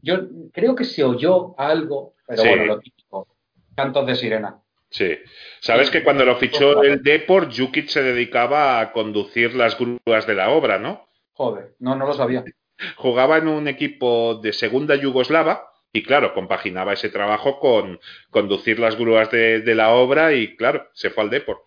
[0.02, 0.20] yo
[0.52, 3.28] creo que se oyó algo, pero bueno, lo típico,
[3.74, 4.58] cantos de sirena.
[4.94, 5.18] Sí.
[5.60, 10.34] Sabes que cuando lo fichó el Deport, Jukic se dedicaba a conducir las grúas de
[10.34, 11.08] la obra, ¿no?
[11.32, 12.44] Joder, no, no lo sabía.
[12.96, 17.98] Jugaba en un equipo de segunda yugoslava y, claro, compaginaba ese trabajo con
[18.30, 21.62] conducir las grúas de, la obra y, claro, se fue al Deport.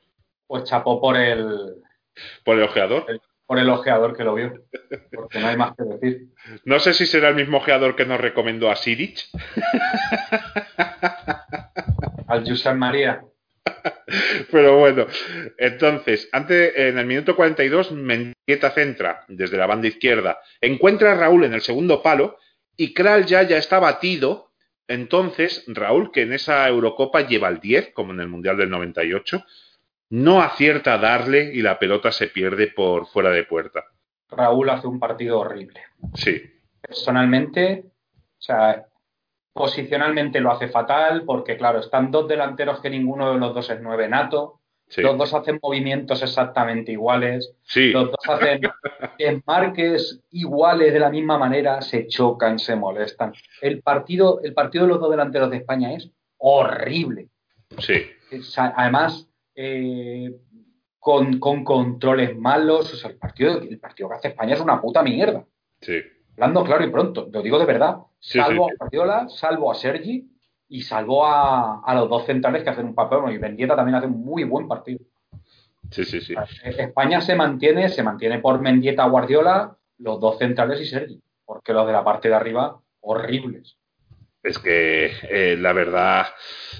[0.47, 1.75] Pues chapó por el...
[2.43, 3.05] Por el ojeador.
[3.45, 4.65] por el ojeador que lo vio.
[5.13, 6.27] Porque no hay más que decir.
[6.65, 9.19] No sé si será el mismo ojeador que nos recomendó a Siric.
[12.27, 13.21] al Josep María.
[14.51, 15.07] Pero bueno,
[15.57, 21.45] entonces, antes, en el minuto 42, Mendieta centra desde la banda izquierda, encuentra a Raúl
[21.45, 22.37] en el segundo palo
[22.75, 24.51] y Kral ya, ya está batido.
[24.87, 29.43] Entonces, Raúl, que en esa Eurocopa lleva el 10, como en el Mundial del 98,
[30.09, 33.85] no acierta a darle y la pelota se pierde por fuera de puerta.
[34.29, 35.81] Raúl hace un partido horrible.
[36.13, 36.41] Sí.
[36.81, 38.85] Personalmente, o sea,
[39.53, 43.81] posicionalmente lo hace fatal porque, claro, están dos delanteros que ninguno de los dos es
[43.81, 44.61] nueve nato.
[44.95, 47.53] Los dos hacen movimientos exactamente iguales.
[47.63, 47.91] Sí.
[47.91, 53.33] Los dos hacen marques iguales de la misma manera, se chocan, se molestan.
[53.61, 57.27] El partido, el partido de los dos delanteros de España es horrible.
[57.79, 58.05] Sí.
[58.55, 59.26] Además,
[59.59, 60.31] eh,
[60.99, 62.93] con, controles malos.
[62.93, 65.43] O sea, el partido, el partido que hace España es una puta mierda.
[65.81, 65.99] Sí.
[66.33, 67.97] Hablando claro y pronto, lo digo de verdad.
[68.19, 70.29] salvo a Guardiola, salvo a Sergi
[70.69, 73.33] y salvo a, los dos centrales que hacen un papel.
[73.33, 74.99] Y Bendieta también hace un muy buen partido.
[75.89, 76.35] Sí, sí, sí.
[76.63, 81.19] España se mantiene, se mantiene por Mendieta, Guardiola, los dos centrales y Sergi.
[81.45, 83.77] Porque los de la parte de arriba, horribles.
[84.43, 86.27] Es que eh, la verdad,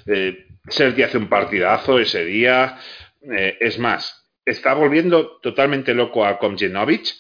[0.06, 2.78] eh, Sergi hace un partidazo ese día.
[3.22, 7.16] Eh, es más, está volviendo totalmente loco a Komjenovic,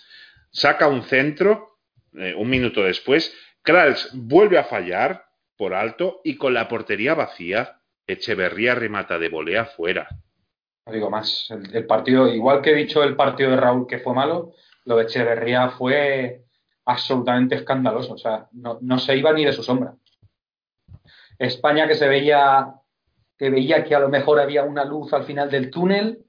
[0.52, 1.80] saca un centro,
[2.14, 5.26] eh, un minuto después, Krals vuelve a fallar
[5.58, 10.08] por alto y con la portería vacía, Echeverría remata de volea fuera.
[10.86, 14.14] No digo más, el, partido, igual que he dicho el partido de Raúl que fue
[14.14, 14.54] malo,
[14.86, 16.44] lo de Echeverría fue
[16.86, 19.96] absolutamente escandaloso, o sea, no, no se iba ni de su sombra.
[21.38, 22.74] España que se veía
[23.38, 26.20] que veía que a lo mejor había una luz al final del túnel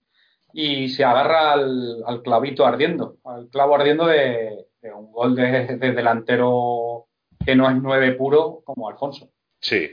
[0.53, 7.07] y se agarra al, clavito ardiendo, al clavo ardiendo de, un gol de, delantero
[7.45, 9.31] que no es nueve puro como Alfonso.
[9.61, 9.91] Sí.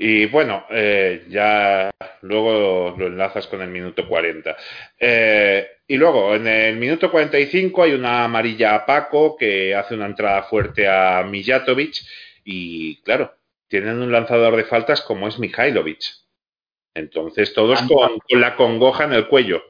[0.00, 1.90] Y bueno, eh, ya
[2.22, 4.56] luego lo enlazas con el minuto 40.
[4.98, 10.06] Eh, y luego, en el minuto 45 hay una amarilla a Paco que hace una
[10.06, 11.94] entrada fuerte a Mijatovic
[12.44, 13.34] y claro,
[13.68, 16.27] tienen un lanzador de faltas como es Mihailovic.
[16.98, 19.62] Entonces, todos con, la congoja en el cuello.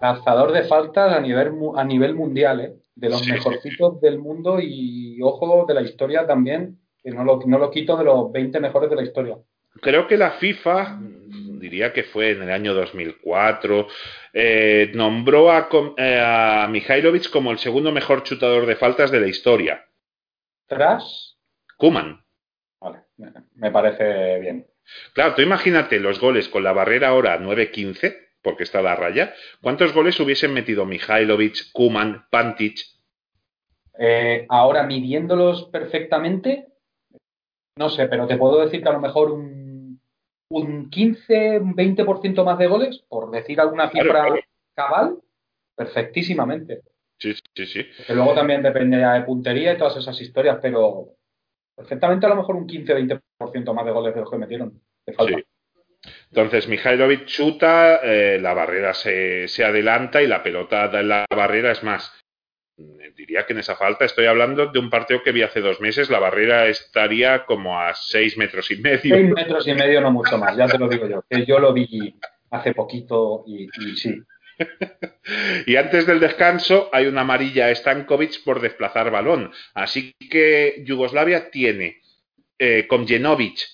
[0.00, 2.74] Lanzador de faltas a nivel, a nivel mundial, ¿eh?
[2.94, 7.58] de los mejorcitos del mundo y, ojo, de la historia también, que no lo, no
[7.58, 9.38] lo quito de los 20 mejores de la historia.
[9.80, 10.98] Creo que la FIFA,
[11.58, 13.86] diría que fue en el año 2004,
[14.32, 19.28] eh, nombró a, eh, a Mihailovic como el segundo mejor chutador de faltas de la
[19.28, 19.86] historia.
[20.66, 21.38] ¿Tras?
[21.76, 22.22] Kuman.
[22.80, 23.00] Vale,
[23.54, 24.66] me parece bien.
[25.12, 29.34] Claro, tú imagínate los goles con la barrera ahora 9-15, porque está la raya.
[29.60, 32.78] ¿Cuántos goles hubiesen metido Mihailovic, Kuman, Pantic?
[33.98, 36.68] Eh, ahora midiéndolos perfectamente,
[37.76, 40.00] no sé, pero te puedo decir que a lo mejor un,
[40.48, 44.26] un 15, un 20% más de goles, por decir alguna cifra
[44.74, 45.18] cabal,
[45.76, 46.82] perfectísimamente.
[47.18, 47.86] Sí, sí, sí.
[48.06, 51.16] Que luego también depende de puntería y todas esas historias, pero
[51.80, 54.78] perfectamente a lo mejor un 15-20% más de goles de los que metieron.
[56.30, 61.82] Entonces, Mihailovic chuta, eh, la barrera se, adelanta y la pelota de la barrera es
[61.82, 62.12] más.
[63.16, 66.10] Diría que en esa falta estoy hablando de un partido que vi hace dos meses,
[66.10, 69.14] la barrera estaría como a seis metros y medio.
[69.14, 71.72] Seis metros y medio, no mucho más, ya te lo digo yo, que yo lo
[71.72, 72.18] vi
[72.50, 74.22] hace poquito y sí,
[75.66, 79.52] y antes del descanso hay una amarilla a Stankovic por desplazar balón.
[79.74, 82.00] Así que Yugoslavia tiene
[82.58, 83.66] eh, Komjenovic,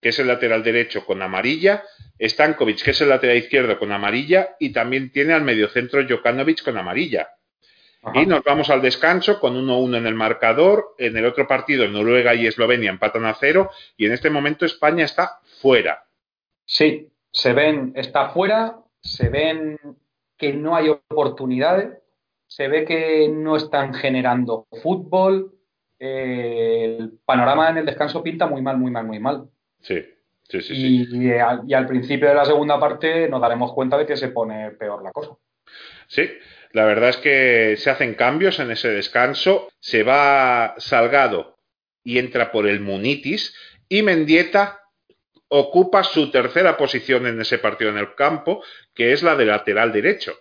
[0.00, 1.82] que es el lateral derecho, con amarilla,
[2.20, 6.76] Stankovic, que es el lateral izquierdo, con amarilla, y también tiene al mediocentro Jokanovic con
[6.76, 7.28] amarilla.
[8.12, 10.94] Y nos vamos al descanso con 1-1 en el marcador.
[10.98, 13.70] En el otro partido, Noruega y Eslovenia empatan a cero.
[13.96, 16.04] Y en este momento España está fuera.
[16.66, 19.78] Sí, se ven, está fuera, se ven
[20.36, 21.98] que no hay oportunidades,
[22.46, 25.52] se ve que no están generando fútbol.
[25.98, 29.48] Eh, el panorama en el descanso pinta muy mal, muy mal, muy mal.
[29.80, 30.04] Sí,
[30.48, 30.74] sí, sí.
[30.76, 34.70] Y, y, al principio de la segunda parte nos daremos cuenta de que se pone
[34.72, 35.36] peor la cosa.
[36.06, 36.28] Sí,
[36.72, 39.68] la verdad es que se hacen cambios en ese descanso.
[39.80, 41.58] Se va Salgado
[42.02, 43.54] y entra por el Munitis
[43.88, 44.83] y Mendieta
[45.56, 48.62] ocupa su tercera posición en ese partido en el campo,
[48.92, 50.32] que es la de lateral derecho.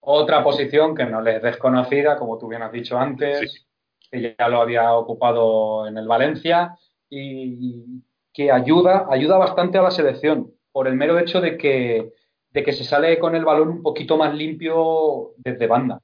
[0.00, 3.66] Otra posición que no le es desconocida, como tú bien has dicho antes,
[4.10, 6.76] que ya lo había ocupado en el Valencia
[7.08, 8.02] y
[8.32, 12.12] que ayuda, ayuda bastante a la selección por el mero hecho de que,
[12.50, 16.00] de que se sale con el balón un poquito más limpio desde banda.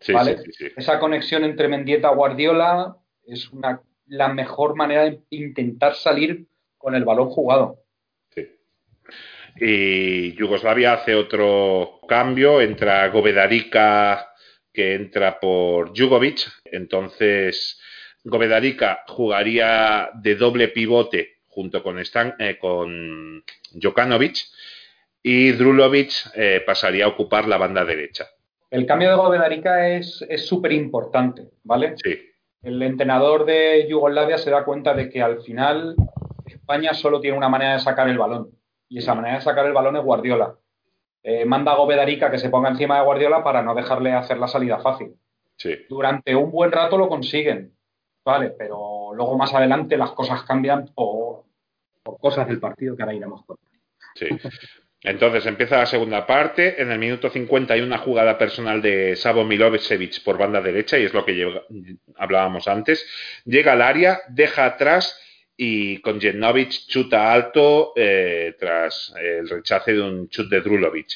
[0.00, 2.96] Esa conexión entre Mendieta y Guardiola
[3.26, 6.46] es una, la mejor manera de intentar salir
[6.78, 7.81] con el balón jugado.
[9.56, 14.28] Y Yugoslavia hace otro cambio, entra Govedarica
[14.72, 17.78] que entra por Jugovic, entonces
[18.24, 23.44] Govedarica jugaría de doble pivote junto con, Stan, eh, con
[23.80, 24.36] Jokanovic
[25.22, 28.26] y Drulovic eh, pasaría a ocupar la banda derecha.
[28.70, 31.94] El cambio de Govedarica es súper importante, ¿vale?
[32.02, 32.18] Sí.
[32.62, 35.94] El entrenador de Yugoslavia se da cuenta de que al final
[36.46, 38.50] España solo tiene una manera de sacar el balón
[38.92, 40.54] y esa manera de sacar el balón es Guardiola.
[41.22, 44.48] Eh, manda a Govedarica que se ponga encima de Guardiola para no dejarle hacer la
[44.48, 45.14] salida fácil.
[45.56, 45.86] Sí.
[45.88, 47.72] Durante un buen rato lo consiguen,
[48.22, 48.50] ¿vale?
[48.50, 51.44] Pero luego más adelante las cosas cambian por,
[52.02, 53.56] por cosas del partido que ahora iremos con.
[54.14, 54.26] Sí.
[55.00, 56.80] Entonces empieza la segunda parte.
[56.82, 61.04] En el minuto 50 hay una jugada personal de Savo Milosevic por banda derecha, y
[61.04, 61.62] es lo que
[62.16, 63.06] hablábamos antes.
[63.46, 65.18] Llega al área, deja atrás
[65.56, 71.08] y con chuta alto eh, tras el rechace de un chut de Drulovic.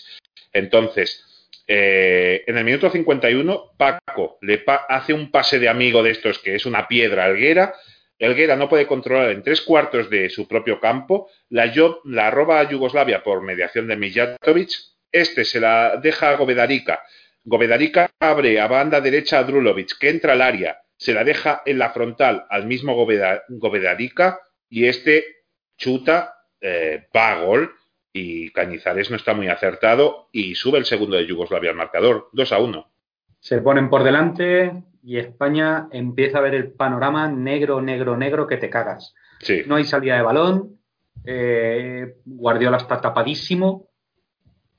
[0.53, 1.25] Entonces,
[1.67, 6.55] eh, en el minuto 51, Paco le hace un pase de amigo de estos que
[6.55, 7.75] es una piedra alguera
[8.19, 8.57] Elguera.
[8.57, 11.73] No puede controlar en tres cuartos de su propio campo, la,
[12.05, 14.71] la roba a Yugoslavia por mediación de Mijatovic,
[15.13, 17.03] este se la deja a Govedarica,
[17.45, 21.79] Govedarica abre a banda derecha a Drulovic, que entra al área, se la deja en
[21.79, 22.95] la frontal al mismo
[23.49, 25.25] Govedarica y este
[25.77, 27.71] chuta, eh, va a gol
[28.13, 32.53] y Cañizares no está muy acertado y sube el segundo de Yugoslavia al marcador, 2
[32.53, 32.91] a 1.
[33.41, 34.73] Se ponen por delante,
[35.05, 39.15] y España empieza a ver el panorama negro, negro, negro que te cagas.
[39.41, 39.63] Sí.
[39.67, 40.81] No hay salida de balón,
[41.25, 43.89] eh, Guardiola está tapadísimo,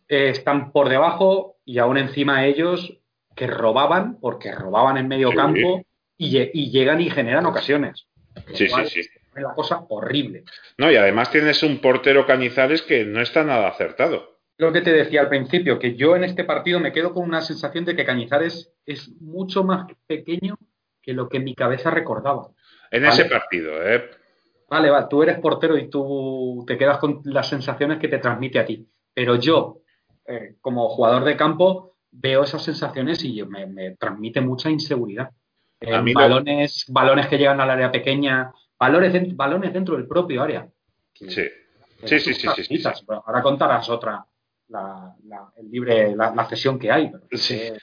[0.08, 3.00] eh, están por debajo y aún encima ellos
[3.36, 5.36] que robaban, porque robaban en medio Sí.
[5.36, 5.86] campo
[6.18, 8.08] y, lle- y llegan y generan ocasiones.
[8.54, 9.10] Sí, cual sí, sí.
[9.36, 10.44] Es la cosa horrible.
[10.78, 14.38] No, y además tienes un portero Cañizares que no está nada acertado.
[14.58, 17.42] Lo que te decía al principio, que yo en este partido me quedo con una
[17.42, 20.58] sensación de que Cañizares es mucho más pequeño
[21.02, 22.48] que lo que mi cabeza recordaba.
[22.90, 23.14] En Vale.
[23.14, 24.10] ese partido, ¿eh?
[24.70, 28.60] Vale, va, tú eres portero y tú te quedas con las sensaciones que te transmite
[28.60, 28.88] a ti.
[29.14, 29.82] Pero yo,
[30.26, 35.30] eh, como jugador de campo, veo esas sensaciones y me transmite mucha inseguridad.
[35.80, 40.68] Eh, lo- balones, balones que llegan al área pequeña, balones, balones dentro del propio área.
[41.14, 41.44] Que- Sí.
[42.06, 44.24] Sí, sí, sí, sí, ahora contarás otra,
[44.68, 47.12] la, la- el libre, la, la cesión que hay.
[47.32, 47.58] Sí.
[47.58, 47.78] que-.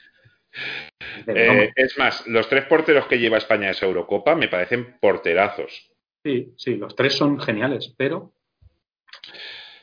[1.27, 5.91] Eh, es más, los tres porteros que lleva España a esa Eurocopa me parecen porterazos.
[6.23, 8.31] Sí, sí, los tres son geniales, pero.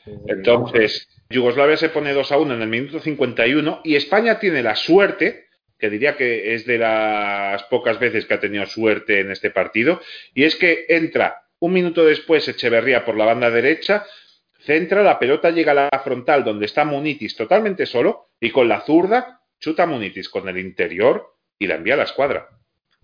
[0.07, 4.63] eh, Entonces, Yugoslavia se pone 2 a 1 en el minuto 51 y España tiene
[4.63, 5.45] la suerte,
[5.83, 9.99] que diría que es de las pocas veces que ha tenido suerte en este partido,
[10.33, 14.05] y es que entra un minuto después Echeverría por la banda derecha,
[14.59, 18.79] centra, la pelota llega a la frontal donde está Munitis totalmente solo y con la
[18.79, 22.47] zurda chuta Munitis con el interior y la envía a la escuadra.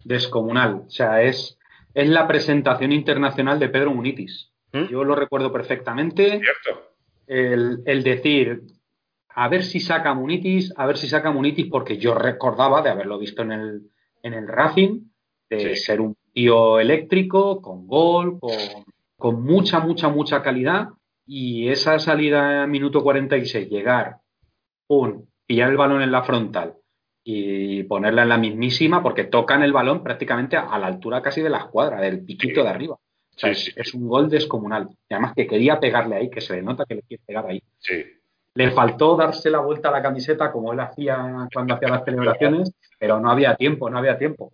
[0.06, 0.84] descomunal.
[0.88, 1.60] O sea, es,
[1.93, 4.53] es la presentación internacional de Pedro Munitis.
[4.72, 4.85] ¿Mm?
[4.85, 6.39] Yo lo recuerdo perfectamente.
[6.39, 6.93] ¿Cierto?
[7.27, 8.61] El, el decir,
[9.41, 13.18] a ver si saca Munitis, a ver si saca Munitis, porque yo recordaba de haberlo
[13.18, 13.82] visto en el,
[14.24, 15.02] en el Racing,
[15.49, 15.76] de Sí.
[15.78, 18.52] ser un tío eléctrico, con gol, con,
[19.18, 20.90] con mucha, mucha, mucha calidad.
[21.26, 24.18] Y esa salida en minuto 46, llegar,
[24.88, 26.74] pum, pillar el balón en la frontal
[27.24, 31.49] y ponerla en la mismísima, porque tocan el balón prácticamente a la altura casi de
[31.49, 32.64] la escuadra, del piquito Sí.
[32.64, 32.95] de arriba.
[32.95, 33.80] O sea, Sí, es, sí.
[33.82, 34.90] es un gol descomunal.
[35.10, 37.61] Y además que quería pegarle ahí, que se le nota que le quiere pegar ahí.
[37.78, 38.03] Sí.
[38.55, 42.71] Le faltó darse la vuelta a la camiseta como él hacía cuando hacía las celebraciones,
[42.97, 44.53] pero no había tiempo, no había tiempo.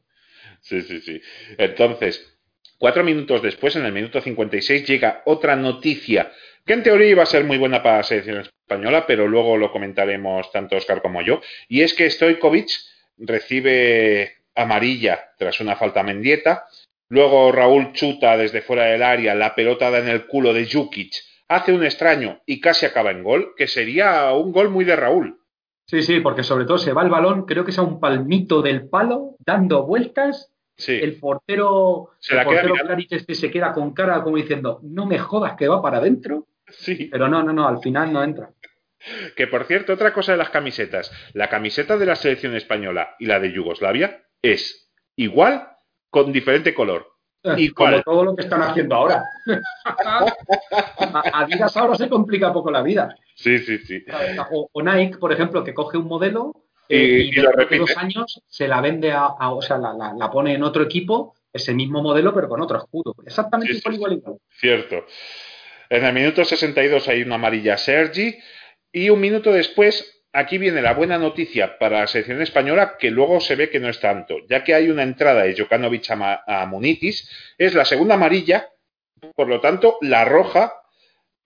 [0.61, 1.21] Sí, sí, sí.
[1.57, 2.37] Entonces,
[2.77, 6.31] cuatro minutos después, en el minuto 56, llega otra noticia
[6.65, 9.71] que en teoría iba a ser muy buena para la selección española, pero luego lo
[9.71, 12.69] comentaremos tanto Oscar como yo, y es que Stojkovic
[13.17, 16.65] recibe amarilla tras una falta Mendieta,
[17.09, 21.13] luego Raúl chuta desde fuera del área, la pelota en el culo de Jukic,
[21.47, 25.39] hace un extraño y casi acaba en gol, que sería un gol muy de Raúl.
[25.87, 28.61] Sí, sí, porque sobre todo se va el balón, creo que es a un palmito
[28.61, 30.51] del palo, dando vueltas.
[30.77, 32.85] Sí, El portero, Se el la queda portero.
[32.85, 36.47] Klaric este se queda con cara como diciendo, no me jodas que va para adentro.
[36.67, 37.07] sí.
[37.09, 38.49] Pero no, no, no, al final no entra.
[39.35, 41.11] Que por cierto, otra cosa de las camisetas.
[41.33, 45.69] La camiseta de la selección española y la de Yugoslavia es igual
[46.09, 47.14] con diferente color.
[47.57, 49.23] ¿Y como todo lo que están haciendo ahora.
[49.85, 50.33] A-
[51.41, 53.15] Adidas ahora se complica poco la vida.
[53.35, 54.03] Sí, sí, sí.
[54.51, 56.53] O, o Nike, por ejemplo, que coge un modelo
[56.87, 60.13] Y- eh, y de dos años se la vende a, a- o sea, la, la-
[60.17, 63.15] la pone en otro equipo, ese mismo modelo, pero con otro escudo.
[63.25, 63.95] Exactamente Sí, sí, igual, sí.
[63.95, 64.39] igual, igual.
[64.49, 65.05] Cierto.
[65.89, 68.35] En el minuto 62 hay una amarilla Sergi
[68.91, 73.39] y un minuto después, aquí viene la buena noticia para la selección española, que luego
[73.39, 76.65] se ve que no es tanto, ya que hay una entrada de Jokanovic a, a
[76.65, 78.69] Munitis, es la segunda amarilla,
[79.35, 80.73] por lo tanto, la roja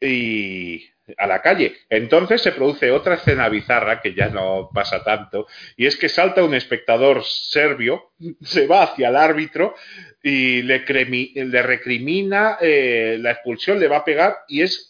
[0.02, 1.76] y a la calle.
[1.90, 6.44] Entonces se produce otra escena bizarra que ya no pasa tanto, y es que salta
[6.44, 8.12] un espectador serbio,
[8.42, 9.76] se va hacia el árbitro
[10.22, 14.89] y le, le recrimina eh, la expulsión, le va a pegar y es,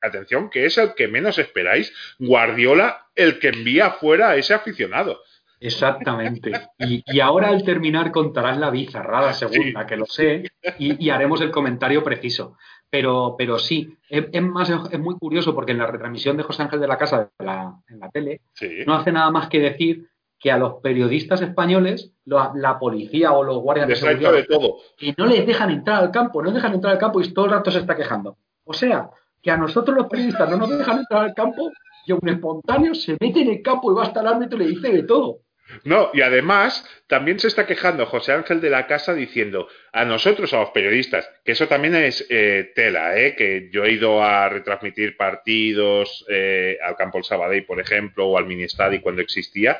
[0.00, 5.20] atención, que es el que menos esperáis, Guardiola el que envía fuera a ese aficionado.
[5.58, 6.52] Exactamente.
[6.78, 10.44] Y, ahora al terminar contarás la bizarrada segunda, que lo sé,
[10.78, 12.56] y, haremos el comentario preciso.
[12.88, 16.80] Pero, pero sí, es, más, es muy curioso porque en la retransmisión de José Ángel
[16.80, 18.42] de la Casa en la tele
[18.86, 20.08] no hace nada más que decir
[20.38, 24.76] que a los periodistas españoles, la, policía o los guardias de seguridad, de todo.
[24.96, 27.52] que no les dejan entrar al campo, no dejan entrar al campo y todo el
[27.52, 28.36] rato se está quejando.
[28.64, 29.10] O sea,
[29.42, 31.70] que a nosotros los periodistas no nos dejan entrar al campo
[32.06, 34.70] y un espontáneo se mete en el campo y va hasta el árbitro y le
[34.70, 35.40] dice de todo.
[35.84, 40.52] No, y además también se está quejando José Ángel de la Casa diciendo a nosotros,
[40.52, 43.34] a los periodistas, que eso también es eh, tela, ¿eh?
[43.34, 48.38] que yo he ido a retransmitir partidos eh, al Campo El Sabadell, por ejemplo, o
[48.38, 49.78] al Ministadi cuando existía,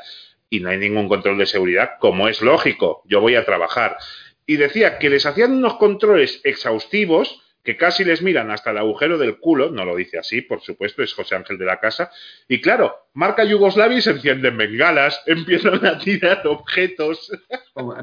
[0.51, 3.97] y no hay ningún control de seguridad, como es lógico, yo voy a trabajar.
[4.45, 9.19] Y decía que les hacían unos controles exhaustivos que casi les miran hasta el agujero
[9.19, 12.13] del culo, no lo dice así, por supuesto, es José Ángel de la Casa,
[12.47, 17.29] y claro, marca Yugoslavia y se encienden bengalas, empiezan a tirar objetos.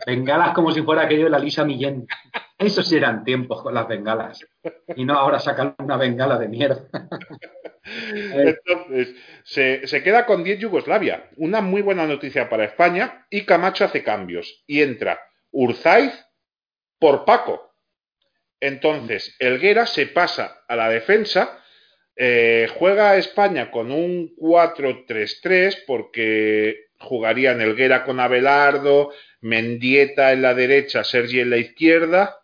[0.05, 2.05] bengalas como si fuera aquello de la Lisa Millén.
[2.57, 4.45] Esos eran tiempos con las bengalas.
[4.97, 6.83] Y no ahora sacan una bengala de mierda.
[7.85, 11.29] Entonces, se, se, queda con 10 Yugoslavia.
[11.37, 13.25] Una muy buena noticia para España.
[13.29, 14.63] Y Camacho hace cambios.
[14.67, 15.19] Y entra
[15.51, 16.13] Urzaiz
[16.99, 17.72] por Paco.
[18.63, 21.61] Entonces, Elguera se pasa a la defensa,
[22.15, 29.11] eh, juega España con un 4-3-3 porque jugarían Elguera con Abelardo,
[29.41, 32.37] Mendieta en la derecha, Sergi en la izquierda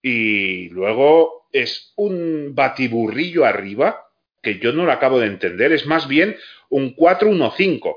[0.00, 4.06] y luego es un batiburrillo arriba
[4.40, 6.36] que yo no lo acabo de entender, es más bien
[6.68, 7.96] un 4-1-5.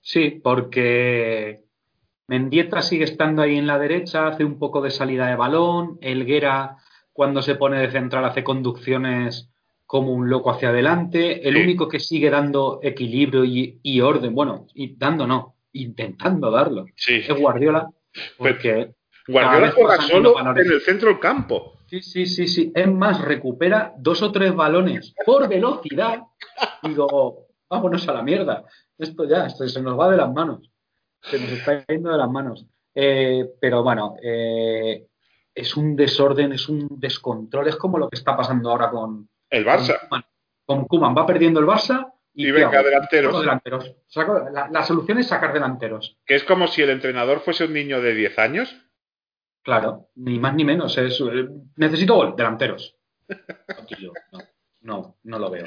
[0.00, 1.60] Sí, porque
[2.26, 6.78] Mendieta sigue estando ahí en la derecha, hace un poco de salida de balón, Elguera
[7.18, 9.50] cuando se pone de central hace conducciones
[9.86, 11.48] como un loco hacia adelante.
[11.48, 17.28] El único que sigue dando equilibrio y, orden, bueno, y dando no, intentando darlo, es
[17.36, 17.90] Guardiola.
[18.36, 18.92] Porque
[19.26, 21.80] Guardiola juega solo en el centro del campo.
[21.86, 22.70] Sí, sí, sí, sí.
[22.72, 26.22] Es más, recupera dos o tres balones por velocidad.
[26.84, 28.64] Digo, vámonos a la mierda.
[28.96, 30.70] Esto ya, esto se nos va de las manos.
[31.22, 32.64] Se nos está yendo de las manos.
[32.94, 35.07] Eh, pero bueno, eh,
[35.58, 39.66] es un desorden, es un descontrol, es como lo que está pasando ahora con el
[39.66, 39.98] Barça.
[40.64, 43.40] Con Kuman, va perdiendo el Barça y, venga, delanteros.
[43.40, 43.96] delanteros.
[44.70, 46.16] La, solución es sacar delanteros.
[46.24, 48.76] Que es como si el entrenador fuese un niño de 10 años.
[49.62, 50.96] Claro, ni más ni menos.
[50.96, 52.96] Es, eh, necesito delanteros.
[54.80, 55.66] No, no, lo veo.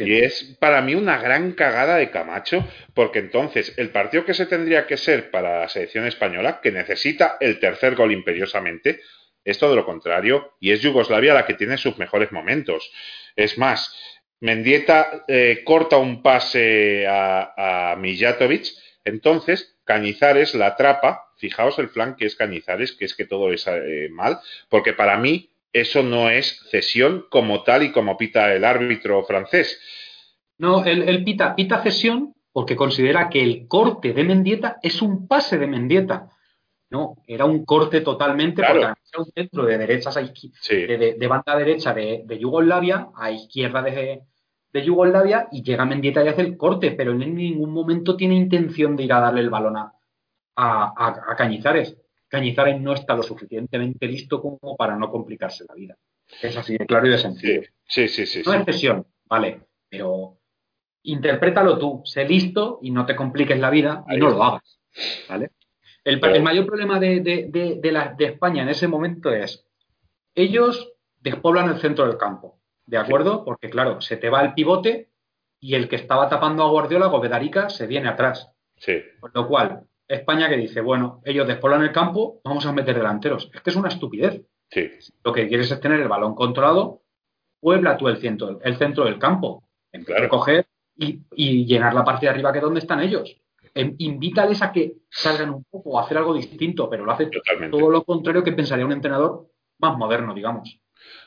[0.00, 2.62] y es para mí una gran cagada de Camacho,
[2.94, 7.38] porque entonces el partido que se tendría que ser para la selección española, que necesita
[7.40, 9.00] el tercer gol imperiosamente,
[9.44, 12.90] es todo lo contrario y es Yugoslavia la que tiene sus mejores momentos.
[13.36, 13.94] Es más,
[14.40, 18.66] Mendieta eh, corta un pase a, a Mijatovic,
[19.04, 21.32] entonces Cañizares la atrapa.
[21.36, 24.38] Fijaos el flan que es Cañizares, que es que todo es eh, mal,
[24.68, 29.80] porque para mí eso no es cesión como tal y como pita el árbitro francés.
[30.58, 35.58] No, él, pita, pita cesión porque considera que el corte de Mendieta es un pase
[35.58, 36.28] de Mendieta.
[36.90, 42.38] No, era un corte totalmente porque un centro de derechas a de, banda derecha de,
[42.38, 44.22] Yugoslavia a izquierda de,
[44.72, 49.04] Yugoslavia y llega Mendieta y hace el corte, pero en ningún momento tiene intención de
[49.04, 49.92] ir a darle el balón a,
[50.56, 51.96] a, Cañizares.
[52.28, 55.96] Cañizares no está lo suficientemente listo como para no complicarse la vida.
[56.40, 57.62] Es así de claro y de sencillo.
[57.86, 58.42] Sí, sí, sí.
[58.46, 60.38] no es cesión, vale, pero
[61.02, 64.80] interprétalo tú, sé listo y no te compliques la vida y no lo hagas.
[65.28, 65.50] ¿Vale?
[66.10, 69.66] El, mayor problema de, de, España en ese momento es,
[70.34, 73.44] ellos despoblan el centro del campo, ¿de acuerdo?
[73.44, 75.10] Porque claro, se te va el pivote
[75.60, 78.50] y el que estaba tapando a Guardiola, Gobedarica, se viene atrás.
[78.76, 78.94] Sí.
[79.20, 83.50] Con lo cual, España que dice, bueno, ellos despoblan el campo, vamos a meter delanteros.
[83.54, 84.42] Es que es una estupidez.
[84.70, 84.90] Sí.
[85.22, 87.02] Lo que quieres es tener el balón controlado,
[87.60, 89.64] puebla tú el centro, el centro del campo.
[89.92, 90.66] En de coger
[90.96, 93.39] y, y, llenar la parte de arriba que es donde están ellos.
[93.74, 97.28] Em, invítales a que salgan un poco a hacer algo distinto, pero lo hace
[97.70, 99.46] todo lo contrario que pensaría un entrenador
[99.78, 100.80] más moderno, digamos.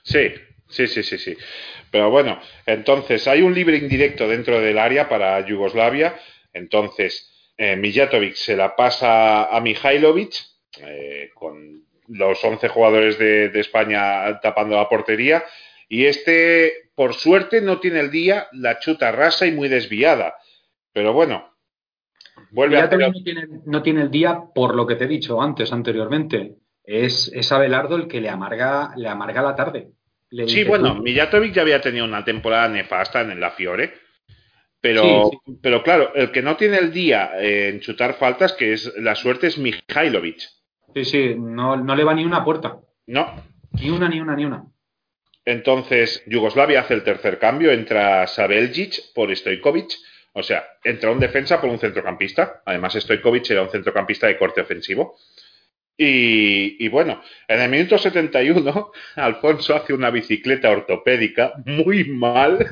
[0.03, 0.29] Sí,
[0.73, 1.37] Sí, sí, sí, sí.
[1.91, 6.19] Pero bueno, entonces hay un libre indirecto dentro del área para Yugoslavia.
[6.51, 10.33] Entonces, eh, Mijatovic se la pasa a Mihailovic
[10.79, 15.43] eh, con los 11 jugadores de, de, España tapando la portería.
[15.87, 20.35] Y este, por suerte, no tiene el día, la chuta rasa y muy desviada.
[20.91, 21.52] Pero bueno,
[22.51, 22.87] vuelve a.
[22.87, 26.55] No tiene, no tiene el día por lo que te he dicho antes, anteriormente.
[26.83, 29.89] Es, es Abelardo el que le amarga, le amarga la tarde.
[30.29, 33.93] Le sí, bueno, Mijatovic ya había tenido una temporada nefasta en la Fiore.
[34.81, 35.59] Pero, sí, sí.
[35.61, 39.47] pero claro, el que no tiene el día en chutar faltas, que es la suerte,
[39.47, 40.39] es Mihailovic.
[40.93, 42.79] Sí, sí, no, no le va ni una puerta.
[43.07, 43.33] No.
[43.81, 44.65] Ni una, ni una, ni una.
[45.45, 49.91] Entonces, Yugoslavia hace el tercer cambio, entra Sabeljic por Stojkovic,
[50.33, 52.63] o sea, entra un defensa por un centrocampista.
[52.65, 55.15] Además, Stojkovic era un centrocampista de corte ofensivo.
[55.95, 62.67] Y, bueno, en el minuto 71, Alfonso hace una bicicleta ortopédica muy mal.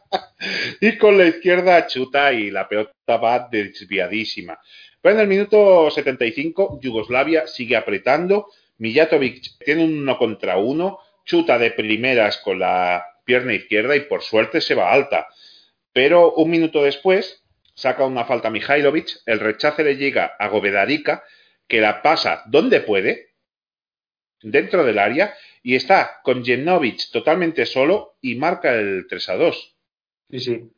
[0.80, 4.58] y con la izquierda chuta y la pelota va desviadísima.
[5.02, 8.46] Pero en el minuto 75, Yugoslavia sigue apretando.
[8.78, 14.22] Mijatovic tiene un uno contra uno, chuta de primeras con la pierna izquierda y por
[14.22, 15.26] suerte se va alta.
[15.92, 17.42] Pero un minuto después,
[17.74, 21.24] saca una falta Mihailovic, el rechace le llega a Govedarica,
[21.66, 23.30] que la pasa donde puede,
[24.42, 29.76] dentro del área, y está con Jenovic totalmente solo y marca el 3 a 2.
[30.30, 30.70] Sí, sí.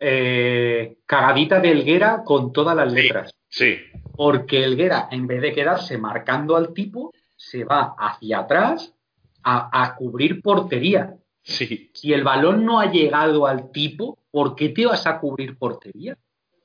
[0.00, 3.34] Eh, cagadita de Helguera con todas las letras.
[3.48, 4.00] Sí, sí.
[4.16, 8.94] Porque Helguera, en vez de quedarse marcando al tipo, se va hacia atrás
[9.42, 11.14] a, a, cubrir portería.
[11.42, 11.90] Sí.
[11.94, 16.16] Si el balón no ha llegado al tipo, ¿por qué te vas a cubrir portería?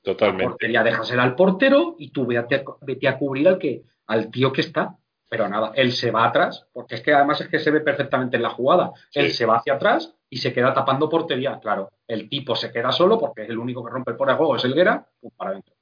[0.02, 0.44] Totalmente.
[0.44, 4.30] La portería déjasela al portero y tú vete a, vete a cubrir al, que, al
[4.30, 4.96] tío que está.
[5.28, 8.36] Pero nada, él se va atrás, porque es que además es que se ve perfectamente
[8.36, 8.92] en la jugada.
[9.10, 9.20] Sí.
[9.20, 11.58] Él se va hacia atrás y se queda tapando portería.
[11.60, 14.56] Claro, el tipo se queda solo porque es el único que rompe por el juego,
[14.56, 15.74] es Elguera, pues para adentro.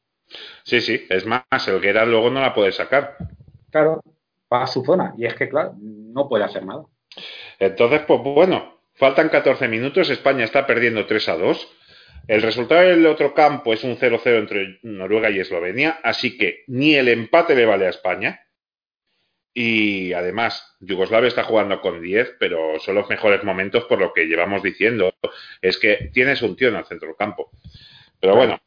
[0.62, 3.16] Sí, sí, es más, Elguera luego no la puede sacar.
[3.70, 4.00] Claro,
[4.50, 6.84] va a su zona y es que, claro, no puede hacer nada.
[7.58, 8.71] Entonces, pues bueno,
[9.02, 11.68] faltan 14 minutos, España está perdiendo 3 a 2.
[12.28, 16.94] El resultado del otro campo es un 0-0 entre Noruega y Eslovenia, así que ni
[16.94, 18.46] el empate le vale a España.
[19.52, 24.26] Y además, Yugoslavia está jugando con 10, pero son los mejores momentos por lo que
[24.26, 25.12] llevamos diciendo.
[25.60, 27.50] Es que tienes un tío en el centro del campo.
[28.20, 28.60] Pero bueno,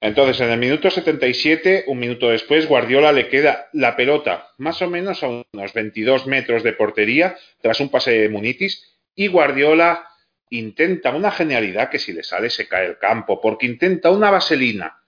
[0.00, 4.88] entonces en el minuto 77, un minuto después, Guardiola le queda la pelota más o
[4.88, 8.86] menos a unos 22 metros de portería tras un pase de Munitis
[9.22, 10.08] y Guardiola
[10.50, 15.02] intenta una genialidad que si le sale se cae el campo, porque intenta una vaselina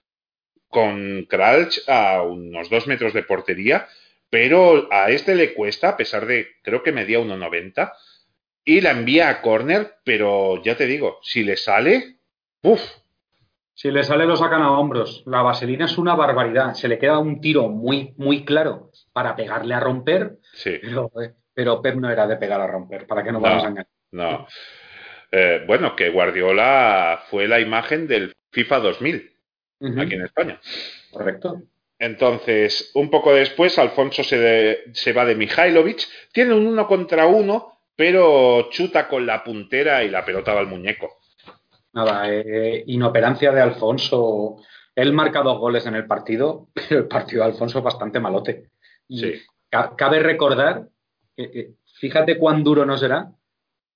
[0.67, 3.87] con Kralch a unos 2 metros de portería
[4.33, 7.93] pero a este le cuesta, a pesar de, creo que medía 1,90,
[8.65, 12.17] y la envía a córner, pero ya te digo, si le sale,
[12.63, 12.81] uff.
[13.75, 15.21] Si le sale lo sacan a hombros.
[15.27, 16.73] La vaselina es una barbaridad.
[16.73, 20.79] Se le queda un tiro muy, muy claro para pegarle a romper, sí.
[20.81, 21.11] pero,
[21.53, 23.92] pero Pep no era de pegar a romper, para que no, no vamos a engañar.
[24.13, 24.47] No.
[25.31, 29.31] Eh, bueno, que Guardiola fue la imagen del FIFA 2000,
[29.79, 30.01] uh -huh.
[30.03, 30.61] aquí en España.
[31.11, 31.63] Correcto.
[31.97, 36.07] Entonces, un poco después, Alfonso se, de, se, va de Mihailovic.
[36.31, 40.67] Tiene un uno contra uno, pero chuta con la puntera y la pelota va al
[40.67, 41.17] muñeco.
[41.93, 44.57] Nada, eh, inoperancia de Alfonso.
[44.93, 48.69] Él marca dos goles en el partido, pero el partido de Alfonso es bastante malote.
[49.07, 49.41] Y sí.
[49.69, 50.87] cabe recordar,
[51.37, 53.31] eh, fíjate cuán duro no será,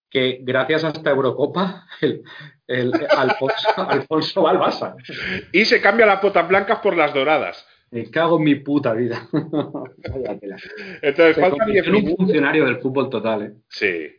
[0.09, 2.23] que gracias a esta Eurocopa, el,
[2.67, 4.95] el Alfonso, Alfonso va al Barça.
[5.51, 7.67] Y se cambia las botas blancas por las doradas.
[7.91, 9.27] Me cago en mi puta vida.
[11.01, 12.11] Entonces, Se faltan 10 minutos.
[12.11, 13.51] un funcionario del fútbol total, ¿eh?
[13.69, 14.13] Sí.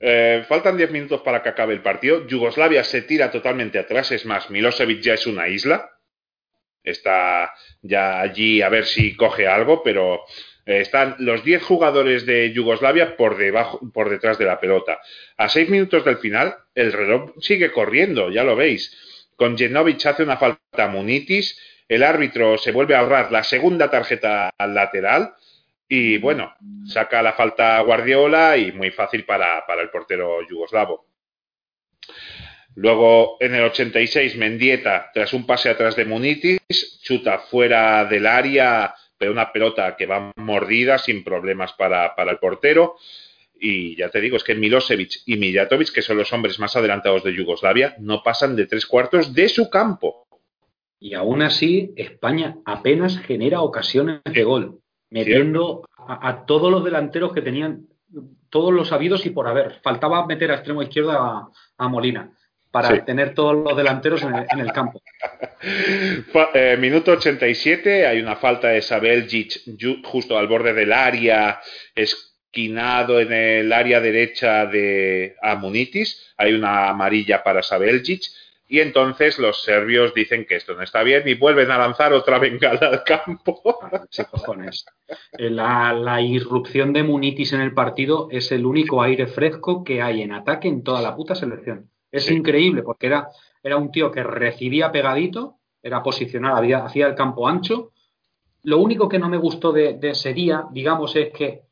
[0.00, 2.26] Eh, faltan 10 minutos para que acabe el partido.
[2.26, 4.12] Yugoslavia se tira totalmente atrás.
[4.12, 5.90] Es más, Milosevic ya es una isla.
[6.82, 7.52] Está
[7.82, 10.20] ya allí a ver si coge algo, pero
[10.76, 15.00] están los 10 jugadores de Yugoslavia por, debajo, por detrás de la pelota.
[15.36, 18.96] A 6 minutos del final, el reloj sigue corriendo, ya lo veis.
[19.36, 21.56] Con Jenovic hace una falta a Munitis
[21.88, 25.34] el árbitro se vuelve a ahorrar la segunda tarjeta al lateral
[25.88, 26.54] y bueno,
[26.84, 31.06] saca la falta Guardiola y muy fácil para, para el portero yugoslavo.
[32.74, 38.94] Luego en el 86 Mendieta, tras un pase atrás de Munitis, chuta fuera del área,
[39.18, 42.96] pero una pelota que va mordida sin problemas para, para el portero.
[43.60, 47.24] Y ya te digo, es que Milosevic y Mijatovic, que son los hombres más adelantados
[47.24, 50.26] de Yugoslavia, no pasan de tres cuartos de su campo.
[51.00, 54.80] Y aún así, España apenas genera ocasiones de gol,
[55.10, 57.88] metiendo a, a, todos los delanteros que tenían
[58.50, 59.80] todos los sabidos y por haber.
[59.82, 62.32] Faltaba meter a extremo izquierdo a, Molina
[62.70, 65.02] para tener todos los delanteros en el, campo.
[66.54, 69.62] Eh, minuto 87, hay una falta de Sabeljic
[70.04, 71.60] justo al borde del área,
[71.94, 78.22] esquinado en el área derecha de Amunitis, hay una amarilla para Sabeljic
[78.70, 82.38] y entonces los serbios dicen que esto no está bien y vuelven a lanzar otra
[82.38, 83.62] bengala al campo.
[84.10, 84.84] Sí, cojones.
[85.32, 90.22] Eh, la, irrupción de Munitis en el partido es el único aire fresco que hay
[90.22, 91.90] en ataque en toda la puta selección.
[92.10, 93.28] Es increíble porque era,
[93.62, 97.92] era un tío que recibía pegadito, era posicionado, había, hacía el campo ancho.
[98.62, 101.62] Lo único que no me gustó de, ese día, digamos, es que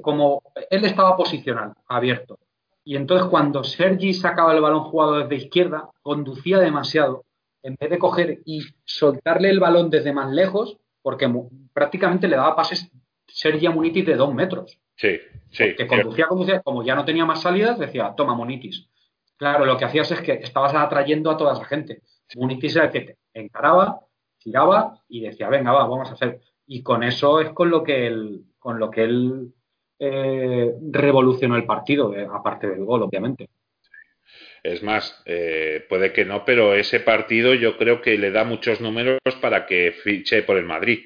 [0.00, 2.38] como él estaba posicionado, abierto,
[2.84, 7.24] y entonces cuando Sergi sacaba el balón jugado desde izquierda, conducía demasiado.
[7.62, 11.32] En vez de coger y soltarle el balón desde más lejos, porque
[11.72, 12.90] prácticamente le daba pases
[13.28, 14.78] Sergi a Munitis de dos metros.
[14.96, 15.16] Sí,
[15.50, 15.76] sí.
[15.76, 18.88] Que conducía, conducía, como ya no tenía más salidas, decía, toma Munitis.
[19.36, 22.02] Claro, lo que hacías es que estabas atrayendo a toda esa gente.
[22.36, 24.00] Munitis era el que te encaraba,
[24.38, 26.40] tiraba y decía, venga, va, vamos a hacer.
[26.66, 29.52] Y con eso es con lo que él, con lo que él
[29.98, 33.48] eh, revolucionó el partido, eh, aparte del gol, obviamente.
[34.62, 38.80] Es más, eh, puede que no, pero ese partido yo creo que le da muchos
[38.80, 41.00] números para que fiche por el Madrid.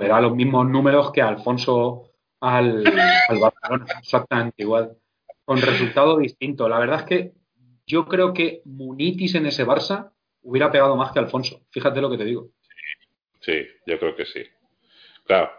[0.00, 2.84] le da los mismos números que Alfonso al,
[3.28, 4.96] al Barcelona, exactamente igual,
[5.44, 6.68] con resultado distinto.
[6.68, 7.32] La verdad es que
[7.86, 11.66] yo creo que Munitis en ese Barça hubiera pegado más que Alfonso.
[11.70, 12.50] Fíjate lo que te digo.
[13.40, 14.44] Sí, yo creo que sí.
[15.24, 15.50] Claro.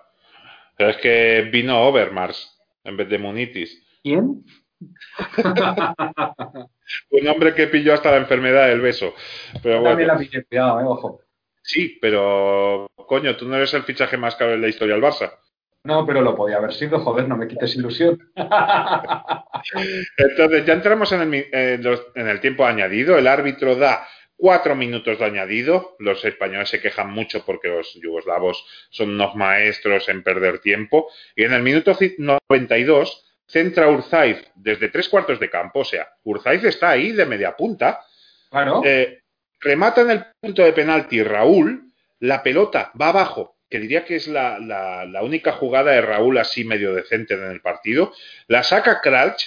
[0.78, 3.84] Pero es que vino Overmars en vez de Munitis.
[4.04, 4.44] ¿Quién?
[7.10, 9.14] Un hombre que pilló hasta la enfermedad del beso.
[9.64, 10.00] Pero bueno.
[10.00, 10.16] la
[10.48, 11.22] cuidado, eh, ojo.
[11.64, 15.34] Sí, pero coño, tú no eres el fichaje más caro de la historia del Barça.
[15.88, 18.20] No, pero lo podía haber sido, joder, no me quites ilusión.
[20.18, 23.18] Entonces, ya entramos en el, en el tiempo añadido.
[23.18, 24.06] El árbitro da
[24.36, 25.96] cuatro minutos de añadido.
[26.00, 31.08] Los españoles se quejan mucho porque los yugoslavos son unos maestros en perder tiempo.
[31.38, 35.80] Y en el minuto 92 centra Urzaiz desde tres cuartos de campo.
[35.80, 38.02] O sea, Urzaiz está ahí de media punta.
[38.50, 38.82] Claro.
[38.84, 39.22] Eh,
[39.62, 41.86] remata en el punto de penalti Raúl.
[42.20, 46.64] La pelota va abajo, que diría que es la, la, única jugada de Raúl así
[46.64, 48.14] medio decente en el partido.
[48.48, 49.44] La saca Crouch,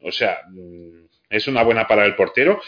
[0.00, 2.60] o sea, mm, es una buena para el portero,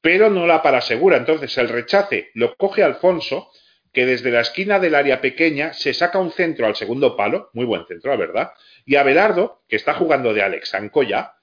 [0.00, 1.16] pero no la para segura.
[1.16, 3.50] Entonces el rechace lo coge Alfonso,
[3.92, 7.64] que desde la esquina del área pequeña se saca un centro al segundo palo, muy
[7.64, 8.52] buen centro, la verdad,
[8.84, 10.72] y Abelardo, que está jugando de Alex
[11.08, 11.34] ya,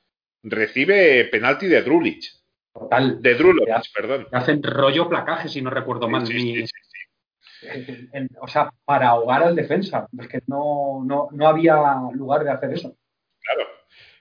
[0.44, 2.38] recibe penalti de Drulich.
[2.74, 3.22] Total.
[3.22, 4.28] De Drulich, perdón.
[4.32, 6.24] Hacen rollo placaje, si no recuerdo mal.
[8.40, 10.08] O sea, para ahogar al defensa.
[10.20, 11.78] Es que no, no, no había
[12.14, 12.96] lugar de hacer eso.
[13.42, 13.70] Claro.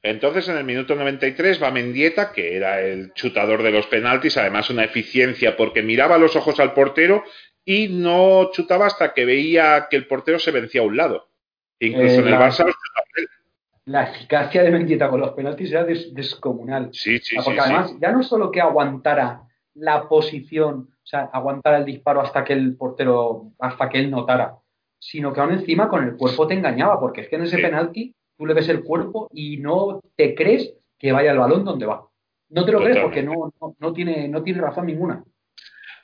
[0.02, 4.70] Entonces, en el minuto 93 va Mendieta, que era el chutador de los penaltis, además
[4.70, 7.24] una eficiencia porque miraba los ojos al portero
[7.64, 11.28] y no chutaba hasta que veía que el portero se vencía a un lado.
[11.80, 12.76] Incluso en el eh, Barça los
[13.84, 16.90] La eficacia de Mendieta con los penaltis era descomunal.
[16.92, 19.42] Sí, sí, porque además, ya no solo que aguantara
[19.76, 24.56] la posición, o sea, aguantara el disparo hasta que el portero, hasta que él notara,
[24.98, 28.14] sino que aún encima con el cuerpo te engañaba, porque es que en ese penalti
[28.36, 32.08] tú le ves el cuerpo y no te crees que vaya el balón donde va.
[32.48, 35.22] No te lo crees porque no, no, tiene, no tiene razón ninguna.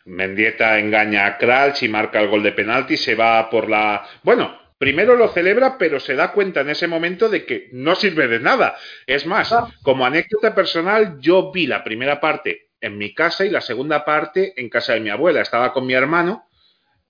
[0.05, 4.05] Mendieta engaña a Kralch y marca el gol de penalti, se va por la...
[4.24, 8.27] Bueno, primero lo celebra, pero se da cuenta en ese momento de que no sirve
[8.27, 8.74] de nada.
[9.07, 9.69] Es más, ah.
[9.82, 14.53] como anécdota personal, yo vi la primera parte en mi casa y la segunda parte
[14.61, 15.41] en casa de mi abuela.
[15.41, 16.47] Estaba con mi hermano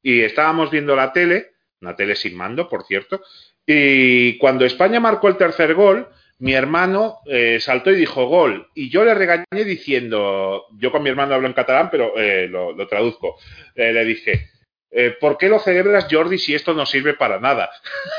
[0.02, 3.22] y estábamos viendo la tele, una tele sin mando, por cierto,
[3.66, 6.08] y cuando España marcó el tercer gol,
[6.38, 8.68] mi hermano eh, saltó y dijo gol.
[8.74, 12.74] Y yo le regañé diciendo, yo con mi hermano hablo en catalán, pero eh, lo,
[12.88, 13.36] traduzco.
[13.74, 14.50] Eh, le dije,
[15.20, 17.70] ¿por qué lo celebras, Jordi, si esto no sirve para nada?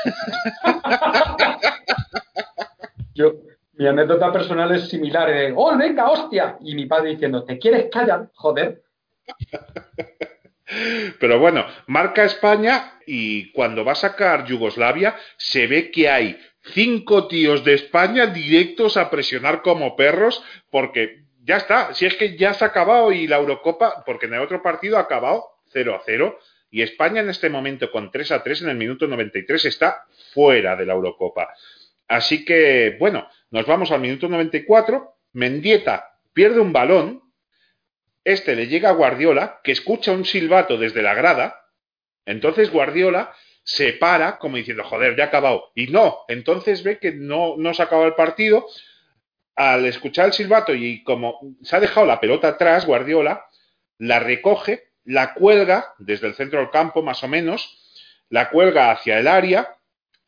[3.14, 3.34] yo,
[3.76, 5.28] mi anécdota personal es similar.
[5.28, 6.56] De, ¡Oh, venga, hostia!
[6.60, 8.30] Y mi padre diciendo, ¿te quieres callar?
[8.34, 8.82] Joder.
[11.20, 17.28] Pero bueno, marca España y cuando va a sacar Yugoslavia se ve que hay cinco
[17.28, 22.54] tíos de España directos a presionar como perros porque ya está, si es que ya
[22.54, 26.02] se ha acabado y la Eurocopa, porque en el otro partido ha acabado 0 a
[26.04, 26.38] 0
[26.70, 30.74] y España en este momento con 3 a 3 en el minuto 93 está fuera
[30.74, 31.52] de la Eurocopa.
[32.08, 37.22] Así que, bueno, nos vamos al minuto 94, Mendieta pierde un balón
[38.24, 41.68] este le llega a Guardiola, que escucha un silbato desde la grada.
[42.26, 43.32] Entonces Guardiola
[43.62, 45.70] se para como diciendo, joder, ya ha acabado.
[45.76, 48.66] Y no, entonces ve que no, no se ha acabado el partido.
[49.54, 53.46] Al escuchar el silbato y como se ha dejado la pelota atrás, Guardiola
[53.98, 59.20] la recoge, la cuelga desde el centro del campo, más o menos, la cuelga hacia
[59.20, 59.76] el área,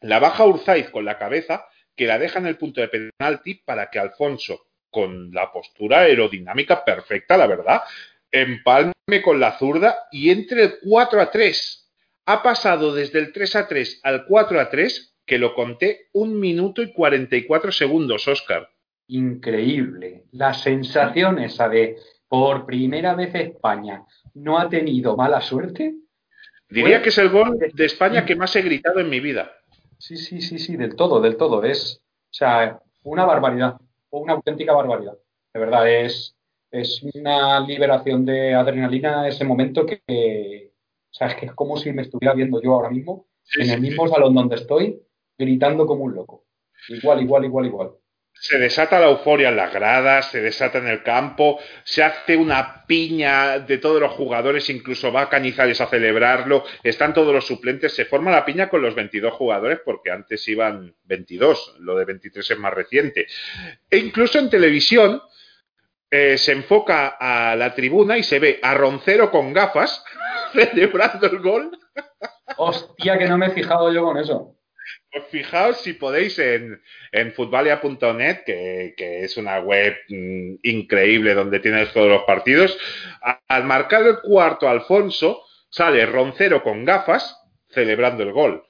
[0.00, 1.66] la baja Urzaiz con la cabeza,
[1.96, 6.84] que la deja en el punto de penalti para que Alfonso, con la postura aerodinámica
[6.84, 7.82] perfecta, la verdad,
[8.30, 8.92] empalme
[9.24, 11.92] con la zurda y entre el 4 a 3.
[12.26, 16.38] Ha pasado desde el 3 a 3 al 4 a 3, que lo conté un
[16.38, 18.68] minuto y 44 segundos, Oscar.
[19.08, 20.24] Increíble.
[20.32, 21.96] La sensación esa de
[22.28, 24.04] por primera vez España
[24.34, 25.94] no ha tenido mala suerte.
[26.68, 29.52] Diría que es el gol de España que más he gritado en mi vida.
[29.98, 31.64] Sí, sí, sí, sí, del todo, del todo.
[31.64, 33.76] Es, o sea, una barbaridad,
[34.10, 35.16] una auténtica barbaridad.
[35.52, 36.36] De verdad, es,
[36.70, 40.72] es una liberación de adrenalina ese momento que,
[41.10, 43.26] o sea, es que es como si me estuviera viendo yo ahora mismo,
[43.58, 45.00] en el mismo salón donde estoy,
[45.38, 46.44] gritando como un loco.
[46.88, 47.90] Igual, igual, igual, igual
[48.38, 52.84] se desata la euforia en las gradas, se desata en el campo, se hace una
[52.86, 57.94] piña de todos los jugadores, incluso va a Cañizares a celebrarlo, están todos los suplentes,
[57.94, 62.50] se forma la piña con los 22 jugadores porque antes iban 22, lo de 23
[62.50, 63.26] es más reciente.
[63.90, 65.22] E incluso en televisión
[66.10, 70.04] eh, se enfoca a la tribuna y se ve a Roncero con gafas
[70.52, 71.78] celebrando el gol.
[72.58, 74.55] Hostia, que no me he fijado yo con eso.
[75.30, 82.08] Fijaos si podéis en, en futbalia.net, que, es una web mm, increíble donde tienes todos
[82.08, 82.78] los partidos.
[83.48, 88.64] al marcar el cuarto Alfonso, sale Roncero con gafas celebrando el gol.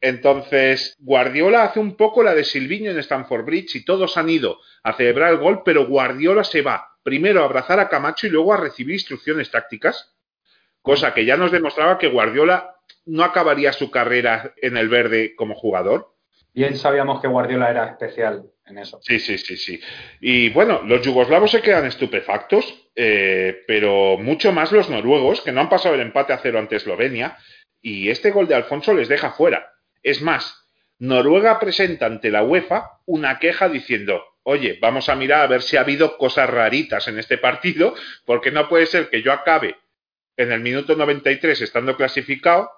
[0.00, 4.60] Entonces, Guardiola hace un poco la de Silviño en Stanford Bridge y todos han ido
[4.82, 8.52] a celebrar el gol, pero Guardiola se va primero a abrazar a Camacho y luego
[8.52, 10.14] a recibir instrucciones tácticas,
[10.82, 15.54] cosa que ya nos demostraba que Guardiola no acabaría su carrera en el verde como
[15.54, 16.14] jugador.
[16.54, 18.98] Bien sabíamos que Guardiola era especial en eso.
[19.02, 19.80] Sí, sí, sí, sí.
[20.20, 25.60] Y bueno, los yugoslavos se quedan estupefactos, eh, pero mucho más los noruegos, que no
[25.60, 27.38] han pasado el empate a cero ante Eslovenia,
[27.80, 29.72] y este gol de Alfonso les deja fuera.
[30.02, 35.46] Es más, Noruega presenta ante la UEFA una queja diciendo, oye, vamos a mirar a
[35.46, 37.94] ver si ha habido cosas raritas en este partido,
[38.24, 39.76] porque no puede ser que yo acabe
[40.36, 42.70] en el minuto 93 estando clasificado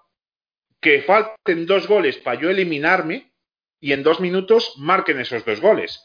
[0.80, 3.32] que falten dos goles para yo eliminarme
[3.80, 6.04] y en dos minutos marquen esos dos goles.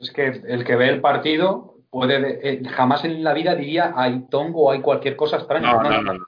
[0.00, 4.26] Es que el que ve el partido puede eh, jamás en la vida diría hay
[4.30, 5.72] tongo o hay cualquier cosa extraña.
[5.72, 6.26] No, no, no.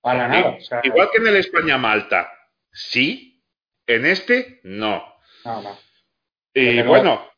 [0.00, 0.56] Para nada.
[0.82, 2.30] igual que en el España-Malta,
[2.72, 3.42] sí.
[3.86, 5.02] En este, no.
[5.44, 5.76] No, no.
[6.54, 7.29] Y bueno,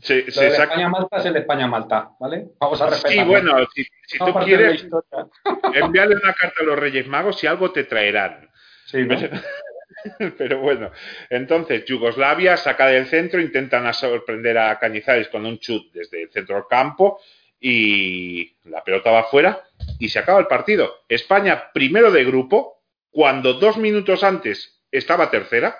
[0.00, 2.48] se, España-Malta es el España-Malta, ¿vale?
[2.58, 3.12] Vamos a respetar.
[3.12, 3.86] Sí, bueno, si,
[4.18, 4.86] tú quieres
[5.74, 8.50] enviarle una carta a los Reyes Magos, si algo te traerán.
[8.86, 9.06] Sí,
[10.38, 10.90] Pero bueno,
[11.28, 16.56] entonces Yugoslavia saca del centro, intentan sorprender a Cañizares con un chut desde el centro
[16.56, 17.20] del campo
[17.58, 19.62] y la pelota va afuera
[19.98, 21.04] y se acaba el partido.
[21.08, 25.76] España primero de grupo, cuando dos minutos antes estaba tercera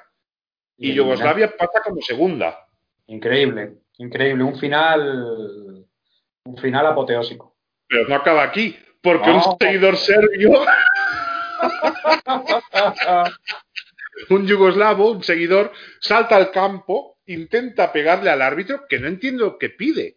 [0.77, 2.67] y Yugoslavia pasa como segunda.
[3.07, 3.75] Increíble.
[4.01, 5.87] Increíble, un final,
[6.45, 7.59] un final apoteósico.
[7.87, 10.53] Pero no acaba aquí, porque un seguidor serbio,
[14.31, 15.71] un yugoslavo, un seguidor,
[16.01, 20.17] salta al campo, intenta pegarle al árbitro, que no entiendo qué pide.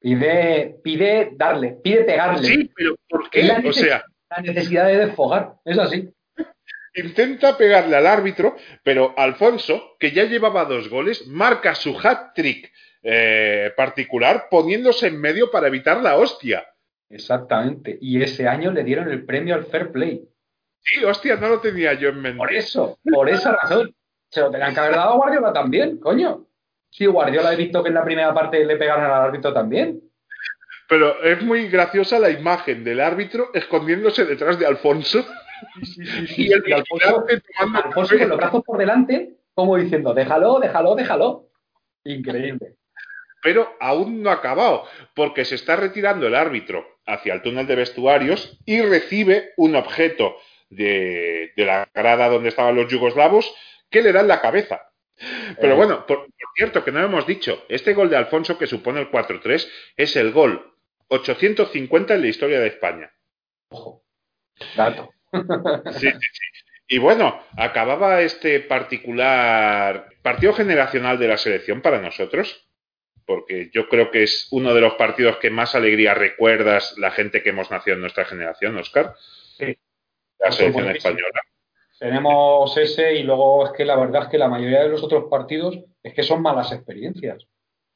[0.00, 2.48] Pide, pide darle, pide pegarle.
[2.48, 3.42] Sí, pero ¿por qué?
[3.62, 6.08] o sea, la necesidad de desfogar, es así.
[6.94, 12.72] Intenta pegarle al árbitro, pero Alfonso, que ya llevaba dos goles, marca su hat-trick
[13.10, 16.66] eh, particular poniéndose en medio para evitar la hostia.
[17.08, 17.96] Exactamente.
[18.02, 20.28] Y ese año le dieron el premio al Fair Play.
[20.80, 22.36] Sí, hostia, no lo tenía yo en mente.
[22.36, 23.94] Por eso, por esa razón.
[24.30, 26.48] Se lo tenían que haber dado a Guardiola también, coño.
[26.90, 30.02] Sí, Guardiola he visto que en la primera parte le pegaron al árbitro también.
[30.86, 35.24] Pero es muy graciosa la imagen del árbitro escondiéndose detrás de Alfonso.
[36.36, 37.24] y el Alfonso,
[37.58, 41.48] Alfonso con los brazos por delante, como diciendo, déjalo, déjalo, déjalo.
[42.04, 42.77] Increíble
[43.42, 44.84] pero aún no ha acabado,
[45.14, 50.36] porque se está retirando el árbitro hacia el túnel de vestuarios y recibe un objeto
[50.70, 53.54] de, la grada donde estaban los yugoslavos
[53.90, 54.82] que le da en la cabeza.
[55.60, 55.76] Pero eh.
[55.76, 59.68] bueno, por, cierto, que no hemos dicho, este gol de Alfonso que supone el 4-3
[59.96, 60.74] es el gol
[61.08, 63.12] 850 en la historia de España.
[63.70, 64.04] Ojo,
[64.76, 65.10] dato.
[65.92, 66.58] Sí, sí, sí.
[66.90, 72.67] Y bueno, acababa este particular partido generacional de la selección para nosotros
[73.28, 77.42] porque yo creo que es uno de los partidos que más alegría recuerdas la gente
[77.42, 79.14] que hemos nacido en nuestra generación, Oscar.
[79.58, 79.76] Sí.
[80.38, 81.42] La selección española.
[81.98, 85.24] Tenemos ese y luego es que la verdad es que la mayoría de los otros
[85.28, 87.46] partidos es que son malas experiencias.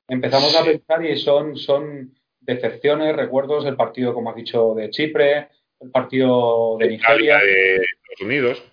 [0.06, 5.48] Empezamos a pensar y son, son decepciones, recuerdos, el partido, como has dicho, de Chipre,
[5.80, 7.38] el partido de Nigeria.
[7.38, 8.64] de Estados Unidos.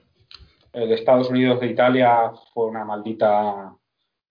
[0.74, 3.74] El de Estados Unidos de Italia fue una maldita,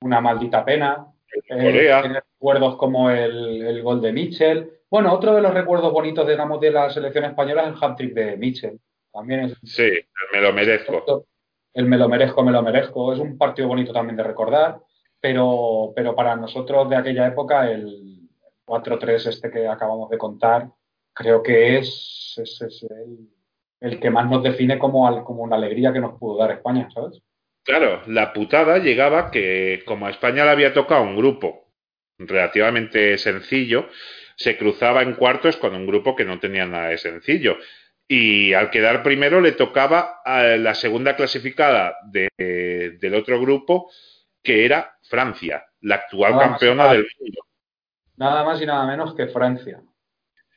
[0.03, 1.07] una maldita pena.
[1.49, 2.01] Corea.
[2.01, 4.71] Eh, recuerdos como el, el, gol de Mitchell.
[4.91, 8.37] Bueno, otro de los recuerdos bonitos, digamos, de la selección española es el hat-trick de
[8.37, 8.79] Mitchell.
[9.13, 9.91] También es, sí,
[10.33, 11.27] me lo merezco.
[11.75, 13.13] El me lo merezco, me lo merezco.
[13.13, 14.81] Es un partido bonito también de recordar,
[15.21, 18.29] pero, pero para nosotros de aquella época el
[18.67, 20.69] 4-3 este que acabamos de contar
[21.19, 23.29] creo que es, es, es el,
[23.81, 27.21] el, que más nos define como, como una alegría que nos pudo dar España, ¿sabes?
[27.69, 31.69] Claro, la putada llegaba que como a España le había tocado un grupo
[32.17, 33.91] relativamente sencillo,
[34.37, 37.59] se cruzaba en cuartos con un grupo que no tenía nada de sencillo.
[38.09, 43.91] Y al quedar primero le tocaba a la segunda clasificada de, del otro grupo,
[44.43, 47.43] que era Francia, la actual Nada campeona del mundo.
[48.17, 49.83] Nada más y nada menos que Francia.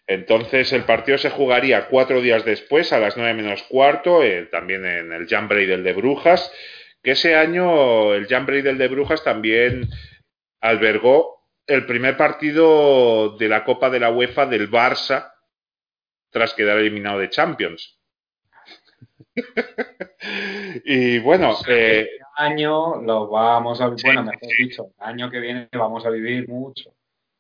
[0.08, 4.86] Entonces el partido se jugaría cuatro días después, a las nueve menos cuarto, eh, también
[4.86, 6.50] en el Jamboree del de Brujas,
[7.04, 9.90] que ese año el Jamboree del de Brujas también
[10.62, 15.34] albergó el primer partido de la Copa de la UEFA del Barça
[16.30, 18.00] tras quedar eliminado de Champions.
[20.86, 25.70] y bueno, eh, Este año lo vamos a bueno, mejor dicho, el año que viene
[25.74, 26.94] vamos a vivir mucho.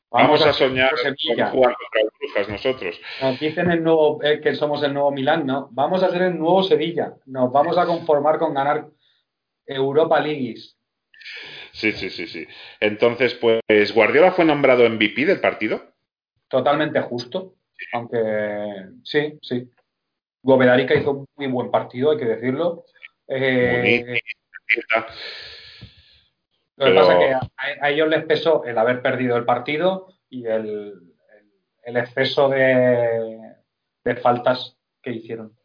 [0.09, 1.15] vamos, a hacer soñar con
[1.51, 2.99] jugar contra Brujas nosotros.
[3.21, 5.69] Nos dicen el nuevo, eh, que somos el nuevo Milán, ¿no?
[5.71, 7.15] Vamos a ser el nuevo Sevilla.
[7.25, 8.87] Nos vamos a conformar con ganar
[9.65, 10.77] Europa Leagues.
[11.71, 12.47] Sí, sí, sí, sí.
[12.79, 15.93] Entonces, pues Guardiola fue nombrado MVP del partido.
[16.47, 17.55] Totalmente justo.
[17.93, 18.19] Aunque
[19.03, 19.69] sí, sí.
[20.43, 22.85] Govedarica hizo un muy buen partido, hay que decirlo.
[23.27, 25.07] Eh, Bonito.
[26.77, 29.45] Lo que Pero- pasa es que a, a ellos les pesó el haber perdido el
[29.45, 31.01] partido y el, el-
[31.83, 33.53] el exceso de,
[34.03, 35.55] de faltas que hicieron.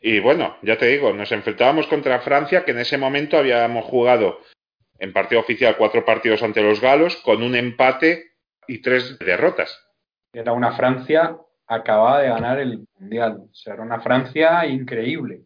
[0.00, 4.40] Y bueno, ya te digo, nos enfrentábamos contra Francia, que en ese momento habíamos jugado
[4.98, 8.32] en partido oficial cuatro partidos ante los galos, con un empate
[8.66, 9.86] y tres derrotas.
[10.32, 11.36] Era una Francia
[11.66, 13.38] acababa de ganar el Mundial.
[13.50, 15.42] O sea, era una Francia increíble.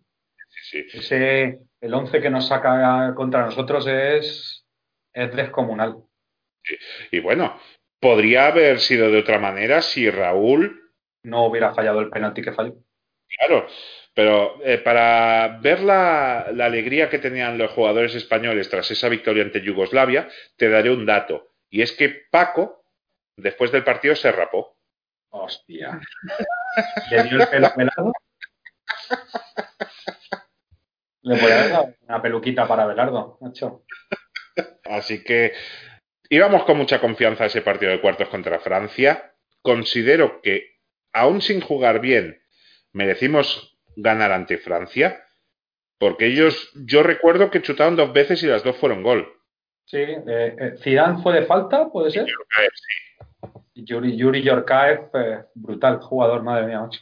[0.49, 0.99] Sí, sí.
[0.99, 4.67] Ese, el 11 que nos saca contra nosotros es,
[5.13, 5.97] es descomunal.
[7.11, 7.59] Y bueno,
[8.01, 12.75] podría haber sido de otra manera si Raúl No hubiera fallado el penalti que falló.
[13.39, 13.67] Claro,
[14.15, 19.43] pero eh, para ver la, la alegría que tenían los jugadores españoles tras esa victoria
[19.43, 21.51] ante Yugoslavia, te daré un dato.
[21.69, 22.85] Y es que Paco,
[23.36, 24.77] después del partido, se rapó.
[25.31, 26.01] Hostia.
[27.11, 28.12] ¿Le dio el pelo pelado?
[31.23, 33.85] Le podía haber dado una peluquita para Belardo, macho.
[34.85, 35.55] Así que
[36.28, 39.35] íbamos con mucha confianza a ese partido de cuartos contra Francia.
[39.62, 40.78] Considero que,
[41.12, 42.43] aún sin jugar bien,
[42.93, 45.21] merecimos ganar ante Francia.
[45.99, 49.27] Porque ellos, yo recuerdo que chutaron dos veces y las dos fueron gol.
[49.87, 52.27] Sí, eh, eh, Zidane fue de falta, puede ser.
[53.75, 57.01] Y Yuri, Yuri Yorkaev, eh, brutal jugador, madre mía, macho.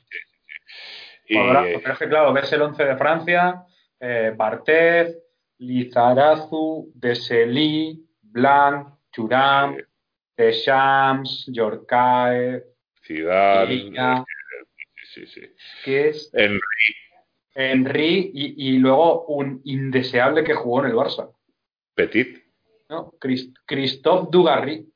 [1.29, 1.67] Y, Jugadorazo.
[1.69, 3.65] eh, Pero es que, claro, ves el 11 de Francia,
[4.01, 5.17] eh, Barthez,
[5.59, 9.77] Lizarazu, Deselí, Blanc, Thuram,
[10.37, 12.65] Deschamps, Yorkaev,
[13.05, 14.25] Zidane, Liga,
[15.15, 15.41] sí, sí,
[15.85, 16.61] que es En-
[17.55, 21.31] Henry y, y luego un indeseable que jugó en el Barça,
[21.95, 22.43] Petit,
[22.89, 23.13] ¿no?
[23.21, 24.87] Chris- Christophe Dugarry.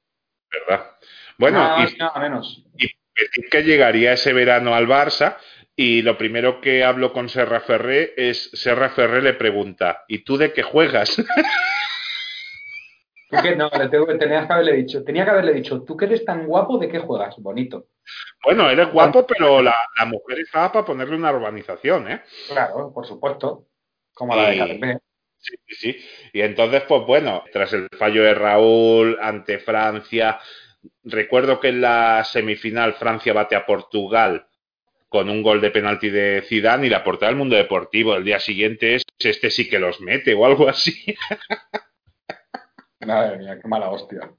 [0.51, 0.91] ¿verdad?
[1.39, 2.65] Bueno, nada y más y nada menos.
[3.15, 5.37] Petit que llegaría ese verano al Barça
[5.75, 10.39] y lo primero que hablo con Serra Ferré es Serra Ferré le pregunta ¿y tú
[10.39, 11.17] de qué juegas?
[13.29, 13.37] ¿Tú?
[13.57, 16.47] No, le tengo, tenías que haberle dicho, tenía que haberle dicho, tú que eres tan
[16.47, 17.35] guapo, ¿de qué juegas?
[17.39, 17.89] Bonito.
[18.43, 22.23] Bueno, eres guapo, pero la, la mujer estaba para ponerle una urbanización, ¿eh?
[22.49, 23.67] Claro, por supuesto.
[24.15, 24.99] Como la de Y-.
[25.39, 26.07] Sí, sí, sí.
[26.33, 30.41] Y entonces, pues bueno, tras el fallo de Raúl ante Francia,
[31.05, 34.47] recuerdo que en la semifinal Francia bate a Portugal
[35.09, 38.41] con un gol de penalti de Zidane y la portada del Mundo Deportivo el día
[38.41, 41.15] siguiente es este sí que los mete o algo así.
[43.07, 44.31] Madre mía, qué mala hostia.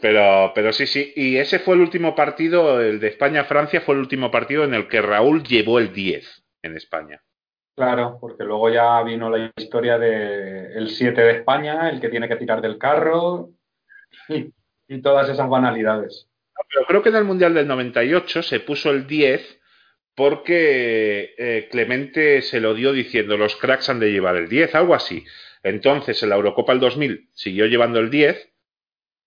[0.00, 1.12] Pero, pero sí, sí.
[1.16, 4.88] Y ese fue el último partido, el de España-Francia fue el último partido en el
[4.88, 7.22] que Raúl llevó el 10 en España.
[7.74, 12.28] Claro, porque luego ya vino la historia de el 7 de España, el que tiene
[12.28, 13.50] que tirar del carro
[14.28, 14.52] y,
[14.88, 16.28] y todas esas banalidades.
[16.68, 19.58] Pero creo que en el Mundial del 98 se puso el 10
[20.18, 24.96] porque eh, Clemente se lo dio diciendo los cracks han de llevar el 10, algo
[24.96, 25.24] así.
[25.62, 28.50] Entonces, en la Eurocopa el 2000 siguió llevando el 10,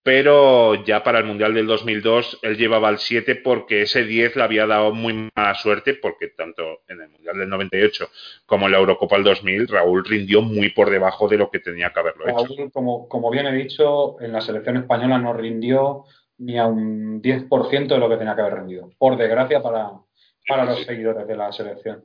[0.03, 4.43] pero ya para el Mundial del 2002 él llevaba el 7 porque ese 10 le
[4.43, 8.09] había dado muy mala suerte porque tanto en el Mundial del 98
[8.45, 11.91] como en la Eurocopa del 2000 Raúl rindió muy por debajo de lo que tenía
[11.91, 12.71] que haberlo hecho.
[12.71, 16.05] Como, como bien he dicho, en la selección española no rindió
[16.39, 19.91] ni a un 10% de lo que tenía que haber rendido, por desgracia para,
[20.47, 22.03] para los seguidores de la selección.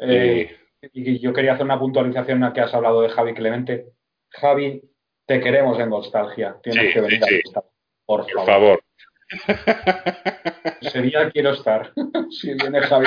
[0.00, 0.56] Eh,
[0.92, 3.92] y yo quería hacer una puntualización en la que has hablado de Javi Clemente.
[4.30, 4.82] Javi
[5.30, 6.56] te queremos en Nostalgia.
[6.60, 7.62] Tienes que venir a estar.
[8.04, 8.82] Por, por favor.
[10.80, 11.92] Sería quiero estar.
[12.30, 13.06] si viene Javi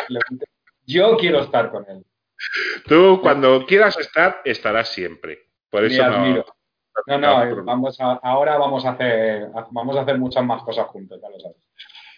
[0.85, 2.05] Yo quiero estar con él.
[2.87, 5.49] Tú, cuando quieras estar, estarás siempre.
[5.69, 6.45] Por eso no.
[7.07, 11.27] No, no, vamos ahora vamos a hacer vamos a hacer muchas más cosas juntos, ya
[11.27, 11.57] lo sabes.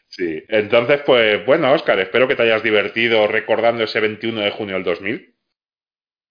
[0.10, 4.76] Sí, entonces, pues bueno, Oscar, espero que te hayas divertido recordando ese 21 de junio
[4.76, 5.36] del 2000.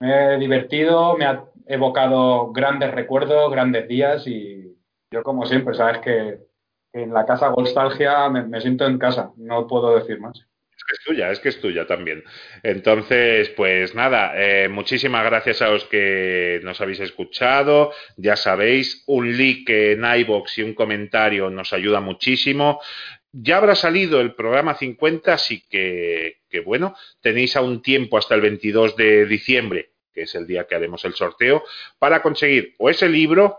[0.01, 4.75] Me he divertido, me ha evocado grandes recuerdos, grandes días y
[5.15, 6.39] yo como siempre, sabes que
[6.93, 10.45] en la casa Golstalgia me, siento en casa, no puedo decir más.
[10.93, 12.25] Es tuya, es que es tuya también.
[12.65, 17.93] Entonces, pues nada, eh, muchísimas gracias a los que nos habéis escuchado.
[18.17, 22.81] Ya sabéis, un like en iBox y un comentario nos ayuda muchísimo.
[23.31, 28.41] Ya habrá salido el programa 50, así que, que bueno, tenéis aún tiempo hasta el
[28.41, 31.65] 22 de diciembre que es el día que haremos el sorteo,
[31.99, 33.59] para conseguir o ese libro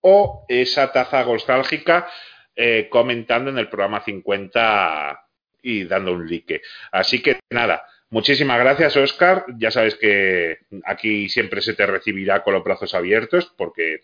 [0.00, 2.08] o esa taza nostálgica
[2.54, 5.26] eh, comentando en el programa 50
[5.62, 6.60] y dando un like.
[6.90, 9.46] Así que nada, muchísimas gracias Oscar.
[9.56, 14.00] Ya sabes que aquí siempre se te recibirá con los brazos abiertos porque,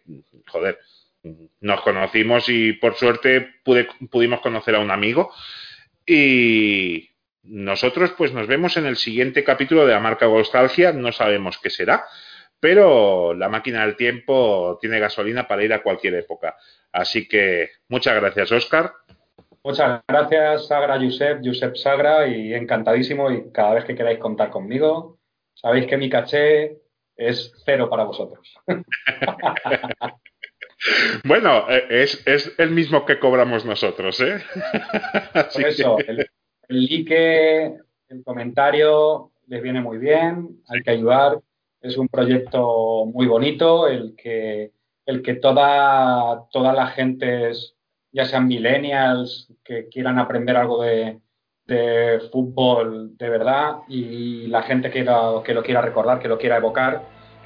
[0.46, 0.78] joder,
[1.60, 3.56] nos conocimos y por suerte
[4.10, 5.32] pudimos conocer a un amigo.
[6.06, 7.10] Y,
[7.48, 11.70] nosotros pues nos vemos en el siguiente capítulo de la marca Nostalgia, no sabemos qué
[11.70, 12.04] será,
[12.60, 16.56] pero la máquina del tiempo tiene gasolina para ir a cualquier época.
[16.92, 18.92] Así que muchas gracias, Oscar.
[19.62, 23.30] Muchas gracias, Sagra Josep, Josep Sagra, y encantadísimo.
[23.30, 25.18] Y cada vez que queráis contar conmigo,
[25.54, 26.78] sabéis que mi caché
[27.16, 28.54] es cero para vosotros.
[31.24, 34.38] bueno, eh, es, es, el mismo que cobramos nosotros, ¿eh?
[35.52, 36.28] Por eso, el
[36.69, 37.77] like,
[38.09, 41.40] el comentario les viene muy bien, hay que ayudar.
[41.81, 44.73] Es un proyecto muy bonito, el que,
[45.07, 47.53] el que toda, toda la gente,
[48.12, 51.20] ya sean millennials, que quieran aprender algo de,
[52.32, 55.05] fútbol de verdad y la gente que,
[55.45, 57.03] que lo quiera recordar, que lo quiera evocar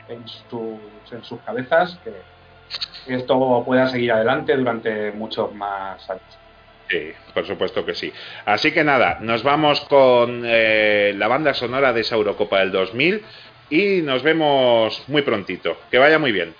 [0.09, 0.79] en sus,
[1.11, 2.13] en sus cabezas, que
[3.15, 6.42] esto pueda seguir adelante durante muchos más años.
[6.93, 8.13] Sí, por supuesto que sí.
[8.45, 13.25] Así que nada, nos vamos con eh, la banda sonora de esa Eurocopa del 2000
[13.71, 15.79] y nos vemos muy prontito.
[15.91, 16.55] Que vaya muy bien.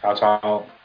[0.00, 0.75] Chao, chao.